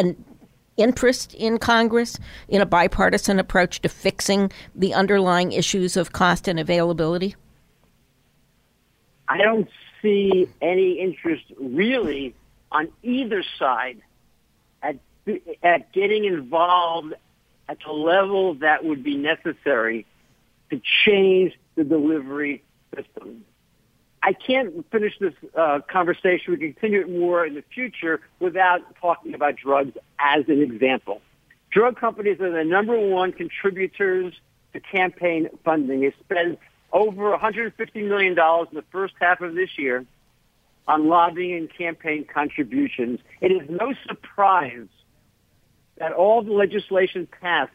interest 0.78 1.34
in 1.34 1.58
Congress 1.58 2.18
in 2.48 2.62
a 2.62 2.66
bipartisan 2.66 3.40
approach 3.40 3.82
to 3.82 3.90
fixing 3.90 4.52
the 4.76 4.94
underlying 4.94 5.52
issues 5.52 5.98
of 5.98 6.12
cost 6.12 6.48
and 6.48 6.60
availability? 6.60 7.36
I 9.28 9.38
don't 9.38 9.70
see 10.02 10.50
any 10.62 11.00
interest 11.00 11.44
really 11.58 12.34
on 12.72 12.90
either 13.04 13.44
side 13.58 14.02
at 15.64 15.92
getting 15.94 16.26
involved 16.26 17.14
at 17.68 17.78
the 17.86 17.92
level 17.92 18.56
that 18.56 18.84
would 18.84 19.04
be 19.04 19.16
necessary 19.16 20.06
to 20.70 20.82
change 21.06 21.54
the 21.76 21.84
delivery 21.84 22.64
system. 22.96 23.46
I 24.22 24.34
can't 24.34 24.86
finish 24.92 25.14
this 25.20 25.34
uh, 25.58 25.80
conversation. 25.90 26.54
We 26.54 26.58
can 26.58 26.74
continue 26.74 27.02
it 27.02 27.10
more 27.10 27.46
in 27.46 27.56
the 27.56 27.64
future 27.74 28.20
without 28.40 28.82
talking 29.00 29.34
about 29.34 29.56
drugs 29.56 29.98
as 30.20 30.46
an 30.48 30.62
example. 30.62 31.22
Drug 31.72 31.98
companies 31.98 32.42
are 32.42 32.52
the 32.52 32.64
number 32.64 33.00
one 33.00 33.32
contributors 33.32 34.34
to 34.74 34.80
campaign 34.80 35.50
funding. 35.64 36.02
They 36.02 36.14
spend 36.20 36.58
over 36.92 37.36
$150 37.38 37.74
million 38.08 38.32
in 38.32 38.76
the 38.76 38.84
first 38.92 39.14
half 39.22 39.42
of 39.42 39.56
this 39.56 39.70
year 39.78 40.06
on 40.88 41.08
lobbying 41.08 41.56
and 41.56 41.78
campaign 41.78 42.26
contributions. 42.26 43.20
It 43.42 43.52
is 43.52 43.70
no 43.70 43.94
surprise 44.08 44.88
that 46.00 46.14
all 46.14 46.42
the 46.42 46.54
legislation 46.54 47.28
passed 47.42 47.72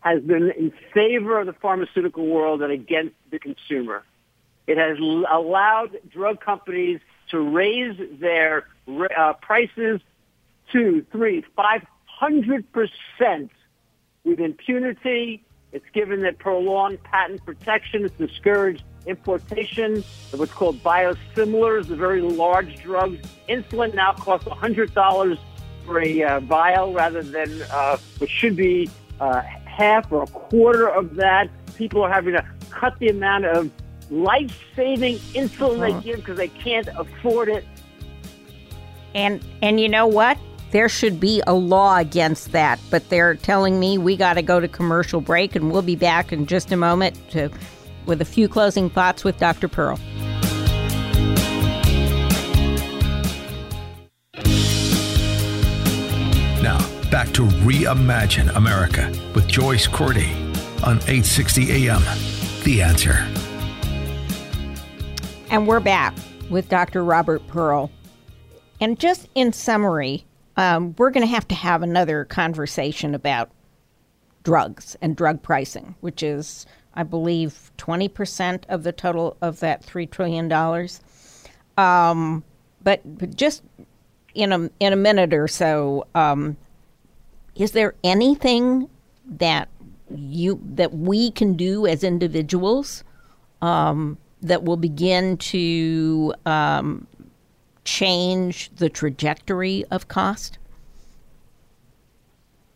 has 0.00 0.22
been 0.22 0.50
in 0.50 0.72
favor 0.92 1.38
of 1.38 1.46
the 1.46 1.52
pharmaceutical 1.52 2.26
world 2.26 2.62
and 2.62 2.72
against 2.72 3.14
the 3.30 3.38
consumer. 3.38 4.02
It 4.66 4.78
has 4.78 4.98
allowed 4.98 5.98
drug 6.08 6.40
companies 6.40 7.00
to 7.30 7.40
raise 7.40 7.96
their 8.20 8.66
uh, 8.88 9.34
prices 9.34 10.00
two, 10.70 11.04
three, 11.12 11.44
five 11.56 11.84
hundred 12.06 12.64
percent 12.72 13.50
with 14.24 14.40
impunity. 14.40 15.44
It's 15.72 15.88
given 15.92 16.22
that 16.22 16.38
prolonged 16.38 17.02
patent 17.02 17.44
protection. 17.44 18.04
It's 18.04 18.16
discouraged 18.16 18.84
importation 19.06 20.04
of 20.32 20.38
what's 20.38 20.52
called 20.52 20.82
biosimilars, 20.82 21.88
the 21.88 21.96
very 21.96 22.20
large 22.20 22.82
drugs. 22.82 23.26
Insulin 23.48 23.94
now 23.94 24.12
costs 24.12 24.46
$100 24.46 25.38
for 25.84 26.00
a 26.00 26.22
uh, 26.22 26.40
vial 26.40 26.92
rather 26.92 27.22
than 27.22 27.62
uh, 27.70 27.96
what 28.18 28.30
should 28.30 28.56
be 28.56 28.90
uh, 29.20 29.42
half 29.64 30.10
or 30.12 30.24
a 30.24 30.26
quarter 30.26 30.88
of 30.88 31.14
that. 31.16 31.48
People 31.76 32.02
are 32.02 32.12
having 32.12 32.34
to 32.34 32.44
cut 32.70 32.98
the 32.98 33.08
amount 33.08 33.44
of 33.44 33.70
life-saving 34.10 35.16
insulin 35.34 35.80
they 35.80 36.00
give 36.04 36.16
because 36.16 36.36
they 36.36 36.48
can't 36.48 36.88
afford 36.96 37.48
it. 37.48 37.64
And 39.14 39.44
and 39.62 39.80
you 39.80 39.88
know 39.88 40.06
what? 40.06 40.38
There 40.70 40.88
should 40.88 41.20
be 41.20 41.42
a 41.46 41.52
law 41.52 41.98
against 41.98 42.52
that, 42.52 42.80
but 42.90 43.08
they're 43.10 43.34
telling 43.34 43.78
me 43.78 43.98
we 43.98 44.16
got 44.16 44.34
to 44.34 44.42
go 44.42 44.58
to 44.58 44.66
commercial 44.68 45.20
break, 45.20 45.54
and 45.54 45.70
we'll 45.70 45.82
be 45.82 45.96
back 45.96 46.32
in 46.32 46.46
just 46.46 46.72
a 46.72 46.78
moment 46.78 47.18
to, 47.32 47.50
with 48.06 48.22
a 48.22 48.24
few 48.24 48.48
closing 48.48 48.88
thoughts 48.88 49.22
with 49.22 49.36
Dr. 49.38 49.68
Pearl. 49.68 49.98
To 57.32 57.42
Reimagine 57.64 58.54
America 58.54 59.10
with 59.34 59.48
Joyce 59.48 59.86
Cordy 59.86 60.32
on 60.84 60.98
860 60.98 61.88
AM. 61.88 62.02
The 62.64 62.82
answer. 62.82 63.26
And 65.48 65.66
we're 65.66 65.80
back 65.80 66.14
with 66.50 66.68
Dr. 66.68 67.02
Robert 67.02 67.46
Pearl. 67.46 67.90
And 68.80 68.98
just 68.98 69.30
in 69.34 69.54
summary, 69.54 70.26
um, 70.58 70.94
we're 70.98 71.10
going 71.10 71.26
to 71.26 71.32
have 71.32 71.48
to 71.48 71.54
have 71.54 71.82
another 71.82 72.26
conversation 72.26 73.14
about 73.14 73.50
drugs 74.42 74.94
and 75.00 75.16
drug 75.16 75.42
pricing, 75.42 75.94
which 76.00 76.22
is, 76.22 76.66
I 76.92 77.02
believe, 77.02 77.70
20% 77.78 78.64
of 78.68 78.82
the 78.82 78.92
total 78.92 79.38
of 79.40 79.60
that 79.60 79.86
$3 79.86 80.10
trillion. 80.10 80.52
Um, 81.78 82.44
but, 82.82 83.00
but 83.18 83.34
just 83.36 83.62
in 84.34 84.52
a, 84.52 84.70
in 84.80 84.92
a 84.92 84.96
minute 84.96 85.32
or 85.32 85.48
so, 85.48 86.06
um, 86.14 86.58
is 87.54 87.72
there 87.72 87.94
anything 88.02 88.88
that 89.26 89.68
you 90.14 90.60
that 90.74 90.94
we 90.94 91.30
can 91.30 91.54
do 91.54 91.86
as 91.86 92.04
individuals 92.04 93.04
um, 93.60 94.18
that 94.42 94.64
will 94.64 94.76
begin 94.76 95.36
to 95.38 96.34
um, 96.46 97.06
change 97.84 98.70
the 98.76 98.88
trajectory 98.88 99.84
of 99.90 100.08
cost? 100.08 100.58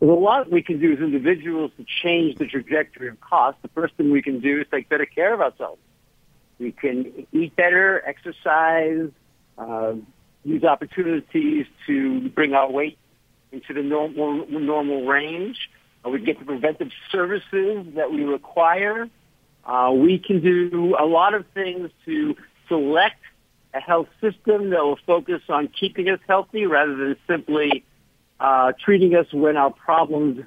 There's 0.01 0.11
a 0.11 0.15
lot 0.15 0.51
we 0.51 0.63
can 0.63 0.79
do 0.79 0.93
as 0.93 0.99
individuals 0.99 1.71
to 1.79 1.85
change 2.03 2.37
the 2.37 2.47
trajectory 2.47 3.09
of 3.09 3.21
cost. 3.21 3.57
The 3.63 3.69
first 3.69 3.95
thing 3.95 4.11
we 4.11 4.21
can 4.21 4.41
do 4.41 4.61
is 4.61 4.67
take 4.71 4.89
better 4.89 5.07
care 5.07 5.33
of 5.33 5.41
ourselves. 5.41 5.81
We 6.59 6.73
can 6.73 7.27
eat 7.33 7.57
better, 7.57 8.03
exercise, 8.07 9.11
uh, 9.57 9.95
use 10.45 10.65
opportunities 10.65 11.67
to 11.87 12.29
bring 12.31 12.53
our 12.53 12.71
weight 12.71 12.99
into 13.53 13.75
the 13.75 13.83
normal, 13.83 14.47
normal 14.49 15.07
range. 15.07 15.71
Uh, 16.05 16.11
we 16.11 16.21
get 16.21 16.39
the 16.39 16.45
preventive 16.45 16.91
services 17.11 17.87
that 17.95 18.11
we 18.11 18.25
require. 18.25 19.09
Uh, 19.65 19.93
we 19.95 20.19
can 20.19 20.41
do 20.41 20.97
a 20.99 21.05
lot 21.05 21.35
of 21.35 21.45
things 21.55 21.91
to 22.05 22.37
select 22.69 23.21
a 23.75 23.81
health 23.81 24.09
system 24.21 24.71
that 24.71 24.83
will 24.83 24.99
focus 25.07 25.43
on 25.49 25.69
keeping 25.69 26.09
us 26.09 26.21
healthy 26.27 26.67
rather 26.67 26.97
than 26.97 27.17
simply 27.27 27.85
uh, 28.41 28.73
treating 28.85 29.15
us 29.15 29.27
when 29.33 29.57
our 29.57 29.71
problems 29.71 30.45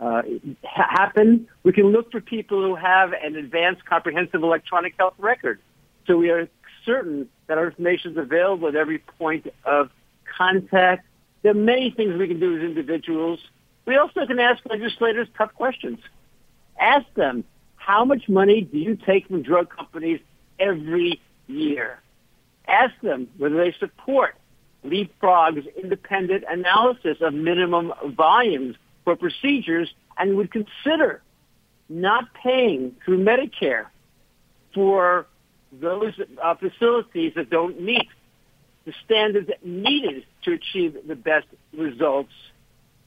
uh, 0.00 0.22
ha- 0.64 0.88
happen. 0.90 1.48
We 1.62 1.72
can 1.72 1.92
look 1.92 2.10
for 2.10 2.20
people 2.20 2.62
who 2.62 2.74
have 2.74 3.12
an 3.12 3.36
advanced 3.36 3.84
comprehensive 3.84 4.42
electronic 4.42 4.94
health 4.98 5.14
record. 5.18 5.60
So 6.06 6.16
we 6.16 6.30
are 6.30 6.48
certain 6.84 7.28
that 7.46 7.58
our 7.58 7.66
information 7.66 8.12
is 8.12 8.18
available 8.18 8.68
at 8.68 8.74
every 8.74 8.98
point 8.98 9.46
of 9.64 9.90
contact. 10.36 11.06
There 11.42 11.52
are 11.52 11.54
many 11.54 11.90
things 11.90 12.16
we 12.18 12.28
can 12.28 12.40
do 12.40 12.56
as 12.56 12.62
individuals. 12.62 13.40
We 13.86 13.96
also 13.96 14.26
can 14.26 14.38
ask 14.38 14.64
legislators 14.64 15.28
tough 15.36 15.54
questions. 15.54 15.98
Ask 16.78 17.06
them, 17.14 17.44
how 17.76 18.04
much 18.04 18.28
money 18.28 18.60
do 18.62 18.78
you 18.78 18.96
take 18.96 19.26
from 19.26 19.42
drug 19.42 19.74
companies 19.74 20.20
every 20.58 21.20
year? 21.48 22.00
Ask 22.68 22.94
them 23.02 23.28
whether 23.38 23.56
they 23.56 23.74
support 23.78 24.36
Leapfrog's 24.84 25.66
independent 25.82 26.44
analysis 26.48 27.18
of 27.20 27.34
minimum 27.34 27.92
volumes 28.16 28.76
for 29.04 29.16
procedures 29.16 29.92
and 30.18 30.36
would 30.36 30.52
consider 30.52 31.22
not 31.88 32.32
paying 32.34 32.94
through 33.04 33.24
Medicare 33.24 33.86
for 34.74 35.26
those 35.72 36.12
uh, 36.42 36.54
facilities 36.54 37.32
that 37.34 37.50
don't 37.50 37.80
meet 37.80 38.08
the 38.84 38.92
standards 39.04 39.50
needed 39.62 40.24
to 40.42 40.52
achieve 40.52 40.96
the 41.06 41.16
best 41.16 41.46
results. 41.76 42.32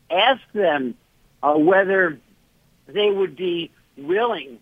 Ask 0.10 0.42
them 0.54 0.96
uh, 1.44 1.54
whether 1.54 2.20
they 2.88 3.10
would 3.10 3.36
be 3.36 3.72
willing 3.98 4.60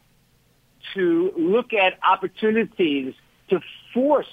to 0.93 1.33
look 1.37 1.73
at 1.73 1.97
opportunities 2.03 3.13
to 3.49 3.59
force 3.93 4.27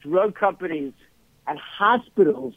drug 0.00 0.34
companies 0.34 0.92
and 1.46 1.58
hospitals 1.58 2.54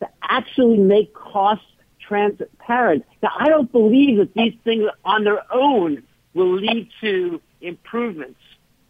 to 0.00 0.08
actually 0.22 0.78
make 0.78 1.14
costs 1.14 1.64
transparent. 2.00 3.04
Now, 3.22 3.30
I 3.38 3.48
don't 3.48 3.70
believe 3.70 4.18
that 4.18 4.34
these 4.34 4.54
things 4.64 4.84
on 5.04 5.24
their 5.24 5.42
own 5.52 6.02
will 6.34 6.54
lead 6.54 6.88
to 7.00 7.40
improvements, 7.60 8.40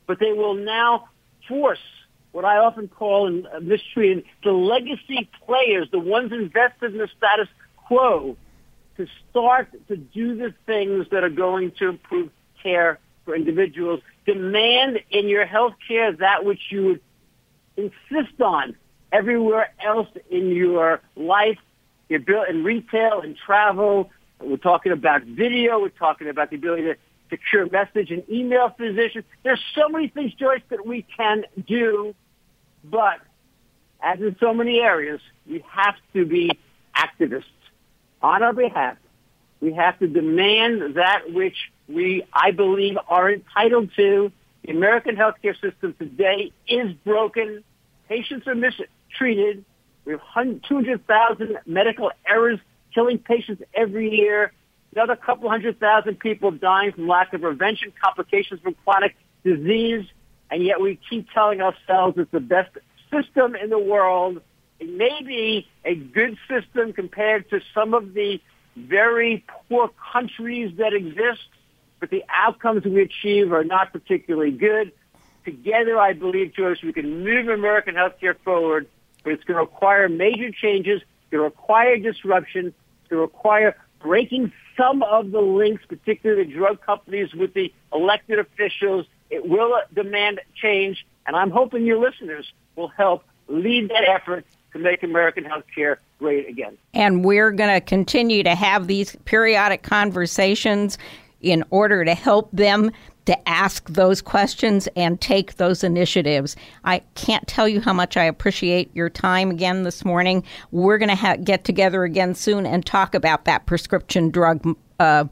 but 0.06 0.18
they 0.18 0.32
will 0.32 0.54
now 0.54 1.08
force 1.48 1.78
what 2.32 2.44
I 2.44 2.56
often 2.58 2.88
call 2.88 3.26
in 3.26 3.46
uh, 3.46 3.60
mistreated 3.60 4.24
the 4.42 4.52
legacy 4.52 5.28
players, 5.46 5.88
the 5.92 5.98
ones 5.98 6.32
invested 6.32 6.92
in 6.92 6.98
the 6.98 7.08
status 7.16 7.48
quo, 7.76 8.36
to 8.96 9.06
start 9.30 9.68
to 9.88 9.96
do 9.96 10.36
the 10.36 10.54
things 10.66 11.06
that 11.10 11.24
are 11.24 11.30
going 11.30 11.72
to 11.78 11.88
improve 11.88 12.30
care 12.62 12.98
for 13.24 13.34
individuals. 13.34 14.00
Demand 14.26 15.00
in 15.10 15.28
your 15.28 15.46
health 15.46 15.74
care 15.86 16.12
that 16.12 16.44
which 16.44 16.60
you 16.70 16.86
would 16.86 17.00
insist 17.76 18.40
on 18.40 18.76
everywhere 19.12 19.72
else 19.84 20.08
in 20.30 20.48
your 20.48 21.00
life, 21.16 21.58
your 22.08 22.20
bill 22.20 22.44
in 22.48 22.64
retail 22.64 23.20
and 23.20 23.36
travel. 23.36 24.10
We're 24.40 24.56
talking 24.56 24.92
about 24.92 25.22
video. 25.22 25.80
We're 25.80 25.90
talking 25.90 26.28
about 26.28 26.50
the 26.50 26.56
ability 26.56 26.82
to 26.84 26.96
secure 27.30 27.68
message 27.70 28.10
and 28.10 28.28
email 28.28 28.70
physicians. 28.76 29.24
There's 29.42 29.60
so 29.74 29.88
many 29.88 30.08
things, 30.08 30.34
Joyce, 30.34 30.62
that 30.70 30.86
we 30.86 31.06
can 31.16 31.44
do, 31.66 32.14
but 32.84 33.20
as 34.02 34.18
in 34.20 34.36
so 34.40 34.52
many 34.52 34.80
areas, 34.80 35.20
we 35.46 35.64
have 35.70 35.94
to 36.12 36.26
be 36.26 36.50
activists 36.96 37.44
on 38.20 38.42
our 38.42 38.52
behalf. 38.52 38.96
We 39.60 39.74
have 39.74 39.98
to 40.00 40.08
demand 40.08 40.96
that 40.96 41.32
which 41.32 41.56
we, 41.88 42.24
I 42.32 42.50
believe, 42.50 42.96
are 43.08 43.30
entitled 43.30 43.90
to. 43.96 44.32
The 44.64 44.72
American 44.72 45.16
healthcare 45.16 45.54
system 45.60 45.94
today 45.98 46.52
is 46.68 46.92
broken. 47.04 47.62
Patients 48.08 48.46
are 48.46 48.54
mistreated. 48.54 49.64
We 50.04 50.12
have 50.12 50.62
200,000 50.68 51.58
medical 51.66 52.10
errors 52.26 52.58
killing 52.92 53.18
patients 53.18 53.62
every 53.74 54.10
year. 54.10 54.52
Another 54.94 55.16
couple 55.16 55.48
hundred 55.48 55.80
thousand 55.80 56.18
people 56.20 56.50
dying 56.50 56.92
from 56.92 57.08
lack 57.08 57.32
of 57.32 57.40
prevention, 57.40 57.92
complications 58.02 58.60
from 58.60 58.74
chronic 58.84 59.16
disease, 59.42 60.04
and 60.52 60.62
yet 60.62 60.82
we 60.82 61.00
keep 61.08 61.30
telling 61.32 61.62
ourselves 61.62 62.18
it's 62.18 62.30
the 62.30 62.38
best 62.38 62.76
system 63.10 63.56
in 63.56 63.70
the 63.70 63.78
world. 63.78 64.42
It 64.78 64.90
may 64.90 65.22
be 65.22 65.66
a 65.82 65.94
good 65.94 66.36
system 66.46 66.92
compared 66.92 67.48
to 67.50 67.60
some 67.74 67.94
of 67.94 68.12
the 68.12 68.38
very 68.76 69.44
poor 69.68 69.90
countries 70.12 70.76
that 70.76 70.92
exist, 70.92 71.48
but 72.00 72.10
the 72.10 72.22
outcomes 72.28 72.84
we 72.84 73.00
achieve 73.00 73.50
are 73.50 73.64
not 73.64 73.94
particularly 73.94 74.50
good. 74.50 74.92
Together, 75.46 75.98
I 75.98 76.12
believe, 76.12 76.52
Joyce, 76.52 76.82
we 76.82 76.92
can 76.92 77.24
move 77.24 77.48
American 77.48 77.94
healthcare 77.94 78.36
forward, 78.44 78.86
but 79.24 79.32
it's 79.32 79.44
going 79.44 79.56
to 79.56 79.62
require 79.62 80.06
major 80.10 80.50
changes. 80.50 81.00
It's 81.00 81.30
going 81.30 81.40
to 81.40 81.44
require 81.44 81.96
disruption. 81.96 82.66
It's 82.66 83.08
going 83.08 83.20
to 83.20 83.22
require 83.22 83.74
breaking 84.00 84.52
some 84.76 85.02
of 85.02 85.30
the 85.30 85.40
links, 85.40 85.82
particularly 85.88 86.44
the 86.44 86.52
drug 86.52 86.82
companies, 86.82 87.32
with 87.34 87.54
the 87.54 87.72
elected 87.90 88.38
officials. 88.38 89.06
It 89.32 89.48
will 89.48 89.80
demand 89.94 90.40
change, 90.54 91.06
and 91.26 91.34
I'm 91.34 91.50
hoping 91.50 91.86
your 91.86 91.98
listeners 91.98 92.52
will 92.76 92.88
help 92.88 93.24
lead 93.48 93.88
that 93.88 94.04
effort 94.06 94.44
to 94.74 94.78
make 94.78 95.02
American 95.02 95.44
healthcare 95.44 95.96
great 96.18 96.46
again. 96.48 96.76
And 96.92 97.24
we're 97.24 97.50
going 97.50 97.72
to 97.72 97.80
continue 97.80 98.42
to 98.42 98.54
have 98.54 98.88
these 98.88 99.16
periodic 99.24 99.82
conversations 99.82 100.98
in 101.40 101.64
order 101.70 102.04
to 102.04 102.14
help 102.14 102.50
them 102.52 102.90
to 103.24 103.48
ask 103.48 103.88
those 103.88 104.20
questions 104.20 104.86
and 104.96 105.18
take 105.18 105.56
those 105.56 105.82
initiatives. 105.82 106.54
I 106.84 106.98
can't 107.14 107.46
tell 107.46 107.66
you 107.66 107.80
how 107.80 107.94
much 107.94 108.18
I 108.18 108.24
appreciate 108.24 108.94
your 108.94 109.08
time 109.08 109.50
again 109.50 109.84
this 109.84 110.04
morning. 110.04 110.44
We're 110.72 110.98
going 110.98 111.08
to 111.08 111.14
ha- 111.14 111.36
get 111.36 111.64
together 111.64 112.04
again 112.04 112.34
soon 112.34 112.66
and 112.66 112.84
talk 112.84 113.14
about 113.14 113.46
that 113.46 113.64
prescription 113.64 114.30
drug 114.30 114.76
uh, 115.02 115.24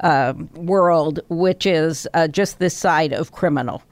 uh, 0.00 0.34
world, 0.54 1.20
which 1.28 1.66
is 1.66 2.08
uh, 2.14 2.28
just 2.28 2.58
this 2.58 2.76
side 2.76 3.12
of 3.12 3.32
criminal. 3.32 3.82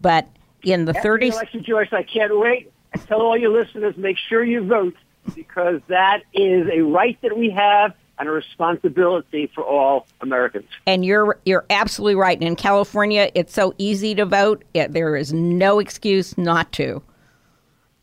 But 0.00 0.28
in 0.62 0.84
the 0.84 0.96
After 0.96 1.18
30s. 1.18 1.20
The 1.20 1.26
election, 1.36 1.64
Joyce, 1.64 1.88
I 1.92 2.02
can't 2.02 2.38
wait. 2.38 2.72
I 2.94 2.98
tell 2.98 3.20
all 3.20 3.36
your 3.36 3.50
listeners, 3.50 3.96
make 3.96 4.16
sure 4.18 4.44
you 4.44 4.64
vote 4.64 4.94
because 5.34 5.80
that 5.88 6.22
is 6.32 6.68
a 6.72 6.82
right 6.82 7.18
that 7.22 7.36
we 7.36 7.50
have 7.50 7.94
and 8.18 8.28
a 8.28 8.32
responsibility 8.32 9.50
for 9.54 9.64
all 9.64 10.06
Americans. 10.20 10.68
And 10.86 11.04
you're 11.04 11.38
you're 11.44 11.64
absolutely 11.70 12.14
right. 12.14 12.40
In 12.40 12.54
California, 12.54 13.30
it's 13.34 13.52
so 13.52 13.74
easy 13.78 14.14
to 14.14 14.24
vote; 14.24 14.64
it, 14.74 14.92
there 14.92 15.16
is 15.16 15.32
no 15.32 15.80
excuse 15.80 16.38
not 16.38 16.70
to. 16.72 17.02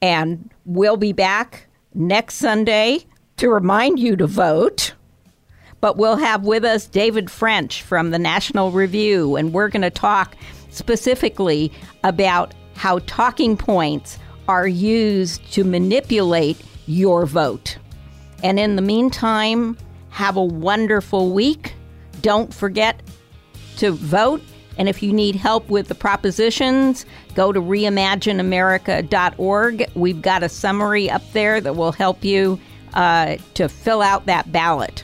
And 0.01 0.51
we'll 0.65 0.97
be 0.97 1.13
back 1.13 1.67
next 1.93 2.35
Sunday 2.35 3.05
to 3.37 3.49
remind 3.49 3.99
you 3.99 4.15
to 4.17 4.27
vote. 4.27 4.93
But 5.81 5.97
we'll 5.97 6.17
have 6.17 6.45
with 6.45 6.63
us 6.63 6.85
David 6.85 7.29
French 7.29 7.81
from 7.81 8.11
the 8.11 8.19
National 8.19 8.71
Review, 8.71 9.35
and 9.35 9.51
we're 9.51 9.67
going 9.67 9.81
to 9.81 9.89
talk 9.89 10.37
specifically 10.69 11.71
about 12.03 12.53
how 12.75 12.99
talking 12.99 13.57
points 13.57 14.19
are 14.47 14.67
used 14.67 15.51
to 15.53 15.63
manipulate 15.63 16.61
your 16.85 17.25
vote. 17.25 17.77
And 18.43 18.59
in 18.59 18.75
the 18.75 18.81
meantime, 18.81 19.77
have 20.09 20.35
a 20.35 20.43
wonderful 20.43 21.31
week. 21.31 21.73
Don't 22.21 22.53
forget 22.53 23.01
to 23.77 23.91
vote. 23.91 24.41
And 24.77 24.87
if 24.87 25.01
you 25.03 25.11
need 25.13 25.35
help 25.35 25.69
with 25.69 25.87
the 25.87 25.95
propositions, 25.95 27.05
go 27.35 27.51
to 27.51 27.59
reimagineamerica.org. 27.59 29.85
We've 29.95 30.21
got 30.21 30.43
a 30.43 30.49
summary 30.49 31.09
up 31.09 31.23
there 31.33 31.59
that 31.61 31.75
will 31.75 31.91
help 31.91 32.23
you 32.23 32.59
uh, 32.93 33.37
to 33.55 33.67
fill 33.69 34.01
out 34.01 34.27
that 34.27 34.51
ballot. 34.51 35.03